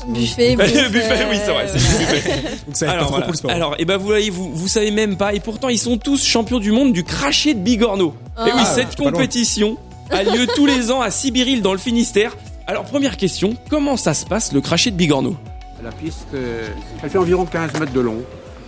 Buffet, 0.07 0.55
le 0.57 0.89
buffet, 0.89 1.27
oui, 1.29 1.37
c'est 1.43 1.51
vrai, 1.51 1.67
c'est 1.67 1.77
le 1.77 1.97
buffet. 1.99 2.41
Donc 2.67 2.75
ça 2.75 2.85
pas 2.87 2.91
Alors, 2.91 3.03
trop 3.03 3.11
voilà. 3.11 3.25
pour 3.25 3.31
le 3.31 3.37
sport. 3.37 3.51
Alors, 3.51 3.75
et 3.79 3.85
ben 3.85 3.97
vous 3.97 4.05
voyez, 4.05 4.29
vous, 4.29 4.51
vous 4.53 4.67
savez 4.67 4.91
même 4.91 5.15
pas, 5.17 5.33
et 5.33 5.39
pourtant 5.39 5.69
ils 5.69 5.77
sont 5.79 5.97
tous 5.97 6.23
champions 6.25 6.59
du 6.59 6.71
monde 6.71 6.91
du 6.93 7.03
craché 7.03 7.53
de 7.53 7.59
bigorneau. 7.59 8.13
Ah. 8.35 8.47
Et 8.47 8.51
oui, 8.51 8.61
Ah, 8.61 8.65
cette 8.65 8.95
compétition 8.95 9.77
a 10.11 10.23
lieu 10.23 10.47
tous 10.55 10.65
les 10.65 10.91
ans 10.91 11.01
à 11.01 11.11
Sibiril 11.11 11.61
dans 11.61 11.71
le 11.71 11.77
Finistère. 11.77 12.35
Alors 12.67 12.83
première 12.85 13.15
question, 13.17 13.55
comment 13.69 13.95
ça 13.97 14.13
se 14.13 14.25
passe 14.25 14.51
le 14.53 14.61
craché 14.61 14.91
de 14.91 14.95
bigorneau? 14.95 15.35
La 15.83 15.91
piste, 15.91 16.27
euh, 16.33 16.67
elle 17.01 17.09
fait 17.09 17.17
environ 17.17 17.45
15 17.45 17.79
mètres 17.79 17.93
de 17.93 17.99
long. 18.01 18.17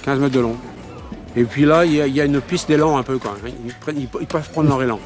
15 0.06 0.20
mètres 0.20 0.34
de 0.34 0.40
long. 0.40 0.56
Et 1.36 1.44
puis 1.44 1.66
là, 1.66 1.86
il 1.86 1.94
y, 1.94 2.02
a- 2.02 2.08
il 2.08 2.16
y 2.16 2.22
a 2.22 2.26
une 2.26 2.40
piste 2.42 2.68
d'élan 2.70 2.98
un 2.98 3.04
peu 3.04 3.18
quand 3.18 3.34
même. 3.44 3.54
Ils, 3.66 3.74
prennent- 3.74 3.98
ils- 4.00 4.08
ils 4.22 4.28
peuvent 4.28 4.50
prendre 4.50 4.70
leur 4.70 4.82
élan. 4.82 5.00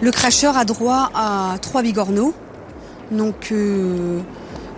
Le 0.00 0.10
cracheur 0.10 0.56
a 0.56 0.64
droit 0.64 1.10
à 1.14 1.56
3 1.62 1.82
bigorneaux. 1.82 2.34
Donc 3.12 3.48
euh, 3.52 4.20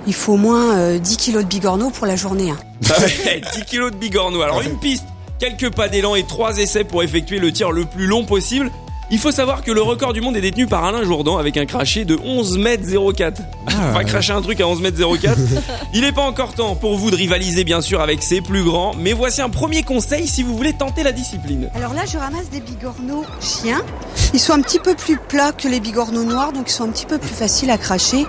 il 0.06 0.14
faut 0.14 0.34
au 0.34 0.36
moins 0.38 0.76
euh, 0.76 0.98
10 0.98 1.16
kilos 1.16 1.42
de 1.44 1.48
bigorneaux 1.48 1.90
pour 1.90 2.06
la 2.06 2.16
journée. 2.16 2.50
hein. 2.50 2.58
Ah 2.90 3.00
ouais, 3.00 3.42
10 3.54 3.64
kilos 3.64 3.90
de 3.92 3.96
bigorneau. 3.96 4.42
Alors 4.42 4.60
une 4.60 4.78
piste, 4.78 5.04
quelques 5.38 5.70
pas 5.74 5.88
d'élan 5.88 6.14
et 6.14 6.24
trois 6.24 6.58
essais 6.58 6.84
pour 6.84 7.02
effectuer 7.02 7.38
le 7.38 7.52
tir 7.52 7.70
le 7.72 7.84
plus 7.84 8.06
long 8.06 8.24
possible. 8.24 8.70
Il 9.10 9.18
faut 9.18 9.30
savoir 9.30 9.62
que 9.62 9.70
le 9.70 9.82
record 9.82 10.14
du 10.14 10.20
monde 10.22 10.36
est 10.36 10.40
détenu 10.40 10.66
par 10.66 10.82
Alain 10.84 11.04
Jourdan 11.04 11.36
avec 11.36 11.56
un 11.56 11.66
craché 11.66 12.04
de 12.04 12.16
11 12.16 12.58
mètres 12.58 12.84
04. 13.14 13.42
On 13.66 13.92
va 13.92 13.98
ouais. 13.98 14.04
cracher 14.04 14.32
un 14.32 14.40
truc 14.40 14.60
à 14.60 14.66
11 14.66 14.80
mètres 14.80 14.98
04. 14.98 15.38
Il 15.94 16.00
n'est 16.00 16.12
pas 16.12 16.22
encore 16.22 16.54
temps 16.54 16.74
pour 16.74 16.96
vous 16.96 17.10
de 17.10 17.16
rivaliser 17.16 17.64
bien 17.64 17.82
sûr 17.82 18.00
avec 18.00 18.22
ses 18.22 18.40
plus 18.40 18.64
grands, 18.64 18.92
mais 18.98 19.12
voici 19.12 19.42
un 19.42 19.50
premier 19.50 19.82
conseil 19.82 20.26
si 20.26 20.42
vous 20.42 20.56
voulez 20.56 20.72
tenter 20.72 21.02
la 21.02 21.12
discipline. 21.12 21.68
Alors 21.74 21.92
là, 21.92 22.02
je 22.10 22.16
ramasse 22.16 22.48
des 22.50 22.60
bigorneaux 22.60 23.24
chiens. 23.40 23.82
Ils 24.32 24.40
sont 24.40 24.54
un 24.54 24.62
petit 24.62 24.78
peu 24.78 24.94
plus 24.94 25.18
plats 25.18 25.52
que 25.52 25.68
les 25.68 25.80
bigorneaux 25.80 26.24
noirs, 26.24 26.52
donc 26.52 26.70
ils 26.70 26.72
sont 26.72 26.84
un 26.84 26.90
petit 26.90 27.06
peu 27.06 27.18
plus 27.18 27.28
faciles 27.34 27.70
à 27.70 27.78
cracher. 27.78 28.26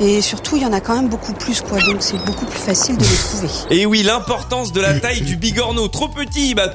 Et 0.00 0.20
surtout, 0.20 0.56
il 0.56 0.62
y 0.62 0.66
en 0.66 0.72
a 0.72 0.80
quand 0.80 0.94
même 0.94 1.08
beaucoup 1.08 1.32
plus, 1.32 1.60
quoi. 1.60 1.78
Donc 1.80 1.96
c'est 2.00 2.22
beaucoup 2.24 2.46
plus 2.46 2.58
facile 2.58 2.96
de 2.96 3.02
les 3.02 3.16
trouver. 3.16 3.48
Et 3.70 3.86
oui, 3.86 4.02
l'importance 4.02 4.72
de 4.72 4.80
la 4.80 4.98
taille 4.98 5.20
du 5.20 5.36
bigorneau. 5.36 5.88
Trop 5.88 6.08
petit, 6.08 6.54
bah, 6.54 6.74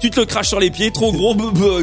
tu 0.00 0.10
te 0.10 0.20
le 0.20 0.26
craches 0.26 0.48
sur 0.48 0.60
les 0.60 0.70
pieds, 0.70 0.90
trop 0.90 1.12
gros, 1.12 1.34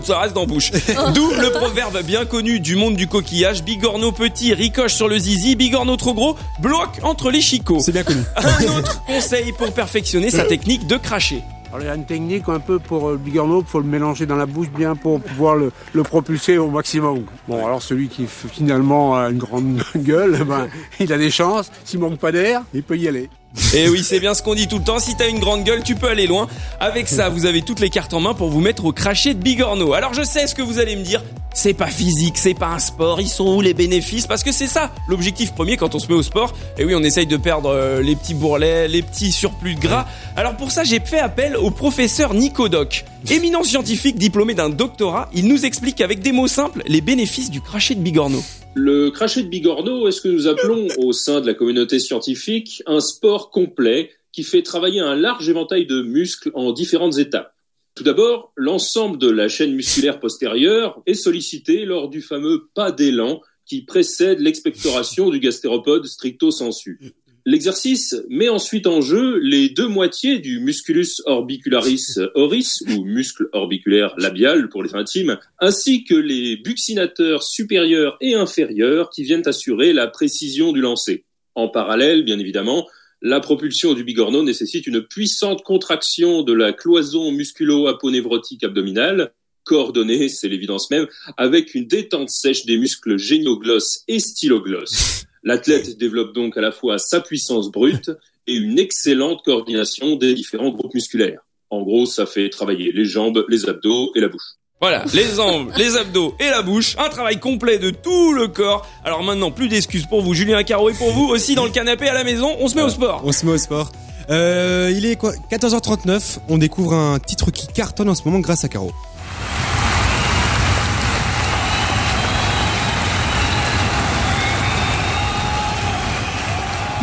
ça 0.03 0.19
reste 0.19 0.37
en 0.37 0.45
bouche. 0.45 0.71
D'où 1.13 1.29
le 1.31 1.51
proverbe 1.51 2.01
bien 2.03 2.25
connu 2.25 2.59
du 2.59 2.75
monde 2.75 2.95
du 2.95 3.07
coquillage, 3.07 3.63
bigorneau 3.63 4.11
petit 4.11 4.53
ricoche 4.53 4.93
sur 4.93 5.07
le 5.07 5.17
zizi, 5.17 5.55
bigorneau 5.55 5.97
trop 5.97 6.13
gros 6.13 6.35
bloque 6.59 6.99
entre 7.03 7.29
les 7.31 7.41
chicots. 7.41 7.79
C'est 7.79 7.91
bien 7.91 8.03
connu. 8.03 8.21
Un 8.35 8.77
autre 8.77 9.03
conseil 9.05 9.51
pour 9.53 9.71
perfectionner 9.73 10.29
sa 10.29 10.45
technique 10.45 10.87
de 10.87 10.97
cracher. 10.97 11.41
Alors 11.69 11.81
il 11.81 11.87
y 11.87 11.89
a 11.89 11.95
une 11.95 12.05
technique 12.05 12.43
un 12.47 12.59
peu 12.59 12.79
pour 12.79 13.09
euh, 13.09 13.11
le 13.13 13.17
bigorneau, 13.17 13.61
il 13.61 13.67
faut 13.67 13.79
le 13.79 13.85
mélanger 13.87 14.25
dans 14.25 14.37
la 14.37 14.45
bouche 14.45 14.69
bien 14.69 14.95
pour 14.95 15.19
pouvoir 15.19 15.55
le, 15.55 15.73
le 15.93 16.03
propulser 16.03 16.57
au 16.57 16.69
maximum. 16.69 17.25
Bon, 17.49 17.65
alors 17.65 17.81
celui 17.81 18.07
qui 18.07 18.27
finalement 18.27 19.17
a 19.17 19.29
une 19.29 19.39
grande 19.39 19.81
gueule, 19.97 20.43
ben, 20.47 20.69
il 21.01 21.11
a 21.11 21.17
des 21.17 21.31
chances. 21.31 21.71
S'il 21.83 21.99
manque 21.99 22.17
pas 22.17 22.31
d'air, 22.31 22.61
il 22.73 22.81
peut 22.83 22.97
y 22.97 23.09
aller. 23.09 23.29
Et 23.73 23.89
oui, 23.89 24.03
c'est 24.03 24.19
bien 24.19 24.33
ce 24.33 24.41
qu'on 24.41 24.55
dit 24.55 24.67
tout 24.67 24.77
le 24.77 24.83
temps. 24.83 24.99
Si 24.99 25.15
t'as 25.15 25.29
une 25.29 25.39
grande 25.39 25.63
gueule, 25.63 25.83
tu 25.83 25.95
peux 25.95 26.07
aller 26.07 26.27
loin. 26.27 26.47
Avec 26.79 27.07
ça, 27.07 27.29
vous 27.29 27.45
avez 27.45 27.61
toutes 27.61 27.79
les 27.79 27.89
cartes 27.89 28.13
en 28.13 28.19
main 28.19 28.33
pour 28.33 28.49
vous 28.49 28.61
mettre 28.61 28.85
au 28.85 28.91
crachet 28.91 29.33
de 29.33 29.39
bigorneau. 29.41 29.93
Alors 29.93 30.13
je 30.13 30.23
sais 30.23 30.47
ce 30.47 30.55
que 30.55 30.61
vous 30.61 30.79
allez 30.79 30.95
me 30.95 31.03
dire. 31.03 31.23
C'est 31.53 31.73
pas 31.73 31.87
physique, 31.87 32.37
c'est 32.37 32.53
pas 32.53 32.67
un 32.67 32.79
sport. 32.79 33.21
Ils 33.21 33.29
sont 33.29 33.47
où 33.47 33.61
les 33.61 33.73
bénéfices? 33.73 34.27
Parce 34.27 34.43
que 34.43 34.51
c'est 34.51 34.67
ça 34.67 34.91
l'objectif 35.07 35.53
premier 35.53 35.77
quand 35.77 35.95
on 35.95 35.99
se 35.99 36.07
met 36.07 36.13
au 36.13 36.23
sport. 36.23 36.53
Et 36.77 36.83
oui, 36.83 36.93
on 36.95 37.03
essaye 37.03 37.27
de 37.27 37.37
perdre 37.37 37.69
euh, 37.69 38.01
les 38.01 38.15
petits 38.15 38.33
bourrelets, 38.33 38.89
les 38.89 39.01
petits 39.01 39.31
surplus 39.31 39.75
de 39.75 39.79
gras. 39.79 40.05
Alors 40.35 40.57
pour 40.57 40.71
ça, 40.71 40.83
j'ai 40.83 40.99
fait 40.99 41.19
appel 41.19 41.55
au 41.55 41.71
professeur 41.71 42.33
Nico 42.33 42.67
Doc. 42.67 43.05
Éminent 43.29 43.63
scientifique 43.63 44.17
diplômé 44.17 44.53
d'un 44.53 44.69
doctorat, 44.69 45.29
il 45.33 45.47
nous 45.47 45.65
explique 45.65 46.01
avec 46.01 46.19
des 46.19 46.33
mots 46.33 46.47
simples 46.47 46.83
les 46.87 47.01
bénéfices 47.01 47.49
du 47.49 47.61
crachet 47.61 47.95
de 47.95 48.01
bigorneau. 48.01 48.43
Le 48.77 49.09
crachet 49.09 49.41
de 49.41 49.47
bigorneau 49.47 50.05
est 50.09 50.11
ce 50.11 50.19
que 50.19 50.27
nous 50.27 50.47
appelons 50.47 50.87
au 50.97 51.13
sein 51.13 51.39
de 51.39 51.47
la 51.47 51.53
communauté 51.53 51.97
scientifique 51.97 52.83
un 52.85 52.99
sport 52.99 53.49
complet 53.49 54.11
qui 54.33 54.43
fait 54.43 54.63
travailler 54.63 54.99
un 54.99 55.15
large 55.15 55.47
éventail 55.47 55.85
de 55.85 56.01
muscles 56.01 56.51
en 56.53 56.73
différentes 56.73 57.17
étapes? 57.17 57.55
Tout 57.95 58.03
d'abord, 58.03 58.51
l'ensemble 58.57 59.17
de 59.17 59.29
la 59.29 59.47
chaîne 59.47 59.73
musculaire 59.73 60.19
postérieure 60.19 61.01
est 61.05 61.13
sollicité 61.13 61.85
lors 61.85 62.09
du 62.09 62.21
fameux 62.21 62.67
pas 62.73 62.91
d'élan 62.91 63.39
qui 63.65 63.83
précède 63.83 64.41
l'expectoration 64.41 65.29
du 65.29 65.39
gastéropode 65.39 66.05
stricto 66.05 66.51
sensu. 66.51 66.99
L'exercice 67.47 68.15
met 68.27 68.49
ensuite 68.49 68.87
en 68.87 69.01
jeu 69.01 69.37
les 69.37 69.69
deux 69.69 69.87
moitiés 69.87 70.39
du 70.39 70.59
musculus 70.59 71.21
orbicularis 71.25 72.15
oris, 72.33 72.81
ou 72.89 73.05
muscle 73.05 73.49
orbiculaire 73.53 74.15
labial 74.17 74.67
pour 74.67 74.81
les 74.81 74.95
intimes, 74.95 75.37
ainsi 75.59 76.03
que 76.05 76.15
les 76.15 76.57
buccinateurs 76.57 77.43
supérieurs 77.43 78.17
et 78.19 78.33
inférieurs 78.33 79.11
qui 79.11 79.21
viennent 79.21 79.47
assurer 79.47 79.93
la 79.93 80.07
précision 80.07 80.71
du 80.71 80.81
lancer. 80.81 81.23
En 81.53 81.69
parallèle, 81.69 82.25
bien 82.25 82.39
évidemment, 82.39 82.87
la 83.21 83.39
propulsion 83.39 83.93
du 83.93 84.03
bigorneau 84.03 84.41
nécessite 84.41 84.87
une 84.87 85.03
puissante 85.03 85.61
contraction 85.61 86.41
de 86.41 86.53
la 86.53 86.73
cloison 86.73 87.31
musculo-aponevrotique 87.31 88.63
abdominale, 88.63 89.33
coordonnée, 89.65 90.29
c'est 90.29 90.47
l'évidence 90.47 90.89
même, 90.89 91.07
avec 91.37 91.75
une 91.75 91.85
détente 91.85 92.31
sèche 92.31 92.65
des 92.65 92.77
muscles 92.77 93.17
génioglosse 93.19 94.03
et 94.07 94.19
styloglosse. 94.19 95.25
L'athlète 95.45 95.97
développe 95.99 96.33
donc 96.33 96.57
à 96.57 96.61
la 96.61 96.71
fois 96.71 96.97
sa 96.97 97.21
puissance 97.21 97.69
brute 97.71 98.09
et 98.47 98.53
une 98.53 98.79
excellente 98.79 99.43
coordination 99.45 100.15
des 100.15 100.33
différents 100.33 100.71
groupes 100.71 100.95
musculaires. 100.95 101.41
En 101.69 101.83
gros, 101.83 102.07
ça 102.07 102.25
fait 102.25 102.49
travailler 102.49 102.91
les 102.91 103.05
jambes, 103.05 103.45
les 103.47 103.69
abdos 103.69 104.11
et 104.15 104.21
la 104.21 104.27
bouche. 104.27 104.57
Voilà, 104.81 105.05
les 105.13 105.35
jambes, 105.35 105.71
les 105.77 105.97
abdos 105.97 106.35
et 106.39 106.49
la 106.49 106.63
bouche, 106.63 106.95
un 106.97 107.09
travail 107.09 107.39
complet 107.39 107.77
de 107.77 107.91
tout 107.91 108.33
le 108.33 108.47
corps. 108.47 108.87
Alors 109.03 109.21
maintenant, 109.23 109.51
plus 109.51 109.67
d'excuses 109.67 110.07
pour 110.07 110.21
vous, 110.21 110.33
Julien 110.33 110.63
Caro, 110.63 110.89
et 110.89 110.93
pour 110.93 111.11
vous 111.11 111.25
aussi 111.25 111.53
dans 111.53 111.65
le 111.65 111.71
canapé 111.71 112.09
à 112.09 112.13
la 112.13 112.23
maison, 112.23 112.55
on 112.59 112.67
se 112.67 112.75
met 112.75 112.81
au 112.81 112.89
sport. 112.89 113.21
On 113.23 113.31
se 113.31 113.45
met 113.45 113.51
au 113.53 113.57
sport. 113.57 113.91
Euh, 114.31 114.91
il 114.95 115.05
est 115.05 115.15
quoi? 115.15 115.33
14h39. 115.51 116.39
On 116.49 116.57
découvre 116.57 116.93
un 116.93 117.19
titre 117.19 117.51
qui 117.51 117.67
cartonne 117.67 118.09
en 118.09 118.15
ce 118.15 118.23
moment 118.25 118.39
grâce 118.39 118.63
à 118.63 118.67
Caro. 118.67 118.91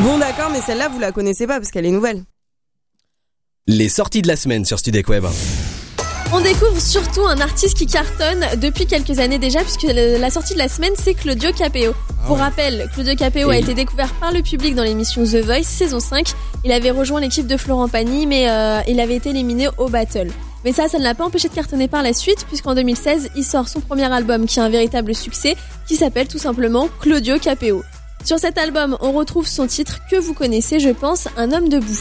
Bon 0.00 0.18
d'accord, 0.18 0.50
mais 0.50 0.60
celle-là 0.60 0.88
vous 0.88 0.98
la 0.98 1.12
connaissez 1.12 1.46
pas 1.46 1.58
parce 1.58 1.70
qu'elle 1.70 1.86
est 1.86 1.90
nouvelle. 1.90 2.22
Les 3.66 3.88
sorties 3.88 4.22
de 4.22 4.28
la 4.28 4.36
semaine 4.36 4.64
sur 4.64 4.78
Studek 4.78 5.08
Web. 5.08 5.24
On 6.34 6.40
découvre 6.40 6.80
surtout 6.80 7.26
un 7.26 7.38
artiste 7.40 7.76
qui 7.76 7.86
cartonne 7.86 8.44
depuis 8.56 8.86
quelques 8.86 9.18
années 9.18 9.38
déjà, 9.38 9.60
puisque 9.60 9.82
le- 9.82 10.18
la 10.18 10.30
sortie 10.30 10.54
de 10.54 10.58
la 10.58 10.68
semaine, 10.68 10.92
c'est 10.96 11.12
Claudio 11.14 11.52
Capeo. 11.52 11.92
Pour 12.26 12.38
rappel, 12.38 12.88
Claudio 12.94 13.14
Capeo 13.16 13.50
a 13.50 13.56
été 13.56 13.74
découvert 13.74 14.12
par 14.14 14.32
le 14.32 14.40
public 14.42 14.74
dans 14.74 14.82
l'émission 14.82 15.24
The 15.24 15.44
Voice 15.44 15.64
saison 15.64 16.00
5. 16.00 16.32
Il 16.64 16.72
avait 16.72 16.90
rejoint 16.90 17.20
l'équipe 17.20 17.46
de 17.46 17.56
Florent 17.58 17.88
Pagny, 17.88 18.26
mais 18.26 18.48
euh, 18.48 18.80
il 18.88 18.98
avait 18.98 19.16
été 19.16 19.30
éliminé 19.30 19.68
au 19.76 19.88
battle. 19.88 20.28
Mais 20.64 20.72
ça, 20.72 20.88
ça 20.88 20.98
ne 20.98 21.02
l'a 21.04 21.14
pas 21.14 21.24
empêché 21.24 21.48
de 21.48 21.54
cartonner 21.54 21.86
par 21.88 22.02
la 22.02 22.14
suite, 22.14 22.46
puisqu'en 22.46 22.74
2016, 22.74 23.28
il 23.36 23.44
sort 23.44 23.68
son 23.68 23.80
premier 23.80 24.10
album 24.10 24.46
qui 24.46 24.58
est 24.58 24.62
un 24.62 24.68
véritable 24.70 25.14
succès, 25.14 25.54
qui 25.86 25.96
s'appelle 25.96 26.28
tout 26.28 26.38
simplement 26.38 26.88
Claudio 27.00 27.38
Capeo. 27.38 27.82
Sur 28.24 28.38
cet 28.38 28.56
album, 28.56 28.96
on 29.00 29.12
retrouve 29.12 29.46
son 29.46 29.66
titre 29.66 29.98
que 30.10 30.16
vous 30.16 30.32
connaissez, 30.34 30.78
je 30.78 30.90
pense, 30.90 31.28
Un 31.36 31.52
homme 31.52 31.68
debout. 31.68 31.98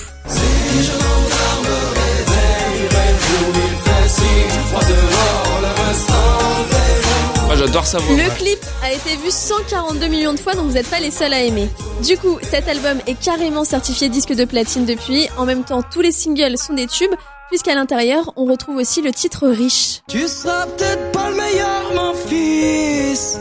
Moi, 7.48 7.56
j'adore 7.56 7.86
sa 7.86 7.98
voix. 7.98 8.16
Le 8.16 8.30
clip 8.38 8.60
a 8.84 8.92
été 8.92 9.16
vu 9.18 9.30
142 9.32 10.08
millions 10.08 10.34
de 10.34 10.40
fois, 10.40 10.54
donc 10.54 10.68
vous 10.68 10.74
n'êtes 10.74 10.90
pas 10.90 11.00
les 11.00 11.12
seuls 11.12 11.34
à 11.34 11.42
aimer. 11.42 11.68
Du 12.06 12.18
coup, 12.18 12.38
cet 12.44 12.68
album 12.68 13.00
est 13.08 13.20
carrément 13.20 13.64
certifié 13.64 14.08
disque 14.10 14.34
de 14.34 14.46
platine 14.46 14.86
depuis. 14.86 15.28
En 15.38 15.46
même 15.46 15.64
temps, 15.64 15.82
tous 15.82 16.02
les 16.02 16.12
singles 16.12 16.58
sont 16.58 16.74
des 16.74 16.88
tubes, 16.88 17.14
puisqu'à 17.50 17.76
l'intérieur, 17.76 18.32
on 18.38 18.46
retrouve 18.46 18.78
aussi 18.78 19.02
le 19.02 19.12
titre 19.12 19.48
riche. 19.50 20.02
Tu 20.08 20.28
seras 20.28 20.66
peut-être 20.68 21.12
pas 21.12 21.30
le 21.30 21.36
meilleur, 21.36 21.94
mon 21.96 22.14
fils. 22.14 23.38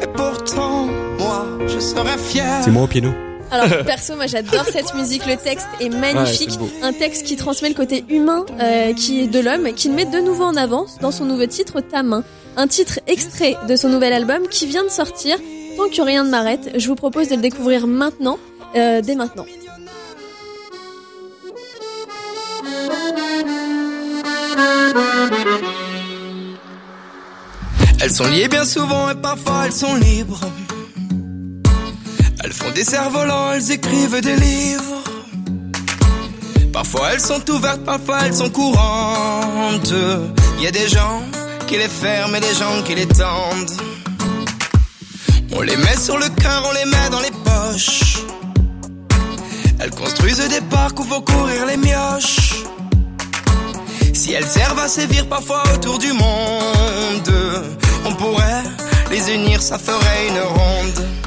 Mais 0.00 0.06
pourtant, 0.08 0.63
je 1.74 1.80
serais 1.80 2.18
fier. 2.18 2.44
C'est 2.62 2.70
moi 2.70 2.84
au 2.84 2.86
piano. 2.86 3.12
Alors 3.50 3.84
perso, 3.84 4.16
moi 4.16 4.26
j'adore 4.26 4.64
cette 4.64 4.94
musique. 4.94 5.26
Le 5.26 5.36
texte 5.36 5.68
est 5.80 5.88
magnifique, 5.88 6.58
Ouais, 6.60 6.68
un 6.82 6.92
texte 6.92 7.24
qui 7.24 7.36
transmet 7.36 7.68
le 7.68 7.74
côté 7.74 8.04
humain 8.08 8.44
euh, 8.60 8.92
qui 8.94 9.22
est 9.22 9.26
de 9.26 9.38
l'homme, 9.40 9.72
qui 9.74 9.88
le 9.88 9.94
met 9.94 10.04
de 10.04 10.18
nouveau 10.18 10.44
en 10.44 10.56
avant 10.56 10.86
dans 11.00 11.10
son 11.10 11.24
nouveau 11.24 11.46
titre 11.46 11.80
Ta 11.80 12.02
main, 12.02 12.24
un 12.56 12.66
titre 12.66 13.00
extrait 13.06 13.56
de 13.68 13.76
son 13.76 13.88
nouvel 13.88 14.12
album 14.12 14.48
qui 14.48 14.66
vient 14.66 14.84
de 14.84 14.88
sortir. 14.88 15.36
Tant 15.76 15.88
que 15.88 16.02
rien 16.02 16.24
ne 16.24 16.30
m'arrête, 16.30 16.70
je 16.76 16.86
vous 16.88 16.94
propose 16.94 17.28
de 17.28 17.34
le 17.36 17.42
découvrir 17.42 17.86
maintenant, 17.86 18.38
euh, 18.76 19.00
dès 19.00 19.16
maintenant. 19.16 19.46
Elles 28.00 28.10
sont 28.10 28.26
liées 28.26 28.48
bien 28.48 28.64
souvent 28.64 29.10
et 29.10 29.14
parfois 29.14 29.62
elles 29.66 29.72
sont 29.72 29.94
libres. 29.96 30.40
Elles 32.44 32.52
font 32.52 32.70
des 32.72 32.84
cerfs-volants, 32.84 33.52
elles 33.52 33.72
écrivent 33.72 34.20
des 34.20 34.36
livres. 34.36 35.02
Parfois 36.74 37.14
elles 37.14 37.20
sont 37.20 37.50
ouvertes, 37.50 37.82
parfois 37.86 38.18
elles 38.26 38.34
sont 38.34 38.50
courantes. 38.50 39.94
Il 40.58 40.64
y 40.64 40.66
a 40.66 40.70
des 40.70 40.86
gens 40.86 41.22
qui 41.66 41.78
les 41.78 41.88
ferment 41.88 42.36
et 42.36 42.40
des 42.40 42.54
gens 42.54 42.82
qui 42.84 42.94
les 42.96 43.06
tendent. 43.06 43.70
On 45.52 45.62
les 45.62 45.76
met 45.78 45.96
sur 45.96 46.18
le 46.18 46.28
cœur, 46.28 46.68
on 46.68 46.72
les 46.72 46.84
met 46.84 47.10
dans 47.10 47.20
les 47.20 47.30
poches. 47.30 48.18
Elles 49.78 49.92
construisent 49.92 50.46
des 50.46 50.60
parcs 50.68 51.00
où 51.00 51.04
faut 51.04 51.22
courir 51.22 51.64
les 51.64 51.78
mioches. 51.78 52.62
Si 54.12 54.34
elles 54.34 54.46
servent 54.46 54.80
à 54.80 54.88
sévir 54.88 55.26
parfois 55.30 55.62
autour 55.74 55.98
du 55.98 56.12
monde, 56.12 57.32
on 58.04 58.14
pourrait 58.16 58.64
les 59.10 59.32
unir, 59.32 59.62
ça 59.62 59.78
ferait 59.78 60.28
une 60.28 60.40
ronde. 60.40 61.23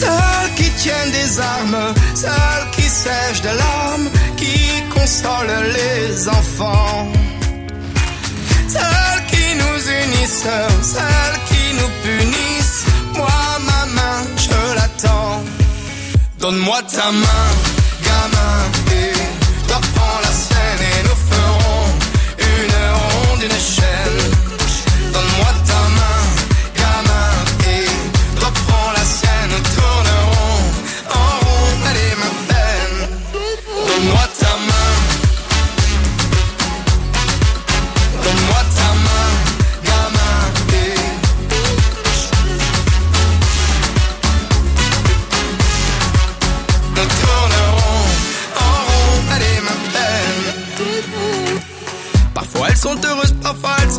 Celles 0.00 0.54
qui 0.54 0.70
tiennent 0.82 1.10
des 1.10 1.40
armes, 1.40 1.92
celles 2.14 2.66
qui 2.76 2.82
sèchent 2.82 3.42
de 3.42 3.48
larmes, 3.48 4.08
qui 4.36 4.56
consolent 4.94 5.64
les 5.78 6.28
enfants. 6.28 7.08
Celles 8.74 9.22
qui 9.32 9.46
nous 9.62 9.80
unissent, 10.02 10.46
celles 10.94 11.38
qui 11.50 11.64
nous 11.78 11.90
punissent. 12.04 12.84
Moi, 13.16 13.40
ma 13.68 13.82
main, 13.96 14.20
je 14.36 14.74
l'attends. 14.76 15.42
Donne-moi 16.38 16.80
ta 16.94 17.10
main, 17.10 17.48
gamin, 18.06 18.58
et 19.00 19.18
toi 19.66 19.80
prends 19.96 20.20
la 20.26 20.32
scène 20.44 20.82
et 20.92 20.98
nous 21.08 21.20
ferons 21.30 21.86
une 22.52 22.76
ronde, 23.00 23.42
une 23.42 23.60
chaîne. 23.74 24.37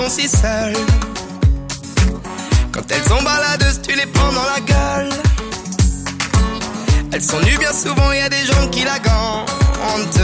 Si 0.08 0.30
seules. 0.30 0.74
Quand 2.72 2.90
elles 2.90 3.04
sont 3.04 3.22
baladeuses, 3.22 3.82
tu 3.82 3.96
les 3.96 4.06
prends 4.06 4.32
dans 4.32 4.46
la 4.56 4.60
gueule. 4.62 5.10
Elles 7.12 7.24
sont 7.24 7.40
nues 7.42 7.58
bien 7.58 7.74
souvent, 7.74 8.12
y 8.14 8.20
a 8.20 8.30
des 8.30 8.46
gens 8.46 8.68
qui 8.72 8.84
la 8.86 9.00
gantent. 9.00 10.22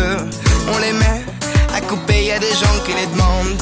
On 0.74 0.78
les 0.80 0.94
met 0.94 1.26
à 1.76 1.82
couper, 1.82 2.26
y 2.26 2.32
a 2.32 2.40
des 2.40 2.56
gens 2.62 2.78
qui 2.86 2.94
les 2.94 3.08
demandent. 3.08 3.62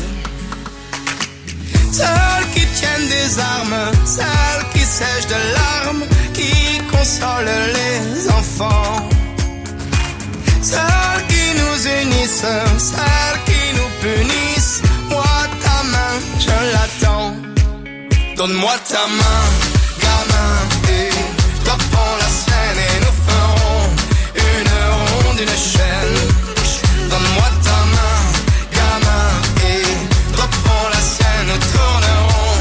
Celles 1.92 2.48
qui 2.54 2.66
tiennent 2.80 3.08
des 3.08 3.40
armes, 3.40 3.92
celles 4.06 4.66
qui 4.74 4.86
sèchent 4.86 5.28
de 5.28 5.42
larmes, 5.58 6.04
qui 6.34 6.80
consolent 6.92 7.68
les 7.80 8.30
enfants. 8.30 9.08
Celles 10.62 11.24
qui 11.28 11.46
nous 11.60 11.78
unissent, 12.02 12.46
celles 12.78 13.40
qui 13.46 13.62
nous 13.78 13.92
punissent. 14.02 14.82
Ta 16.14 16.20
je 16.40 16.58
l'attends. 16.74 17.34
Donne-moi 18.38 18.76
ta 18.88 19.04
main, 19.20 19.44
gamin, 20.04 20.52
et 20.98 21.10
toi 21.66 21.76
prends 21.92 22.16
la 22.24 22.30
scène 22.42 22.80
et 22.88 22.96
nous 23.04 23.16
ferons 23.28 23.84
une 24.48 24.74
ronde, 25.00 25.40
une 25.46 25.58
chaîne. 25.72 26.18
Donne-moi 27.10 27.50
ta 27.68 27.80
main, 27.96 28.20
gamin, 28.78 29.28
et 29.72 29.84
toi 30.36 30.48
prends 30.64 30.90
la 30.94 31.02
scène, 31.14 31.46
nous 31.50 31.62
tournerons 31.74 32.58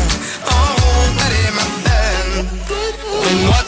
en 0.57 0.65
rond, 0.81 1.09
allez 1.27 1.51
ma 1.59 1.67
peine. 1.85 2.35
Donne-moi 3.25 3.61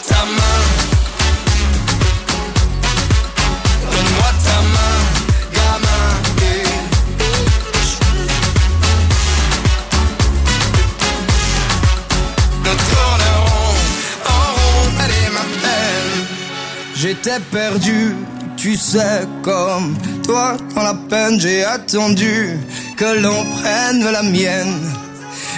J'étais 17.25 17.39
perdu, 17.51 18.15
tu 18.55 18.75
sais, 18.75 19.27
comme 19.41 19.97
toi 20.23 20.57
dans 20.75 20.83
la 20.83 20.93
peine, 20.93 21.39
j'ai 21.39 21.63
attendu 21.63 22.55
que 22.97 23.19
l'on 23.19 23.43
prenne 23.45 24.11
la 24.11 24.21
mienne 24.21 24.79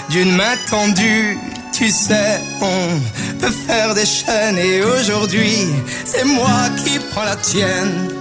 d'une 0.09 0.33
main 0.33 0.55
tendue. 0.69 1.37
Tu 1.73 1.89
sais, 1.89 2.39
on 2.61 3.01
peut 3.41 3.51
faire 3.67 3.93
des 3.95 4.05
chaînes 4.05 4.57
et 4.57 4.81
aujourd'hui, 4.81 5.67
c'est 6.05 6.23
moi 6.23 6.69
qui 6.85 6.99
prends 7.11 7.25
la 7.25 7.35
tienne. 7.35 8.13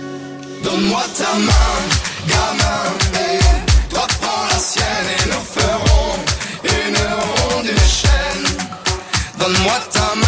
Donne-moi 0.65 1.05
ta 1.17 1.39
main, 1.39 1.77
gamin, 2.27 2.83
et 3.15 3.91
toi 3.91 4.09
prends 4.21 4.47
la 4.51 4.59
sienne 4.59 5.09
et 5.21 5.29
nous 5.29 5.45
ferons 5.61 6.15
une 6.65 6.97
ronde, 6.97 7.67
une 7.67 7.91
chaîne. 8.01 8.57
Donne-moi 9.39 9.75
ta 9.93 10.17
main, 10.17 10.26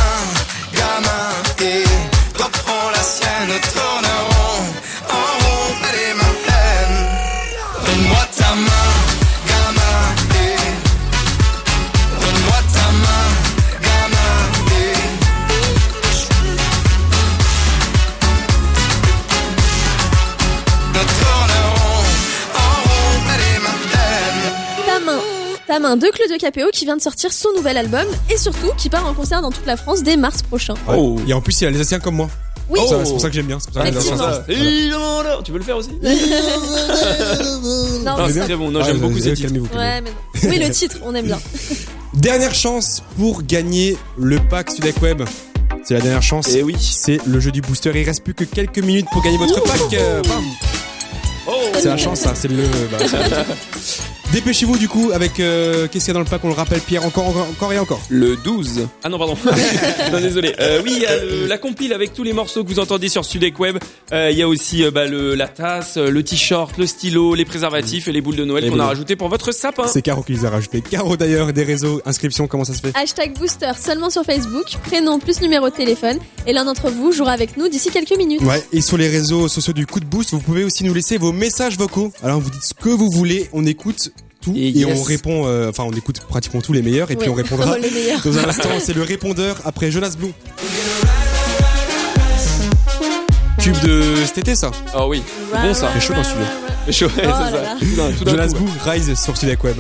main 25.89 25.97
de 25.97 26.07
Claudio 26.09 26.37
Capéo 26.39 26.67
qui 26.73 26.85
vient 26.85 26.97
de 26.97 27.03
sortir 27.03 27.33
son 27.33 27.49
nouvel 27.57 27.77
album 27.79 28.07
et 28.31 28.37
surtout 28.37 28.71
qui 28.77 28.89
part 28.91 29.07
en 29.07 29.15
concert 29.15 29.41
dans 29.41 29.51
toute 29.51 29.65
la 29.67 29.77
France 29.77 30.03
dès 30.03 30.17
mars 30.17 30.43
prochain. 30.43 30.75
Ouais. 30.87 30.99
Et 31.27 31.33
en 31.33 31.41
plus, 31.41 31.59
il 31.61 31.65
y 31.65 31.67
a 31.67 31.71
les 31.71 31.99
comme 32.01 32.17
moi. 32.17 32.29
Oui. 32.69 32.79
C'est 32.83 32.89
pour 32.95 32.99
ça- 32.99 33.05
c'est 33.07 33.11
pour 33.13 33.21
ça 33.23 33.29
que 33.29 33.35
j'aime 33.35 33.47
bien. 33.47 33.57
Pour 33.59 33.73
ça 33.83 33.91
que 33.91 34.01
ça. 34.01 34.45
Tu 35.45 35.53
veux 35.53 35.59
le 35.59 35.65
faire 35.65 35.79
aussi 35.79 35.89
Non, 38.05 38.17
Non, 38.19 38.27
mais 38.27 38.33
c'est 38.33 38.41
très 38.41 38.57
bon. 38.57 38.71
Non, 38.71 38.81
Ah, 38.83 38.87
j'aime 38.87 38.97
vous- 38.97 39.03
beaucoup 39.09 39.15
vous- 39.15 39.21
ce 39.21 39.31
titre. 39.31 39.43
calmez-vous, 39.43 39.67
Ouais, 39.75 40.01
mais 40.03 40.11
non. 40.11 40.51
Oui, 40.51 40.59
le 40.59 40.71
titre, 40.71 40.97
on 41.03 41.15
aime 41.15 41.25
bien. 41.27 41.41
Dernière 42.15 42.55
chance 42.55 43.03
pour 43.17 43.43
gagner 43.43 43.97
le 44.19 44.39
pack 44.39 44.71
Sudec 44.71 45.01
Web. 45.01 45.23
C'est 45.85 45.95
la 45.95 46.01
dernière 46.01 46.23
chance. 46.23 46.49
Et 46.49 46.63
oui. 46.63 46.77
C'est 46.79 47.19
le 47.27 47.41
jeu 47.41 47.51
du 47.53 47.63
booster. 47.63 47.91
Il 47.95 48.05
reste 48.05 48.23
plus 48.23 48.35
que 48.35 48.45
quelques 48.45 48.81
minutes 48.81 49.07
pour 49.13 49.23
gagner 49.23 49.39
votre 49.39 49.63
pack. 49.63 49.81
Bam. 50.29 50.45
C'est 51.75 51.87
la 51.89 51.97
chance, 51.97 52.21
ça. 52.21 52.35
C'est 52.35 52.49
le. 52.49 52.65
bah, 52.91 52.99
Dépêchez-vous 54.33 54.77
du 54.77 54.89
coup 54.89 55.11
avec 55.15 55.41
euh, 55.41 55.89
qu'est-ce 55.91 56.05
qu'il 56.05 56.09
y 56.09 56.11
a 56.11 56.15
dans 56.15 56.21
le 56.21 56.27
pack 56.27 56.45
On 56.45 56.49
le 56.49 56.55
rappelle 56.55 56.81
Pierre 56.83 57.03
encore 57.07 57.29
encore 57.29 57.47
encore 57.49 57.73
et 57.73 57.79
encore. 57.79 58.01
Le 58.11 58.37
12. 58.37 58.87
Ah 59.03 59.09
non, 59.09 59.17
pardon. 59.17 59.37
non, 60.13 60.21
désolé. 60.21 60.55
Euh, 60.61 60.83
oui, 60.85 60.93
il 60.97 61.03
y 61.03 61.07
a 61.07 61.17
le- 61.17 61.47
la 61.47 61.57
compile 61.57 61.95
avec 61.95 62.13
tous 62.13 62.25
les 62.25 62.35
morceaux 62.35 62.63
que 62.63 62.69
vous 62.69 62.79
entendez 62.79 63.09
sur 63.09 63.25
Sudek 63.25 63.59
Web. 63.59 63.79
Euh, 64.13 64.29
Il 64.31 64.37
y 64.37 64.43
a 64.43 64.49
aussi 64.49 64.85
euh, 64.85 64.91
bah, 64.91 65.07
le, 65.07 65.35
la 65.35 65.49
tasse, 65.49 65.97
euh, 65.97 66.11
le 66.11 66.23
t-shirt, 66.23 66.77
le 66.77 66.87
stylo, 66.87 67.35
les 67.35 67.47
préservatifs 67.47 68.07
et 68.07 68.13
les 68.13 68.21
boules 68.21 68.37
de 68.37 68.45
Noël 68.45 68.65
qu'on 68.69 68.75
a 68.79 68.83
les- 68.83 68.89
rajouté 68.89 69.17
pour 69.17 69.31
votre 69.31 69.51
sapin. 69.51 69.87
C'est 69.87 70.03
Caro 70.03 70.23
qui 70.23 70.33
les 70.35 70.45
a 70.45 70.51
rajoutés. 70.51 70.83
Caro 70.83 71.17
d'ailleurs 71.17 71.55
des 71.55 71.65
réseaux 71.65 72.03
inscription 72.05 72.47
comment 72.49 72.65
ça 72.65 72.75
se 72.75 72.81
fait 72.81 72.93
Hashtag 72.95 73.33
booster 73.39 73.71
seulement 73.83 74.11
sur 74.11 74.25
Facebook, 74.25 74.67
prénom 74.85 75.19
plus 75.21 75.41
numéro 75.41 75.71
de 75.71 75.75
téléphone, 75.75 76.19
et 76.47 76.53
l'un 76.53 76.67
d'entre 76.67 76.91
vous 76.91 77.13
jouera 77.13 77.33
avec 77.33 77.57
nous 77.57 77.69
d'ici 77.69 77.89
quelques 77.91 78.17
minutes. 78.19 78.43
Ouais, 78.43 78.63
et 78.75 78.83
sur 78.83 78.99
les 78.99 79.09
réseaux 79.09 79.49
sociaux 79.49 79.73
du 79.73 79.87
coup 79.87 80.01
de 80.01 80.05
boost, 80.07 80.33
vous 80.33 80.41
pouvez 80.41 80.65
aussi 80.65 80.85
nous 80.85 80.93
laisser 80.93 81.17
vos 81.17 81.33
messages 81.33 81.79
vocaux. 81.79 82.13
Alors 82.23 82.41
vous 82.41 82.51
dites 82.51 82.63
ce 82.63 82.75
que 82.75 82.91
vous 82.91 83.11
voulez, 83.11 83.49
on 83.55 83.65
écoute 83.65 84.13
tout 84.41 84.53
et, 84.57 84.71
yes. 84.71 84.99
on 84.99 85.03
répond 85.03 85.47
euh, 85.47 85.69
enfin 85.71 85.85
on 85.85 85.93
écoute 85.93 86.21
pratiquement 86.21 86.61
tous 86.61 86.73
les 86.73 86.83
meilleurs 86.83 87.11
et 87.11 87.17
puis 87.17 87.29
Oui, 87.29 87.35
on 87.35 87.37
répondra 87.37 87.77
les 87.79 87.91
meilleurs. 87.91 88.21
dans 88.25 88.39
un 88.39 88.45
instant, 88.49 88.69
c'est 88.81 88.95
le 88.95 89.03
répondeur 89.03 89.57
après 89.65 89.91
Jonas 89.91 90.15
Blue. 90.19 90.33
Tube 93.59 93.77
de 93.85 94.03
cet 94.25 94.39
été 94.39 94.55
ça? 94.55 94.71
Ah 94.95 95.07
oui, 95.07 95.23
c'est 95.53 95.61
bon 95.63 95.75
ça. 95.75 95.89
Fait 95.89 96.01
chaud 96.01 96.15
dans 96.15 96.23
ce 96.23 96.31
studio. 96.31 96.47
Fait 96.87 96.93
chaud, 96.93 97.07
ouais, 97.07 97.13
c'est 97.17 97.27
Oh 97.27 97.31
ça. 97.31 97.51
là 97.51 97.63
là. 97.63 97.77
Tout 97.81 97.87
d'un- 97.97 98.13
tout 98.13 98.25
d'un 98.25 98.31
Jonas. 98.31 98.47
Blue 98.55 98.69
Rise 98.85 99.15
sur 99.21 99.37
Studek 99.37 99.65
Web. 99.65 99.77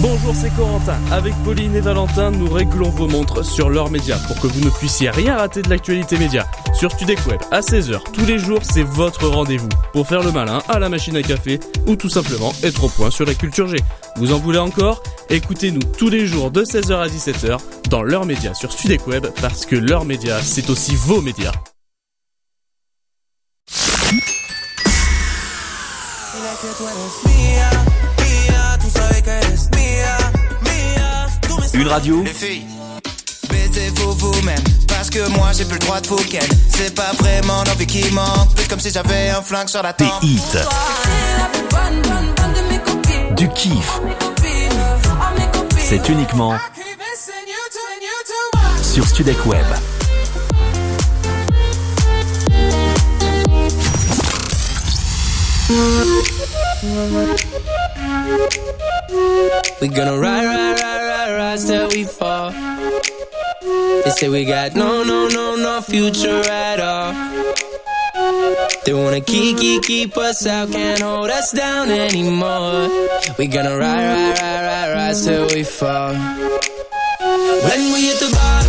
Bonjour, 0.00 0.34
c'est 0.34 0.48
Corentin. 0.56 0.98
Avec 1.12 1.34
Pauline 1.44 1.76
et 1.76 1.80
Valentin, 1.80 2.30
nous 2.30 2.50
réglons 2.50 2.88
vos 2.88 3.06
montres 3.06 3.44
sur 3.44 3.68
leur 3.68 3.90
média 3.90 4.16
pour 4.26 4.40
que 4.40 4.46
vous 4.46 4.64
ne 4.64 4.70
puissiez 4.70 5.10
rien 5.10 5.36
rater 5.36 5.60
de 5.60 5.68
l'actualité 5.68 6.16
média. 6.16 6.46
Sur 6.72 6.90
Studek 6.90 7.18
Web, 7.26 7.38
à 7.50 7.60
16h, 7.60 8.00
tous 8.10 8.24
les 8.24 8.38
jours, 8.38 8.60
c'est 8.62 8.82
votre 8.82 9.28
rendez-vous. 9.28 9.68
Pour 9.92 10.06
faire 10.08 10.22
le 10.22 10.32
malin 10.32 10.62
à 10.70 10.78
la 10.78 10.88
machine 10.88 11.16
à 11.16 11.22
café 11.22 11.60
ou 11.86 11.96
tout 11.96 12.08
simplement 12.08 12.54
être 12.62 12.84
au 12.84 12.88
point 12.88 13.10
sur 13.10 13.26
la 13.26 13.34
culture 13.34 13.68
G. 13.68 13.76
Vous 14.16 14.32
en 14.32 14.38
voulez 14.38 14.58
encore? 14.58 15.02
Écoutez-nous 15.28 15.82
tous 15.98 16.08
les 16.08 16.26
jours 16.26 16.50
de 16.50 16.64
16h 16.64 16.94
à 16.94 17.06
17h 17.06 17.58
dans 17.90 18.02
leur 18.02 18.24
média 18.24 18.54
sur 18.54 18.72
Studek 18.72 19.06
Web 19.06 19.26
parce 19.42 19.66
que 19.66 19.76
leur 19.76 20.06
média, 20.06 20.40
c'est 20.42 20.70
aussi 20.70 20.96
vos 20.96 21.20
médias. 21.20 21.52
Une 31.72 31.86
radio 31.88 32.22
Les 32.24 32.32
filles, 32.32 32.66
baisez-vous 33.48 34.12
vous-même. 34.14 34.62
Parce 34.88 35.08
que 35.08 35.28
moi 35.30 35.50
j'ai 35.56 35.64
plus 35.64 35.74
le 35.78 35.86
droit 35.86 36.00
de 36.00 36.06
vous 36.08 36.16
ken. 36.16 36.42
C'est 36.68 36.94
pas 36.94 37.12
vraiment 37.18 37.62
l'envie 37.64 37.86
qui 37.86 38.10
manque. 38.12 38.54
Plus 38.54 38.66
comme 38.68 38.80
si 38.80 38.90
j'avais 38.90 39.30
un 39.30 39.42
flingue 39.42 39.68
sur 39.68 39.82
la 39.82 39.92
Des 39.92 40.04
tempe. 40.04 40.22
hits. 40.22 40.58
Du 43.36 43.48
kiff. 43.50 44.00
C'est 45.78 46.08
uniquement 46.08 46.54
sur 48.82 49.06
Studek 49.06 49.46
Web. 49.46 49.66
We 59.80 59.88
gonna 59.88 60.18
ride, 60.18 60.44
ride, 60.44 60.76
ride, 60.82 60.99
ride 61.36 61.58
till 61.58 61.88
we 61.88 62.04
fall. 62.04 62.52
They 64.04 64.10
say 64.10 64.28
we 64.28 64.44
got 64.44 64.74
no, 64.74 65.04
no, 65.04 65.28
no, 65.28 65.56
no 65.56 65.80
future 65.80 66.42
at 66.50 66.80
all. 66.80 67.12
They 68.84 68.94
wanna 68.94 69.20
keep, 69.20 69.58
keep, 69.58 69.82
keep 69.82 70.16
us 70.16 70.46
out, 70.46 70.70
can't 70.72 71.00
hold 71.00 71.30
us 71.30 71.52
down 71.52 71.90
anymore. 71.90 72.88
We 73.38 73.46
gonna 73.46 73.76
ride, 73.76 74.06
ride, 74.06 74.38
ride, 74.40 74.64
ride, 74.66 74.92
ride 74.94 75.16
till 75.22 75.46
we 75.54 75.62
fall. 75.64 76.14
When 77.66 77.92
we 77.92 78.06
hit 78.08 78.18
the 78.20 78.30
bottom, 78.32 78.59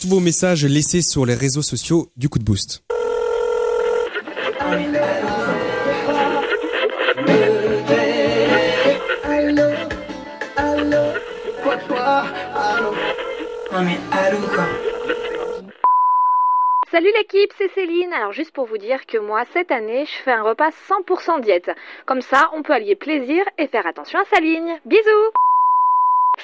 tous 0.00 0.08
vos 0.08 0.20
messages 0.20 0.64
laissés 0.64 1.02
sur 1.02 1.26
les 1.26 1.34
réseaux 1.34 1.62
sociaux 1.62 2.08
du 2.16 2.28
coup 2.28 2.38
de 2.38 2.44
boost. 2.44 2.82
Salut 16.90 17.12
l'équipe, 17.14 17.52
c'est 17.58 17.68
Céline. 17.74 18.12
Alors 18.14 18.32
juste 18.32 18.52
pour 18.52 18.64
vous 18.64 18.78
dire 18.78 19.04
que 19.06 19.18
moi, 19.18 19.44
cette 19.52 19.70
année, 19.70 20.06
je 20.06 20.22
fais 20.24 20.32
un 20.32 20.42
repas 20.42 20.70
100% 20.88 21.42
diète. 21.42 21.70
Comme 22.06 22.22
ça, 22.22 22.50
on 22.54 22.62
peut 22.62 22.72
allier 22.72 22.96
plaisir 22.96 23.44
et 23.58 23.66
faire 23.66 23.86
attention 23.86 24.18
à 24.18 24.24
sa 24.32 24.40
ligne. 24.40 24.78
Bisous 24.86 25.30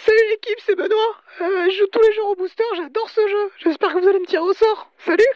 Salut 0.07 0.19
l'équipe, 0.31 0.59
c'est 0.67 0.75
Benoît. 0.77 1.15
Euh, 1.43 1.67
je 1.71 1.79
joue 1.79 1.87
tous 1.93 2.01
les 2.01 2.13
jours 2.15 2.31
au 2.31 2.35
booster, 2.37 2.65
j'adore 2.77 3.09
ce 3.15 3.21
jeu. 3.21 3.51
J'espère 3.65 3.93
que 3.95 4.01
vous 4.01 4.09
allez 4.09 4.19
me 4.21 4.27
tirer 4.27 4.43
au 4.43 4.53
sort. 4.55 4.89
Salut 5.05 5.27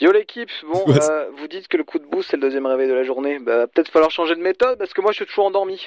Yo 0.00 0.12
l'équipe, 0.12 0.50
bon, 0.70 0.84
Ouais, 0.86 0.98
euh, 1.02 1.26
vous 1.38 1.48
dites 1.48 1.68
que 1.68 1.76
le 1.78 1.84
coup 1.84 1.98
de 1.98 2.04
boost 2.04 2.28
c'est 2.30 2.36
le 2.36 2.42
deuxième 2.42 2.66
réveil 2.66 2.86
de 2.88 2.92
la 2.92 3.02
journée. 3.04 3.38
Bah 3.38 3.66
peut-être 3.66 3.90
falloir 3.90 4.10
changer 4.10 4.34
de 4.34 4.40
méthode 4.42 4.78
parce 4.78 4.92
que 4.92 5.00
moi 5.00 5.12
je 5.12 5.16
suis 5.16 5.26
toujours 5.26 5.46
endormi. 5.46 5.80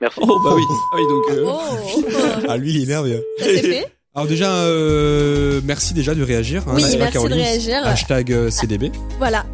Merci. 0.00 0.20
Oh 0.22 0.38
bah 0.44 0.50
oui. 0.54 0.62
Ah 0.92 0.96
oui 0.96 1.02
donc. 1.08 1.30
euh, 1.30 2.44
Ah 2.48 2.56
lui 2.58 2.70
il 2.74 2.80
est 2.80 2.84
énervé. 2.84 3.16
Ça 3.38 3.44
c'est 3.46 3.62
fait. 3.62 3.86
Alors 4.14 4.26
déjà, 4.28 4.50
euh, 4.64 5.60
merci 5.64 5.92
déjà 5.94 6.14
de 6.14 6.22
réagir. 6.22 6.62
hein, 6.68 6.72
Oui, 6.74 6.82
merci 6.98 7.18
de 7.28 7.34
réagir. 7.34 7.86
Hashtag 7.86 8.32
euh, 8.32 8.50
CDB. 8.50 8.90
Voilà. 9.18 9.44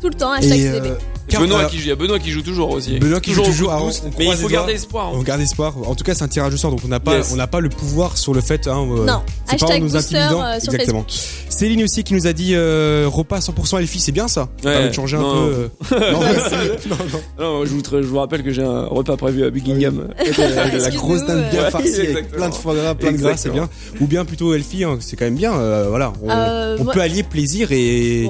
Tout 0.00 0.08
le 0.08 0.14
temps, 0.14 0.30
hashtag 0.32 0.58
Et, 0.58 0.62
CDB. 0.62 0.88
euh, 0.90 1.38
Benoît 1.40 1.64
qui 1.66 1.76
joue, 1.76 1.82
il 1.82 1.88
y 1.88 1.90
a 1.90 1.96
Benoît 1.96 2.18
qui 2.20 2.30
joue 2.30 2.42
toujours 2.42 2.70
aussi. 2.70 2.98
Benoît 2.98 3.20
qui 3.20 3.32
joue 3.34 3.42
toujours. 3.42 3.72
boost, 3.78 4.02
on 4.06 4.10
mais 4.18 4.26
il 4.26 4.36
faut 4.36 4.48
garder 4.48 4.72
espoir. 4.74 5.08
hein. 5.08 5.12
On 5.14 5.22
garde 5.22 5.40
espoir. 5.40 5.74
En 5.86 5.94
tout 5.94 6.04
cas, 6.04 6.14
c'est 6.14 6.22
un 6.24 6.28
tirage 6.28 6.54
au 6.54 6.56
sort, 6.56 6.70
donc 6.70 6.80
on 6.84 6.88
n'a 6.88 7.00
pas, 7.00 7.16
Yes. 7.16 7.30
on 7.32 7.36
n'a 7.36 7.46
pas 7.48 7.60
le 7.60 7.68
pouvoir 7.68 8.16
sur 8.16 8.32
le 8.32 8.40
fait. 8.40 8.66
Hein, 8.68 8.86
euh, 8.90 9.04
Non. 9.04 9.22
c'est 9.44 9.58
pas 9.58 9.66
en 9.66 9.68
Hashtag 9.68 9.82
nous 9.82 9.90
booster, 9.90 10.16
intimidant. 10.16 10.42
euh, 10.44 10.60
sur 10.60 10.72
Exactement. 10.72 11.04
Céline 11.48 11.82
aussi 11.82 12.04
qui 12.04 12.14
nous 12.14 12.26
a 12.28 12.32
dit 12.32 12.52
euh, 12.54 13.06
repas 13.12 13.40
100% 13.40 13.78
Elfie, 13.80 13.98
c'est 14.00 14.12
bien 14.12 14.28
ça? 14.28 14.48
Ça 14.62 14.70
permet 14.70 14.88
de 14.88 14.94
changer 14.94 15.16
un 15.16 15.20
non. 15.22 15.32
peu. 15.48 15.94
euh, 15.94 16.12
non, 16.12 16.20
non, 16.20 17.20
non, 17.60 17.64
je 17.64 17.70
vous, 17.70 17.82
je 17.90 17.96
vous 18.06 18.18
rappelle 18.18 18.42
que 18.44 18.52
j'ai 18.52 18.62
un 18.62 18.84
repas 18.86 19.16
prévu 19.16 19.44
à 19.44 19.50
Buckingham. 19.50 20.08
la 20.38 20.90
grosse 20.92 21.26
dinde 21.26 21.44
bien 21.50 21.64
Ouais, 21.64 21.70
farcie 21.70 22.00
avec 22.00 22.30
plein 22.30 22.48
de 22.48 22.54
foie 22.54 22.74
gras, 22.74 22.94
plein 22.94 23.12
de 23.12 23.16
gras, 23.18 23.36
c'est 23.36 23.50
bien. 23.50 23.68
Ou 24.00 24.06
bien 24.06 24.24
plutôt 24.24 24.54
Elfie, 24.54 24.84
hein, 24.84 24.98
c'est 25.00 25.16
quand 25.16 25.24
même 25.24 25.34
bien. 25.36 25.52
voilà, 25.88 26.12
on, 26.78 26.84
peut 26.86 27.00
allier 27.00 27.22
plaisir 27.24 27.72
et. 27.72 28.28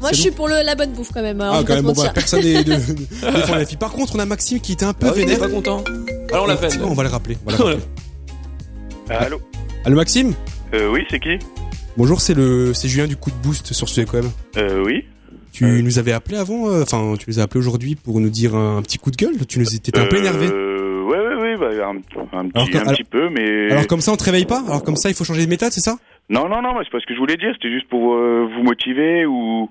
Moi, 0.00 0.10
je 0.12 0.20
suis 0.20 0.30
pour 0.30 0.48
le, 0.48 0.64
la 0.64 0.74
bonne 0.74 0.92
bouffe 0.92 1.10
quand 1.12 1.22
même. 1.22 1.40
hein, 1.40 1.50
Ah, 1.52 1.62
quand 1.66 1.74
même, 1.74 1.84
bon, 1.84 1.92
bah, 1.92 2.10
personne 2.14 2.40
n'est 2.42 2.62
de, 2.62 2.70
la 3.52 3.66
fille. 3.66 3.76
Par 3.76 3.90
contre, 3.92 4.14
on 4.14 4.18
a 4.20 4.26
Maxime 4.26 4.60
qui 4.60 4.72
était 4.72 4.84
un 4.84 4.92
peu 4.92 5.06
Ah 5.08 5.12
oui, 5.14 5.22
il 5.22 5.30
est 5.30 5.34
vénère. 5.34 5.40
pas 5.40 5.48
content. 5.48 5.82
Alors 6.30 6.44
on 6.44 6.46
l'appelle. 6.46 6.70
C'est 6.70 6.78
bon, 6.78 6.90
on 6.90 6.94
va 6.94 7.02
le 7.02 7.08
rappeler. 7.08 7.36
On 7.46 7.50
va 7.50 7.56
le 7.56 7.64
rappeler. 7.64 7.82
Allô 9.10 9.40
Allô, 9.84 9.96
Maxime 9.96 10.34
euh, 10.74 10.90
Oui, 10.90 11.04
c'est 11.10 11.18
qui 11.18 11.38
Bonjour, 11.96 12.20
c'est 12.20 12.34
le, 12.34 12.74
c'est 12.74 12.86
Julien 12.88 13.06
du 13.06 13.16
coup 13.16 13.30
de 13.30 13.36
boost 13.36 13.72
sur 13.72 13.88
Web. 14.14 14.24
euh, 14.56 14.82
Oui. 14.84 15.04
Tu 15.52 15.64
nous 15.82 15.98
avais 15.98 16.12
appelé 16.12 16.36
avant, 16.36 16.68
euh, 16.68 16.82
enfin, 16.82 17.14
tu 17.18 17.24
nous 17.28 17.40
as 17.40 17.42
appelé 17.42 17.58
aujourd'hui 17.58 17.96
pour 17.96 18.20
nous 18.20 18.28
dire 18.30 18.54
un, 18.54 18.80
petit 18.82 18.98
coup 18.98 19.10
de 19.10 19.16
gueule. 19.16 19.34
Tu 19.48 19.58
nous 19.58 19.74
étais 19.74 19.98
un 19.98 20.04
peu 20.06 20.18
énervé. 20.18 20.46
Euh, 20.52 21.02
ouais, 21.02 21.18
ouais, 21.18 21.34
ouais, 21.36 21.56
bah, 21.56 21.88
un, 21.88 21.96
petit, 22.00 22.14
comme- 22.14 22.28
un 22.32 22.80
alors- 22.80 22.92
petit 22.94 23.02
peu, 23.04 23.28
mais. 23.30 23.70
Alors 23.72 23.86
comme 23.88 24.00
ça, 24.00 24.12
on 24.12 24.16
te 24.16 24.22
réveille 24.24 24.44
pas. 24.44 24.62
Alors 24.66 24.84
comme 24.84 24.94
ça, 24.96 25.08
il 25.08 25.14
faut 25.16 25.24
changer 25.24 25.44
de 25.44 25.50
méthode, 25.50 25.72
c'est 25.72 25.80
ça 25.80 25.96
Non, 26.30 26.48
non, 26.48 26.62
non, 26.62 26.74
mais 26.74 26.84
c'est 26.84 26.90
pas 26.92 27.00
ce 27.00 27.06
que 27.06 27.14
je 27.14 27.18
voulais 27.18 27.36
dire, 27.36 27.48
c'était 27.54 27.72
juste 27.74 27.88
pour 27.88 28.14
euh, 28.14 28.46
vous 28.54 28.62
motiver 28.62 29.26
ou. 29.26 29.68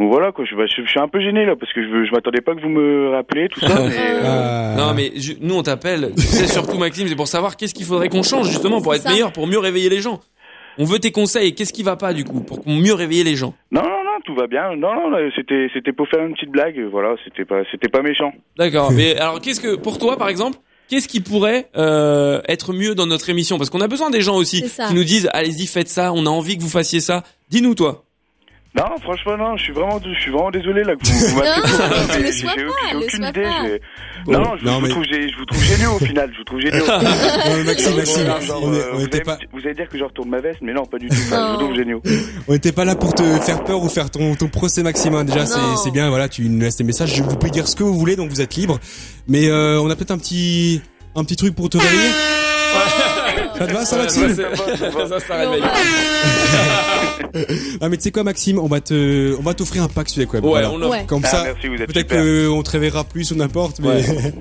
Ou 0.00 0.08
voilà, 0.08 0.32
quoi. 0.32 0.44
Je, 0.44 0.54
bah, 0.56 0.64
je, 0.66 0.82
je 0.82 0.88
suis 0.88 0.98
un 1.00 1.08
peu 1.08 1.20
gêné 1.20 1.44
là, 1.46 1.54
parce 1.58 1.72
que 1.72 1.82
je, 1.82 1.88
veux- 1.88 2.06
je 2.06 2.10
m'attendais 2.12 2.40
pas 2.40 2.54
que 2.54 2.60
vous 2.60 2.68
me 2.68 3.10
rappeliez, 3.10 3.48
tout 3.48 3.60
ça, 3.60 3.68
mais. 3.88 3.96
euh, 3.98 4.20
Ah. 4.24 4.74
Non 4.76 4.94
mais 4.94 5.12
je- 5.16 5.34
nous 5.40 5.54
on 5.56 5.62
t'appelle, 5.62 6.12
tu 6.16 6.22
sais 6.22 6.46
surtout 6.46 6.78
Maxime, 6.78 7.06
c'est 7.08 7.16
pour 7.16 7.28
savoir 7.28 7.56
qu'est-ce 7.56 7.74
qu'il 7.74 7.84
faudrait 7.86 8.08
qu'on 8.08 8.22
change 8.22 8.48
justement 8.48 8.80
pour 8.80 8.94
être 8.94 9.02
ça. 9.02 9.10
meilleur, 9.12 9.32
pour 9.32 9.46
mieux 9.46 9.58
réveiller 9.58 9.88
les 9.90 10.00
gens. 10.00 10.20
On 10.78 10.84
veut 10.84 10.98
tes 11.00 11.10
conseils, 11.10 11.54
qu'est-ce 11.54 11.72
qui 11.72 11.82
va 11.82 11.96
pas 11.96 12.12
du 12.14 12.24
coup, 12.24 12.40
pour 12.40 12.60
mieux 12.66 12.94
réveiller 12.94 13.24
les 13.24 13.36
gens? 13.36 13.52
Non, 13.72 13.82
non, 13.82 13.88
non, 13.88 14.18
tout 14.24 14.34
va 14.34 14.46
bien. 14.46 14.76
Non, 14.76 14.94
non, 14.94 15.10
là, 15.10 15.18
c'était, 15.36 15.68
c'était 15.74 15.92
pour 15.92 16.08
faire 16.08 16.24
une 16.24 16.32
petite 16.34 16.50
blague, 16.50 16.80
voilà, 16.90 17.16
c'était 17.24 17.44
pas, 17.44 17.62
c'était 17.70 17.88
pas 17.88 18.00
méchant. 18.02 18.32
D'accord, 18.56 18.90
mais 18.96 19.16
alors 19.18 19.40
qu'est-ce 19.40 19.60
que, 19.60 19.74
pour 19.74 19.98
toi 19.98 20.16
par 20.16 20.28
exemple, 20.28 20.56
qu'est-ce 20.88 21.08
qui 21.08 21.20
pourrait 21.20 21.66
euh, 21.76 22.40
être 22.48 22.72
mieux 22.72 22.94
dans 22.94 23.06
notre 23.06 23.28
émission? 23.28 23.58
Parce 23.58 23.68
qu'on 23.68 23.80
a 23.82 23.88
besoin 23.88 24.08
des 24.10 24.22
gens 24.22 24.36
aussi 24.36 24.66
C'est 24.68 24.86
qui 24.86 24.94
nous 24.94 25.04
disent, 25.04 25.28
allez-y 25.34 25.66
faites 25.66 25.88
ça, 25.88 26.12
on 26.14 26.24
a 26.24 26.30
envie 26.30 26.56
que 26.56 26.62
vous 26.62 26.68
fassiez 26.70 27.00
ça. 27.00 27.24
Dis-nous 27.50 27.74
toi. 27.74 28.04
Non, 28.76 28.84
franchement, 29.02 29.36
non, 29.36 29.56
je 29.56 29.64
suis 29.64 29.72
vraiment, 29.72 30.00
je 30.00 30.20
suis 30.20 30.30
vraiment 30.30 30.52
désolé 30.52 30.84
là 30.84 30.94
que 30.94 31.04
vous, 31.04 31.12
vous 31.26 31.36
m'appelez 31.36 31.60
Non, 31.90 32.12
j'ai- 32.12 32.20
le 32.20 32.26
j'ai 32.26 32.32
sois 32.32 32.50
j'ai 32.56 32.64
pas, 32.66 32.96
aucune- 32.98 33.24
j'ai 33.24 33.28
idée. 33.30 33.80
Bon, 34.26 34.32
Non, 34.32 34.44
je, 34.60 34.64
non, 34.64 34.80
mais- 34.80 34.88
trouve, 34.90 35.02
je 35.04 35.36
vous 35.38 35.44
trouve 35.44 35.62
géniaux 35.64 35.92
au 35.94 35.98
final, 35.98 36.30
je 36.32 36.38
vous 36.38 36.44
trouve 36.44 36.60
géniaux. 36.60 36.84
Non, 36.86 37.64
Maxime, 37.64 37.96
Maxime, 37.96 38.26
Genre, 38.46 38.60
on 38.62 38.72
est- 38.72 38.76
euh, 38.78 38.90
on 38.92 38.96
vous, 38.98 39.04
était 39.06 39.16
allez, 39.16 39.24
pas, 39.24 39.38
me- 39.38 39.58
vous 39.60 39.66
allez 39.66 39.74
dire 39.74 39.88
que 39.88 39.98
je 39.98 40.04
retourne 40.04 40.28
ma 40.28 40.38
veste, 40.40 40.58
mais 40.62 40.72
non, 40.72 40.86
pas 40.86 40.98
du 40.98 41.08
tout. 41.08 41.16
Enfin, 41.26 41.46
je 41.48 41.52
vous 41.56 41.62
trouve 41.64 41.76
géniaux. 41.76 42.02
on 42.46 42.54
était 42.54 42.70
pas 42.70 42.84
là 42.84 42.94
pour 42.94 43.12
te 43.12 43.24
faire 43.40 43.64
peur 43.64 43.82
ou 43.82 43.88
faire 43.88 44.08
ton, 44.08 44.36
ton 44.36 44.46
procès, 44.46 44.84
Maxime. 44.84 45.14
hein. 45.16 45.24
Déjà, 45.24 45.46
c'est, 45.46 45.90
bien. 45.90 46.08
Voilà, 46.08 46.28
tu 46.28 46.42
nous 46.48 46.60
laisses 46.60 46.76
des 46.76 46.84
messages. 46.84 47.12
Je- 47.12 47.24
Vous 47.24 47.36
pouvez 47.36 47.50
dire 47.50 47.66
ce 47.66 47.74
que 47.74 47.82
vous 47.82 47.98
voulez, 47.98 48.14
donc 48.14 48.30
vous 48.30 48.40
êtes 48.40 48.54
libre. 48.54 48.78
Mais 49.26 49.48
euh, 49.48 49.80
on 49.80 49.90
a 49.90 49.96
peut-être 49.96 50.12
un 50.12 50.18
petit, 50.18 50.80
un 51.16 51.24
petit 51.24 51.34
truc 51.36 51.56
pour 51.56 51.68
te 51.70 51.76
réveiller. 51.76 52.10
Ça 53.58 53.66
te 53.66 53.72
va, 53.74 53.84
ça, 53.84 53.96
Maxime? 53.98 54.34
Ça, 54.34 54.42
c'est- 54.76 55.08
ça, 55.08 55.20
ça 55.20 55.34
réveille. 55.36 55.60
Ah 57.80 57.88
mais 57.88 57.96
tu 57.96 58.02
sais 58.04 58.10
quoi 58.10 58.22
Maxime, 58.24 58.58
on 58.58 58.66
va 58.66 58.80
te, 58.80 59.34
on 59.38 59.42
va 59.42 59.54
t'offrir 59.54 59.82
un 59.82 59.88
pack 59.88 60.08
sur 60.08 60.20
les 60.20 60.26
web. 60.26 60.42
Ouais, 60.44 60.50
Voilà. 60.50 60.70
on 60.72 60.78
l'offre. 60.78 60.92
Ouais. 60.98 61.04
Comme 61.06 61.22
Ah, 61.24 61.28
ça, 61.28 61.42
merci, 61.44 61.68
vous 61.68 61.74
êtes 61.74 61.92
peut-être 61.92 62.08
qu'on 62.54 62.62
te 62.62 62.70
réveillera 62.70 63.04
plus 63.04 63.30
ou 63.32 63.34
n'importe, 63.36 63.80
mais 63.80 63.88
Ouais. 63.88 64.02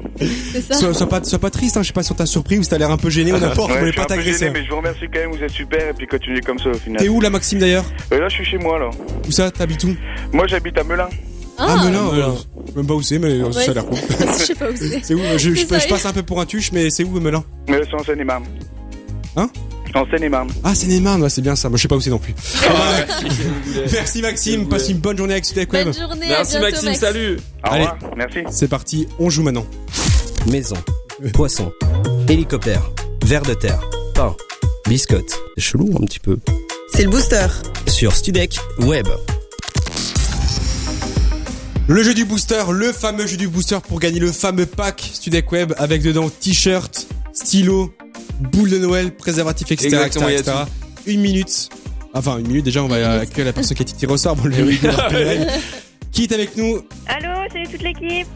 C'est 0.52 0.62
ça. 0.62 0.74
sois, 0.76 0.94
sois 0.94 1.08
pas, 1.10 1.24
sois 1.24 1.40
pas 1.40 1.50
triste. 1.50 1.78
Hein, 1.78 1.82
je 1.84 1.88
sais 1.88 1.94
pas 1.94 2.04
si 2.04 2.12
on 2.12 2.16
t'a 2.16 2.26
surpris 2.26 2.58
ou 2.60 2.64
si 2.64 2.70
t'as 2.70 2.78
l'air 2.78 2.92
un 2.92 2.98
peu 2.98 3.10
gêné 3.10 3.32
ou 3.34 3.38
n'importe. 3.38 3.70
Ouais, 3.70 3.76
on 3.76 3.80
je 3.80 3.80
voulait 3.80 3.94
pas 3.94 4.06
t'agresser. 4.06 4.46
gêné, 4.46 4.52
mais 4.60 4.66
je 4.66 4.70
vous 4.70 4.78
remercie 4.78 5.06
quand 5.12 5.20
même, 5.20 5.32
vous 5.32 5.44
êtes 5.44 5.52
super, 5.52 5.90
et 5.90 5.94
puis 5.94 6.08
continuez 6.08 6.42
comme 6.42 6.60
ça 6.60 6.70
au 6.70 6.74
final. 6.74 7.02
T'es 7.02 7.10
où 7.10 7.22
là 7.22 7.30
Maxime 7.30 7.60
d'ailleurs 7.60 7.86
Euh, 8.12 8.20
Là, 8.20 8.30
je 8.30 8.36
suis 8.36 8.46
chez 8.46 8.58
moi, 8.58 8.78
là. 8.80 8.90
Où 9.28 9.32
ça 9.32 9.50
T'habites 9.52 9.84
où 9.84 9.96
Moi, 10.34 10.46
j'habite 10.48 10.78
à 10.78 10.84
Melun. 10.84 11.10
Ah, 11.58 11.76
mais 11.84 11.92
non, 11.92 12.12
Melun. 12.14 12.30
euh, 12.30 12.32
je 12.66 12.72
sais 12.72 12.78
même 12.78 12.88
pas 12.88 12.94
où 12.94 13.02
c'est, 13.02 13.20
mais 13.20 13.28
euh, 13.32 13.52
ça 13.52 13.72
a 13.72 13.74
l'air 13.74 13.86
cool. 13.86 13.98
Je 14.40 14.44
sais 14.46 14.56
pas 14.56 14.70
où 14.70 14.76
c'est. 14.76 15.04
C'est 15.04 15.14
où 15.14 15.20
je, 15.38 15.88
passe 15.90 16.06
un 16.06 16.14
peu 16.14 16.24
pour 16.24 16.40
un 16.40 16.46
tuche, 16.46 16.72
mais 16.72 16.90
c'est 16.90 17.04
où 17.04 17.20
Melun 17.20 17.44
Mais 17.68 17.82
c'est 17.84 17.96
en 17.96 18.04
Seine-et-Marne. 18.04 18.46
Hein 19.36 19.50
En 19.96 20.06
Seine-et-Marne. 20.10 20.50
Ah, 20.64 20.76
c'est 20.76 20.88
Neymar, 20.88 21.20
ouais, 21.20 21.30
c'est 21.30 21.42
bien 21.42 21.56
ça. 21.56 21.68
Moi, 21.70 21.78
je 21.78 21.82
sais 21.82 21.88
pas 21.88 21.96
où 21.96 22.02
c'est 22.02 22.10
non 22.12 22.20
plus. 22.20 22.36
Merci 23.92 24.22
Maxime, 24.22 24.68
passe 24.68 24.88
une 24.90 25.00
bonne 25.00 25.18
journée 25.18 25.34
avec 25.34 25.46
Sudek 25.46 25.72
Web. 25.74 25.86
Bonne 25.86 25.94
journée, 25.98 26.28
Merci 26.30 26.58
à 26.58 26.60
bientôt, 26.60 26.72
Maxime, 26.74 26.90
Max. 26.90 27.00
salut. 27.00 27.38
Au 27.64 27.68
Allez. 27.72 27.86
revoir, 27.86 27.98
merci. 28.16 28.40
C'est 28.52 28.68
parti, 28.68 29.08
on 29.20 29.30
joue 29.30 29.42
maintenant. 29.44 29.66
Maison, 30.48 30.76
poisson, 31.34 31.72
hélicoptère, 32.28 32.84
ver 33.26 33.42
de 33.42 33.54
terre, 33.56 33.82
pain, 34.14 34.36
biscotte. 34.88 35.38
C'est 35.58 35.64
chelou 35.64 35.90
un 36.02 36.06
petit 36.06 36.20
peu. 36.20 36.38
C'est 36.94 37.04
le 37.04 37.10
booster. 37.10 37.48
Sur 37.88 38.16
Studek 38.16 38.58
Web. 38.80 39.08
Le 41.88 42.04
jeu 42.04 42.14
du 42.14 42.26
booster, 42.26 42.64
le 42.72 42.92
fameux 42.94 43.26
jeu 43.26 43.38
du 43.38 43.48
booster 43.48 43.80
pour 43.88 44.00
gagner 44.00 44.20
le 44.20 44.32
fameux 44.32 44.68
pack 44.68 45.10
Studek 45.14 45.52
Web 45.52 45.74
avec 45.78 46.04
dedans 46.04 46.30
t-shirt, 46.30 47.08
stylo, 47.34 47.92
boule 48.40 48.70
de 48.70 48.78
Noël, 48.78 49.12
préservatif, 49.16 49.72
etc. 49.72 49.88
Exactement. 49.88 50.66
Une 51.06 51.22
minute. 51.22 51.70
Enfin, 52.14 52.38
une 52.40 52.48
minute 52.48 52.66
déjà, 52.66 52.84
on 52.84 52.88
va 52.88 53.20
accueillir 53.22 53.46
la 53.46 53.54
personne 53.54 53.76
qui 53.78 53.84
a 53.84 53.86
été 53.86 53.94
tirée 53.94 54.12
au 54.14 54.18
sort. 54.18 54.36
Bon, 54.36 54.46
le 54.46 54.56
Oui. 54.64 54.80
le 54.82 54.90
rappel. 54.90 55.48
Qui 56.12 56.24
est 56.24 56.32
avec 56.34 56.58
nous 56.58 56.82
Allô, 57.08 57.30
salut 57.52 57.68
toute 57.68 57.82
l'équipe. 57.84 58.28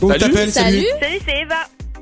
Comment 0.00 0.14
Salut. 0.14 0.32
t'appelles 0.32 0.52
Salut. 0.52 0.84
Salut, 1.00 1.18
c'est 1.26 1.40
Eva. 1.42 1.54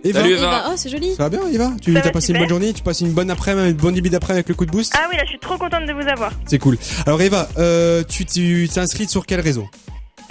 Eva. 0.03 0.21
Salut, 0.21 0.33
Eva. 0.35 0.43
Eva. 0.47 0.65
Oh, 0.69 0.73
c'est 0.77 0.89
joli. 0.89 1.15
Ça 1.15 1.25
va 1.25 1.29
bien 1.29 1.41
Eva 1.53 1.73
Tu 1.83 1.95
as 1.97 2.11
passé 2.11 2.33
une 2.33 2.39
bonne 2.39 2.49
journée 2.49 2.73
Tu 2.73 2.83
passes 2.83 3.01
une 3.03 3.13
bonne 3.13 3.31
après-midi, 3.31 3.71
une 3.71 3.77
bonne 3.77 3.95
début 3.95 4.09
d'après 4.09 4.33
avec 4.35 4.49
le 4.49 4.55
coup 4.55 4.65
de 4.65 4.71
boost 4.71 4.93
Ah 4.97 5.07
oui, 5.11 5.17
là, 5.17 5.25
je 5.25 5.31
suis 5.31 5.39
trop 5.41 5.59
contente 5.59 5.85
de 5.87 5.93
vous 5.93 6.09
avoir. 6.09 6.33
C'est 6.47 6.59
cool. 6.59 6.79
Alors 7.07 7.21
Eva, 7.21 7.49
euh, 7.59 8.03
tu 8.09 8.25
tu 8.25 8.69
t'es 8.73 8.81
inscrite 8.81 9.11
sur 9.11 9.27
quel 9.27 9.41
réseau 9.41 9.69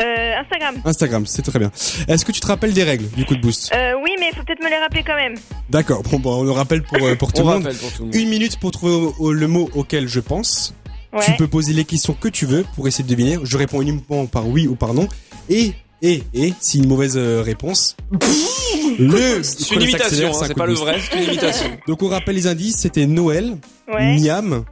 Euh, 0.01 0.33
Instagram. 0.39 0.75
Instagram, 0.85 1.25
c'est 1.25 1.41
très 1.41 1.59
bien. 1.59 1.71
Est-ce 2.07 2.23
que 2.25 2.31
tu 2.31 2.39
te 2.39 2.47
rappelles 2.47 2.73
des 2.73 2.83
règles 2.83 3.09
du 3.11 3.25
coup 3.25 3.35
de 3.35 3.41
boost? 3.41 3.71
Euh, 3.75 3.93
oui, 4.03 4.11
mais 4.19 4.27
il 4.31 4.37
faut 4.37 4.43
peut-être 4.45 4.63
me 4.63 4.69
les 4.69 4.77
rappeler 4.77 5.03
quand 5.05 5.15
même. 5.15 5.35
D'accord, 5.69 6.03
bon, 6.03 6.19
bon, 6.19 6.39
on 6.39 6.43
le 6.43 6.51
rappelle 6.51 6.83
pour, 6.83 6.97
euh, 7.05 7.15
pour 7.15 7.33
tout 7.33 7.41
On 7.41 7.47
le 7.47 7.53
monde. 7.55 7.63
rappelle 7.63 7.77
pour 7.77 7.91
tout 7.91 7.99
le 8.03 8.05
monde. 8.05 8.15
Une 8.15 8.29
minute 8.29 8.57
pour 8.59 8.71
trouver 8.71 8.93
au- 8.93 9.15
au- 9.19 9.31
le 9.33 9.47
mot 9.47 9.69
auquel 9.75 10.07
je 10.07 10.19
pense. 10.21 10.73
Ouais. 11.11 11.25
Tu 11.25 11.31
peux 11.33 11.47
poser 11.47 11.73
les 11.73 11.85
questions 11.85 12.13
que 12.13 12.27
tu 12.29 12.45
veux 12.45 12.63
pour 12.75 12.87
essayer 12.87 13.03
de 13.03 13.09
deviner. 13.09 13.37
Je 13.43 13.57
réponds 13.57 13.81
uniquement 13.81 14.25
par 14.27 14.47
oui 14.47 14.67
ou 14.67 14.75
par 14.75 14.93
non. 14.93 15.07
Et, 15.49 15.73
et, 16.01 16.23
et, 16.33 16.53
si 16.61 16.77
une 16.77 16.87
mauvaise 16.87 17.17
euh, 17.17 17.41
réponse, 17.41 17.97
le 18.99 19.41
C'est 19.43 19.75
une 19.75 19.81
imitation, 19.81 20.29
hein, 20.29 20.43
c'est 20.47 20.53
pas 20.53 20.65
le 20.65 20.73
vrai, 20.73 20.97
c'est 21.01 21.17
une 21.17 21.23
imitation. 21.23 21.69
Donc 21.87 22.03
on 22.03 22.07
rappelle 22.09 22.35
les 22.35 22.47
indices, 22.47 22.77
c'était 22.77 23.05
Noël, 23.05 23.57
Ouais. 23.91 24.17
Miam, 24.19 24.65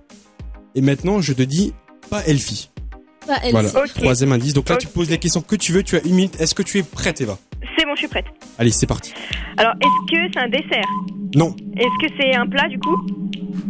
et 0.76 0.82
maintenant 0.82 1.22
je 1.22 1.34
te 1.34 1.42
dis 1.42 1.74
pas 2.10 2.24
Elfie. 2.28 2.70
Bah, 3.28 3.36
elle 3.44 3.52
Voilà, 3.52 3.70
troisième 3.96 4.32
indice. 4.32 4.54
Donc 4.54 4.70
là 4.70 4.78
tu 4.78 4.88
poses 4.88 5.10
les 5.10 5.18
questions 5.18 5.42
que 5.42 5.56
tu 5.56 5.72
veux, 5.72 5.84
tu 5.84 5.96
as 5.98 6.04
une 6.06 6.16
minute. 6.16 6.40
Est-ce 6.40 6.56
que 6.56 6.64
tu 6.64 6.78
es 6.80 6.84
prête 6.84 7.20
Eva? 7.22 7.38
C'est 7.78 7.86
bon, 7.86 7.94
je 7.96 8.00
suis 8.00 8.08
prête. 8.08 8.26
Allez, 8.58 8.72
c'est 8.72 8.88
parti. 8.88 9.14
Alors, 9.58 9.74
est-ce 9.82 10.12
que 10.12 10.32
c'est 10.34 10.40
un 10.40 10.50
dessert? 10.50 10.88
Non, 11.36 11.56
Est-ce 11.76 12.08
que 12.08 12.14
c'est 12.20 12.36
un 12.36 12.48
plat 12.48 12.68
du 12.70 12.80
coup? 12.80 12.98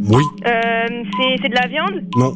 Oui, 0.10 0.24
euh, 0.46 0.86
C'est 1.18 1.36
c'est 1.42 1.50
de 1.50 1.56
la 1.56 1.68
viande? 1.68 2.04
Non. 2.16 2.36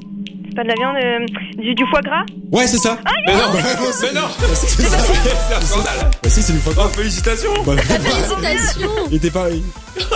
C'est 0.52 0.56
pas 0.58 0.64
de 0.64 0.68
la 0.68 0.74
viande 0.76 0.96
euh, 0.98 1.62
du, 1.64 1.74
du 1.76 1.86
foie 1.90 2.02
gras 2.02 2.26
Ouais, 2.52 2.68
c'est 2.68 2.78
ça. 2.78 2.98
Mais 3.26 3.34
non, 3.34 3.40
réponse. 3.52 4.02
mais 4.02 4.12
non, 4.20 4.28
C'est 4.54 4.68
c'est 4.68 5.56
un 5.56 5.62
scandale. 5.62 6.12
Bah 6.22 6.30
si, 6.30 6.42
c'est 6.44 6.52
du 6.52 6.60
foie 6.60 6.74
gras. 6.74 6.90
Félicitations. 6.90 7.54
Bah, 7.66 7.74
Félicitations. 7.78 8.90
Il 9.10 9.16
était 9.16 9.32
pas. 9.32 9.46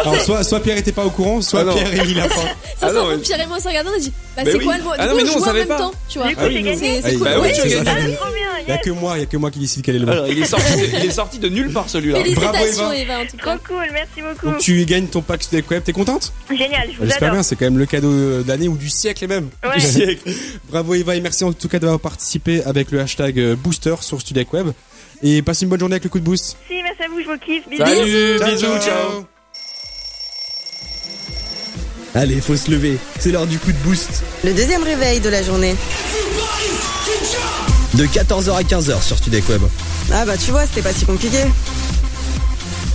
Alors 0.02 0.20
soit, 0.22 0.44
soit 0.44 0.60
Pierre 0.60 0.78
était 0.78 0.92
pas 0.92 1.06
au 1.06 1.10
courant, 1.10 1.42
soit 1.42 1.62
Ah 1.62 1.64
non. 1.64 1.74
Pierre 1.74 2.06
il 2.06 2.20
a 2.20 2.28
pas. 2.28 2.36
Ça 2.36 2.42
Ah 2.82 2.88
sent 2.90 2.96
non, 2.96 3.04
bon, 3.04 3.10
mais- 3.12 3.18
Pierre 3.20 3.40
et 3.42 3.46
moi 3.48 3.56
on 3.58 3.62
s'est 3.62 3.70
regardé, 3.70 3.90
on 3.94 3.96
a 3.96 4.00
dit 4.00 4.14
Bah 4.36 4.42
c'est 4.46 4.56
oui. 4.58 4.66
quoi 4.66 4.78
le 4.78 4.84
mot? 4.84 4.90
Ah 4.98 4.98
Du 4.98 5.04
non, 5.08 5.10
coup, 5.12 5.18
mais 5.26 5.30
on 5.30 5.40
joue 5.40 5.50
en 5.50 5.54
même 5.54 5.68
pas. 5.68 5.78
temps, 5.78 5.92
tu 6.10 6.20
vois. 6.20 6.28
Du 6.28 6.36
coup, 6.36 6.42
j'ai 6.50 6.62
gagné. 6.62 6.76
C'est 6.78 6.98
Ah, 7.04 7.10
c'est 7.10 7.16
cool. 7.16 7.24
bah 7.24 7.32
oui, 7.42 7.48
tu 7.54 7.62
c'est 7.62 7.76
as 7.76 7.78
ça. 7.78 7.84
gagné. 7.96 8.18
Il 8.62 8.70
y 8.70 8.72
a 8.72 8.76
yes. 8.76 8.84
que 8.84 8.90
moi, 8.92 9.18
il 9.18 9.22
y 9.22 9.24
a 9.24 9.26
que 9.26 9.38
moi 9.38 9.52
qui 9.52 9.60
décide 9.60 9.84
quel 9.84 9.98
est 9.98 10.00
le. 10.00 10.08
Alors, 10.08 10.28
il 10.28 10.42
est 10.42 10.46
sorti, 10.46 10.74
de, 10.74 10.98
il 11.00 11.06
est 11.06 11.12
sorti 11.12 11.40
de 11.40 11.50
nulle 11.50 11.72
part 11.72 11.90
celui-là. 11.90 12.20
Félicitations 12.20 12.84
Bravo, 12.84 12.94
Eva. 12.94 12.96
Eva 12.96 13.20
en 13.20 13.26
tout 13.26 13.38
cas. 13.38 13.58
Trop 13.58 13.76
cool, 13.76 13.88
merci 13.94 14.22
beaucoup. 14.22 14.46
Donc 14.52 14.60
tu 14.60 14.86
gagnes 14.86 15.08
ton 15.08 15.22
pack 15.22 15.44
Studek 15.44 15.70
Web, 15.70 15.84
t'es 15.84 15.94
contente? 15.94 16.34
Génial, 16.50 16.90
je 16.92 16.98
vous 16.98 17.06
J'espère 17.06 17.32
bien, 17.32 17.44
c'est 17.44 17.56
quand 17.56 17.66
même 17.66 17.78
le 17.78 17.86
cadeau 17.86 18.42
d'année 18.44 18.68
ou 18.68 18.78
du 18.78 18.90
siècle 18.90 19.28
même. 19.28 19.50
Ouais. 19.64 19.76
Du 19.76 19.82
siècle. 19.82 20.30
Bravo 20.70 20.96
Eva 20.96 21.16
et 21.16 21.22
merci 21.22 21.44
en 21.44 21.54
tout 21.54 21.68
cas 21.68 21.80
d'avoir 21.80 22.00
participé 22.00 22.64
avec 22.64 22.92
le 22.92 23.00
hashtag 23.00 23.40
euh, 23.40 23.56
booster 23.56 23.96
sur 24.02 24.22
Studek 24.22 24.52
Web. 24.54 24.70
Et 25.24 25.42
passez 25.42 25.64
une 25.64 25.70
bonne 25.70 25.80
journée 25.80 25.96
avec 25.96 26.04
le 26.04 26.10
coup 26.10 26.20
de 26.20 26.26
boost. 26.26 26.58
Si, 26.68 26.82
merci 26.84 27.04
à 27.04 27.08
vous, 27.08 27.22
je 27.22 27.26
vous 27.26 27.38
kiffe. 27.38 27.68
Bisous. 27.70 27.86
Salut, 27.86 28.38
Ciao, 28.38 28.52
bisous, 28.52 28.66
ciao. 28.66 28.80
ciao. 28.82 29.26
Allez, 32.14 32.40
faut 32.40 32.56
se 32.56 32.72
lever. 32.72 32.98
C'est 33.20 33.32
l'heure 33.32 33.46
du 33.46 33.60
coup 33.60 33.72
de 33.72 33.78
boost. 33.80 34.24
Le 34.44 34.54
deuxième 34.54 34.84
réveil 34.84 35.20
de 35.20 35.30
la 35.30 35.44
journée. 35.44 35.76
De 37.98 38.06
14h 38.06 38.52
à 38.58 38.62
15h 38.62 39.02
sur 39.02 39.18
Studek 39.18 39.48
Web. 39.50 39.62
Ah 40.12 40.26
bah 40.26 40.36
tu 40.38 40.52
vois, 40.52 40.66
c'était 40.66 40.82
pas 40.82 40.92
si 40.92 41.06
compliqué. 41.06 41.38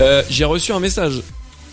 Euh, 0.00 0.22
J'ai 0.28 0.44
reçu 0.44 0.72
un 0.72 0.80
message 0.80 1.22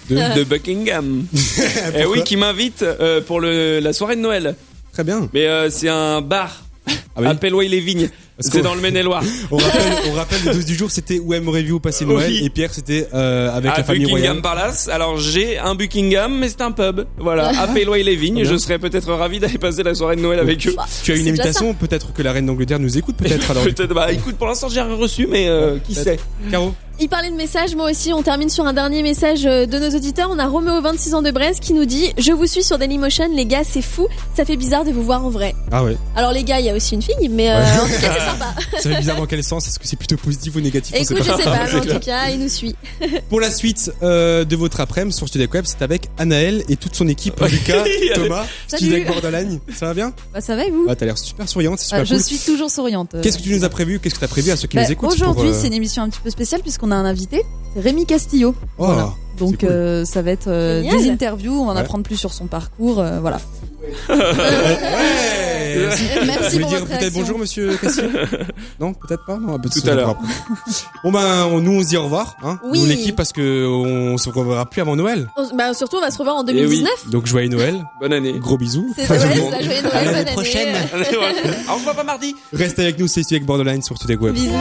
de, 0.09 0.15
de 0.37 0.43
Buckingham. 0.43 1.25
Eh 1.97 2.05
oui, 2.05 2.23
qui 2.23 2.37
m'invite 2.37 2.83
euh, 2.83 3.19
pour 3.21 3.39
le, 3.41 3.79
la 3.79 3.91
soirée 3.93 4.15
de 4.15 4.21
Noël. 4.21 4.55
Très 4.93 5.03
bien. 5.03 5.27
Mais 5.33 5.45
euh, 5.47 5.69
c'est 5.69 5.89
un 5.89 6.21
bar 6.21 6.63
Ah 6.87 6.91
oui. 7.17 7.27
à 7.27 7.35
Pelloy-les-Vignes. 7.35 8.09
Parce 8.09 8.26
C'est 8.39 8.61
dans 8.61 8.75
le 8.75 8.81
Maine-et-Loire. 8.81 9.23
On 9.51 9.57
rappelle, 9.57 9.81
on 10.11 10.13
rappelle 10.13 10.39
le 10.45 10.53
12 10.53 10.65
du 10.65 10.75
jour, 10.75 10.91
c'était 10.91 11.19
où 11.19 11.33
aimeriez-vous 11.33 11.79
passer 11.79 12.05
Noël 12.05 12.29
Oui. 12.29 12.41
Et 12.45 12.49
Pierre, 12.49 12.73
c'était 12.73 13.07
euh, 13.13 13.51
avec 13.55 13.71
à 13.71 13.77
la 13.77 13.83
famille 13.83 14.03
Buckingham 14.03 14.19
royale. 14.19 14.41
Palace. 14.41 14.89
Alors 14.89 15.17
j'ai 15.17 15.57
un 15.57 15.73
Buckingham, 15.75 16.37
mais 16.37 16.49
c'est 16.49 16.61
un 16.61 16.71
pub. 16.71 17.05
Voilà, 17.17 17.47
à 17.59 17.67
Pelloy-les-Vignes. 17.67 18.35
Très 18.35 18.43
bien. 18.43 18.51
Je 18.51 18.57
serais 18.57 18.79
peut-être 18.79 19.11
ravi 19.13 19.39
d'aller 19.39 19.57
passer 19.57 19.83
la 19.83 19.95
soirée 19.95 20.15
de 20.15 20.21
Noël 20.21 20.39
avec 20.39 20.65
eux. 20.67 20.75
Tu 21.03 21.11
as 21.11 21.15
une 21.15 21.27
invitation, 21.27 21.73
peut-être 21.73 22.13
que 22.13 22.21
la 22.21 22.31
reine 22.31 22.45
d'Angleterre 22.45 22.79
nous 22.79 22.97
écoute, 22.97 23.15
peut-être 23.17 23.49
alors. 23.51 23.63
Peut-être. 23.63 23.93
Bah 23.93 24.11
écoute, 24.11 24.35
pour 24.37 24.47
l'instant 24.47 24.69
j'ai 24.69 24.81
rien 24.81 24.95
reçu, 24.95 25.27
mais 25.27 25.47
euh, 25.47 25.77
qui 25.79 25.95
sait. 25.95 26.17
Caro 26.51 26.73
Il 26.99 27.09
parlait 27.09 27.29
de 27.29 27.35
messages, 27.35 27.75
moi 27.75 27.91
aussi. 27.91 28.11
On 28.11 28.23
termine 28.23 28.49
sur 28.49 28.65
un 28.65 28.73
dernier 28.73 29.03
message 29.03 29.45
euh, 29.45 29.67
de 29.67 29.77
nos 29.77 29.95
auditeurs. 29.95 30.29
On 30.31 30.39
a 30.39 30.47
Roméo, 30.47 30.81
26 30.81 31.13
ans 31.13 31.21
de 31.21 31.29
Brest, 31.29 31.59
qui 31.59 31.73
nous 31.73 31.85
dit 31.85 32.11
Je 32.17 32.31
vous 32.31 32.47
suis 32.47 32.63
sur 32.63 32.79
Dailymotion, 32.79 33.29
les 33.35 33.45
gars, 33.45 33.61
c'est 33.63 33.83
fou. 33.83 34.07
Ça 34.35 34.45
fait 34.45 34.57
bizarre 34.57 34.83
de 34.83 34.89
vous 34.91 35.03
voir 35.03 35.23
en 35.23 35.29
vrai. 35.29 35.53
Ah 35.71 35.83
ouais. 35.83 35.95
Alors, 36.15 36.31
les 36.31 36.43
gars, 36.43 36.59
il 36.59 36.65
y 36.65 36.69
a 36.71 36.73
aussi 36.75 36.95
une 36.95 37.03
fille, 37.03 37.29
mais 37.29 37.51
euh, 37.51 37.59
Ouais. 37.59 37.79
en 37.81 37.85
tout 37.85 38.01
cas, 38.01 38.13
c'est 38.17 38.25
sympa. 38.25 38.55
Ça 38.81 38.89
fait 38.89 38.97
bizarre 38.97 39.17
dans 39.17 39.27
quel 39.27 39.43
sens? 39.43 39.67
Est-ce 39.67 39.77
que 39.77 39.87
c'est 39.87 39.95
plutôt 39.95 40.17
positif 40.17 40.55
ou 40.55 40.59
négatif? 40.59 40.95
Écoute, 40.95 41.17
je 41.19 41.23
sais 41.23 41.43
pas, 41.43 41.59
mais 41.65 41.69
C'est 41.69 41.77
en 41.77 41.81
clair. 41.81 41.99
tout 41.99 42.05
cas, 42.05 42.29
il 42.31 42.39
nous 42.39 42.49
suit. 42.49 42.75
Pour 43.29 43.41
la 43.41 43.51
suite 43.51 43.91
euh, 44.01 44.43
de 44.43 44.55
votre 44.55 44.79
après-midi 44.79 45.15
sur 45.15 45.27
Studek 45.27 45.53
Web, 45.53 45.65
c'est 45.67 45.83
avec 45.83 46.09
Anaël 46.17 46.63
et 46.67 46.77
toute 46.77 46.95
son 46.95 47.07
équipe, 47.07 47.39
Lucas, 47.41 47.83
Thomas, 48.15 48.45
Salut. 48.67 48.85
Studek 48.87 49.07
Borderline. 49.07 49.59
Ça 49.75 49.85
va 49.85 49.93
bien? 49.93 50.13
Bah 50.33 50.41
ça 50.41 50.55
va 50.55 50.65
et 50.65 50.71
vous? 50.71 50.87
Ah, 50.89 50.95
t'as 50.95 51.05
l'air 51.05 51.17
super 51.19 51.47
souriante, 51.47 51.77
c'est 51.77 51.85
super 51.89 52.05
Je 52.05 52.15
cool. 52.15 52.23
suis 52.23 52.39
toujours 52.39 52.71
souriante. 52.71 53.15
Qu'est-ce 53.21 53.37
que 53.37 53.43
tu 53.43 53.53
nous 53.55 53.63
as 53.63 53.69
prévu? 53.69 53.99
Qu'est-ce 53.99 54.15
que 54.15 54.19
t'as 54.21 54.27
prévu 54.27 54.49
à 54.49 54.55
ceux 54.57 54.67
qui 54.67 54.77
Bah, 54.77 54.83
nous 54.83 54.91
écoutent 54.91 55.11
Aujourd'hui, 55.13 55.49
euh, 55.49 55.53
c'est 55.53 55.67
une 55.67 55.73
émission 55.73 56.01
un 56.01 56.09
petit 56.09 56.21
peu 56.23 56.29
spéciale 56.31 56.61
puisqu'on 56.61 56.86
a 56.91 56.95
un 56.95 57.05
invité, 57.05 57.43
c'est 57.73 57.81
Rémi 57.81 58.05
Castillo. 58.05 58.55
Oh, 58.77 58.85
Voilà. 58.85 59.09
Donc 59.39 59.59
cool. 59.59 59.69
euh, 59.69 60.03
ça 60.05 60.21
va 60.23 60.31
être 60.31 60.47
euh, 60.47 60.81
des 60.81 61.09
interviews, 61.11 61.53
on 61.61 61.65
va 61.67 61.71
en 61.73 61.75
Ouais. 61.75 61.81
apprendre 61.81 62.03
plus 62.03 62.15
sur 62.17 62.33
son 62.33 62.47
parcours, 62.47 62.99
euh, 62.99 63.19
voilà. 63.19 63.39
Ouais 64.09 64.17
Merci 66.25 66.59
pour 66.59 66.69
dire 66.69 66.85
peut-être 66.85 67.13
bonjour, 67.13 67.37
monsieur 67.37 67.75
Castillo 67.77 68.09
Non, 68.79 68.93
peut-être 68.93 69.23
pas. 69.25 69.37
Non, 69.37 69.59
peut-être 69.59 69.81
Tout 69.81 69.89
à 69.89 69.93
l'heure. 69.93 70.17
Bon 71.03 71.11
ben, 71.11 71.45
on- 71.51 71.59
nous 71.61 71.73
on 71.79 71.83
se 71.83 71.89
dit 71.89 71.97
au 71.97 72.03
revoir, 72.03 72.35
hein. 72.43 72.59
Oui. 72.65 72.79
Nous 72.79 72.85
l'équipe 72.87 73.15
parce 73.15 73.31
que 73.31 73.67
on 73.67 74.17
se 74.17 74.29
reverra 74.29 74.65
plus 74.65 74.81
avant 74.81 74.95
Noël. 74.95 75.29
On- 75.37 75.55
Bah, 75.55 75.73
surtout, 75.75 75.97
on 75.97 76.01
va 76.01 76.09
se 76.11 76.17
revoir 76.17 76.37
en 76.37 76.43
Eh 76.47 76.51
oui. 76.53 76.61
2019. 76.61 77.09
Donc 77.11 77.27
joyeux 77.27 77.49
Noël, 77.49 77.75
Bonne 78.01 78.13
année. 78.13 78.33
gros 78.39 78.57
bisous. 78.57 78.91
C'est 78.95 79.09
ouais, 79.09 79.19
joyeuse 79.19 79.45
À 79.45 79.49
Noël, 79.51 80.05
l'année 80.05 80.23
bonne 80.25 80.33
prochaine. 80.33 80.67
année. 80.75 80.87
Alors 80.91 81.75
on 81.75 81.77
se 81.77 81.83
voit 81.83 81.93
pas 81.93 82.03
mardi. 82.03 82.35
Restez 82.53 82.81
avec 82.81 82.99
nous, 82.99 83.07
c'est 83.07 83.21
Studek 83.23 83.45
Borderline 83.45 83.83
sur 83.83 83.95
Studek 83.97 84.19
Web. 84.21 84.33
Bisous. 84.33 84.51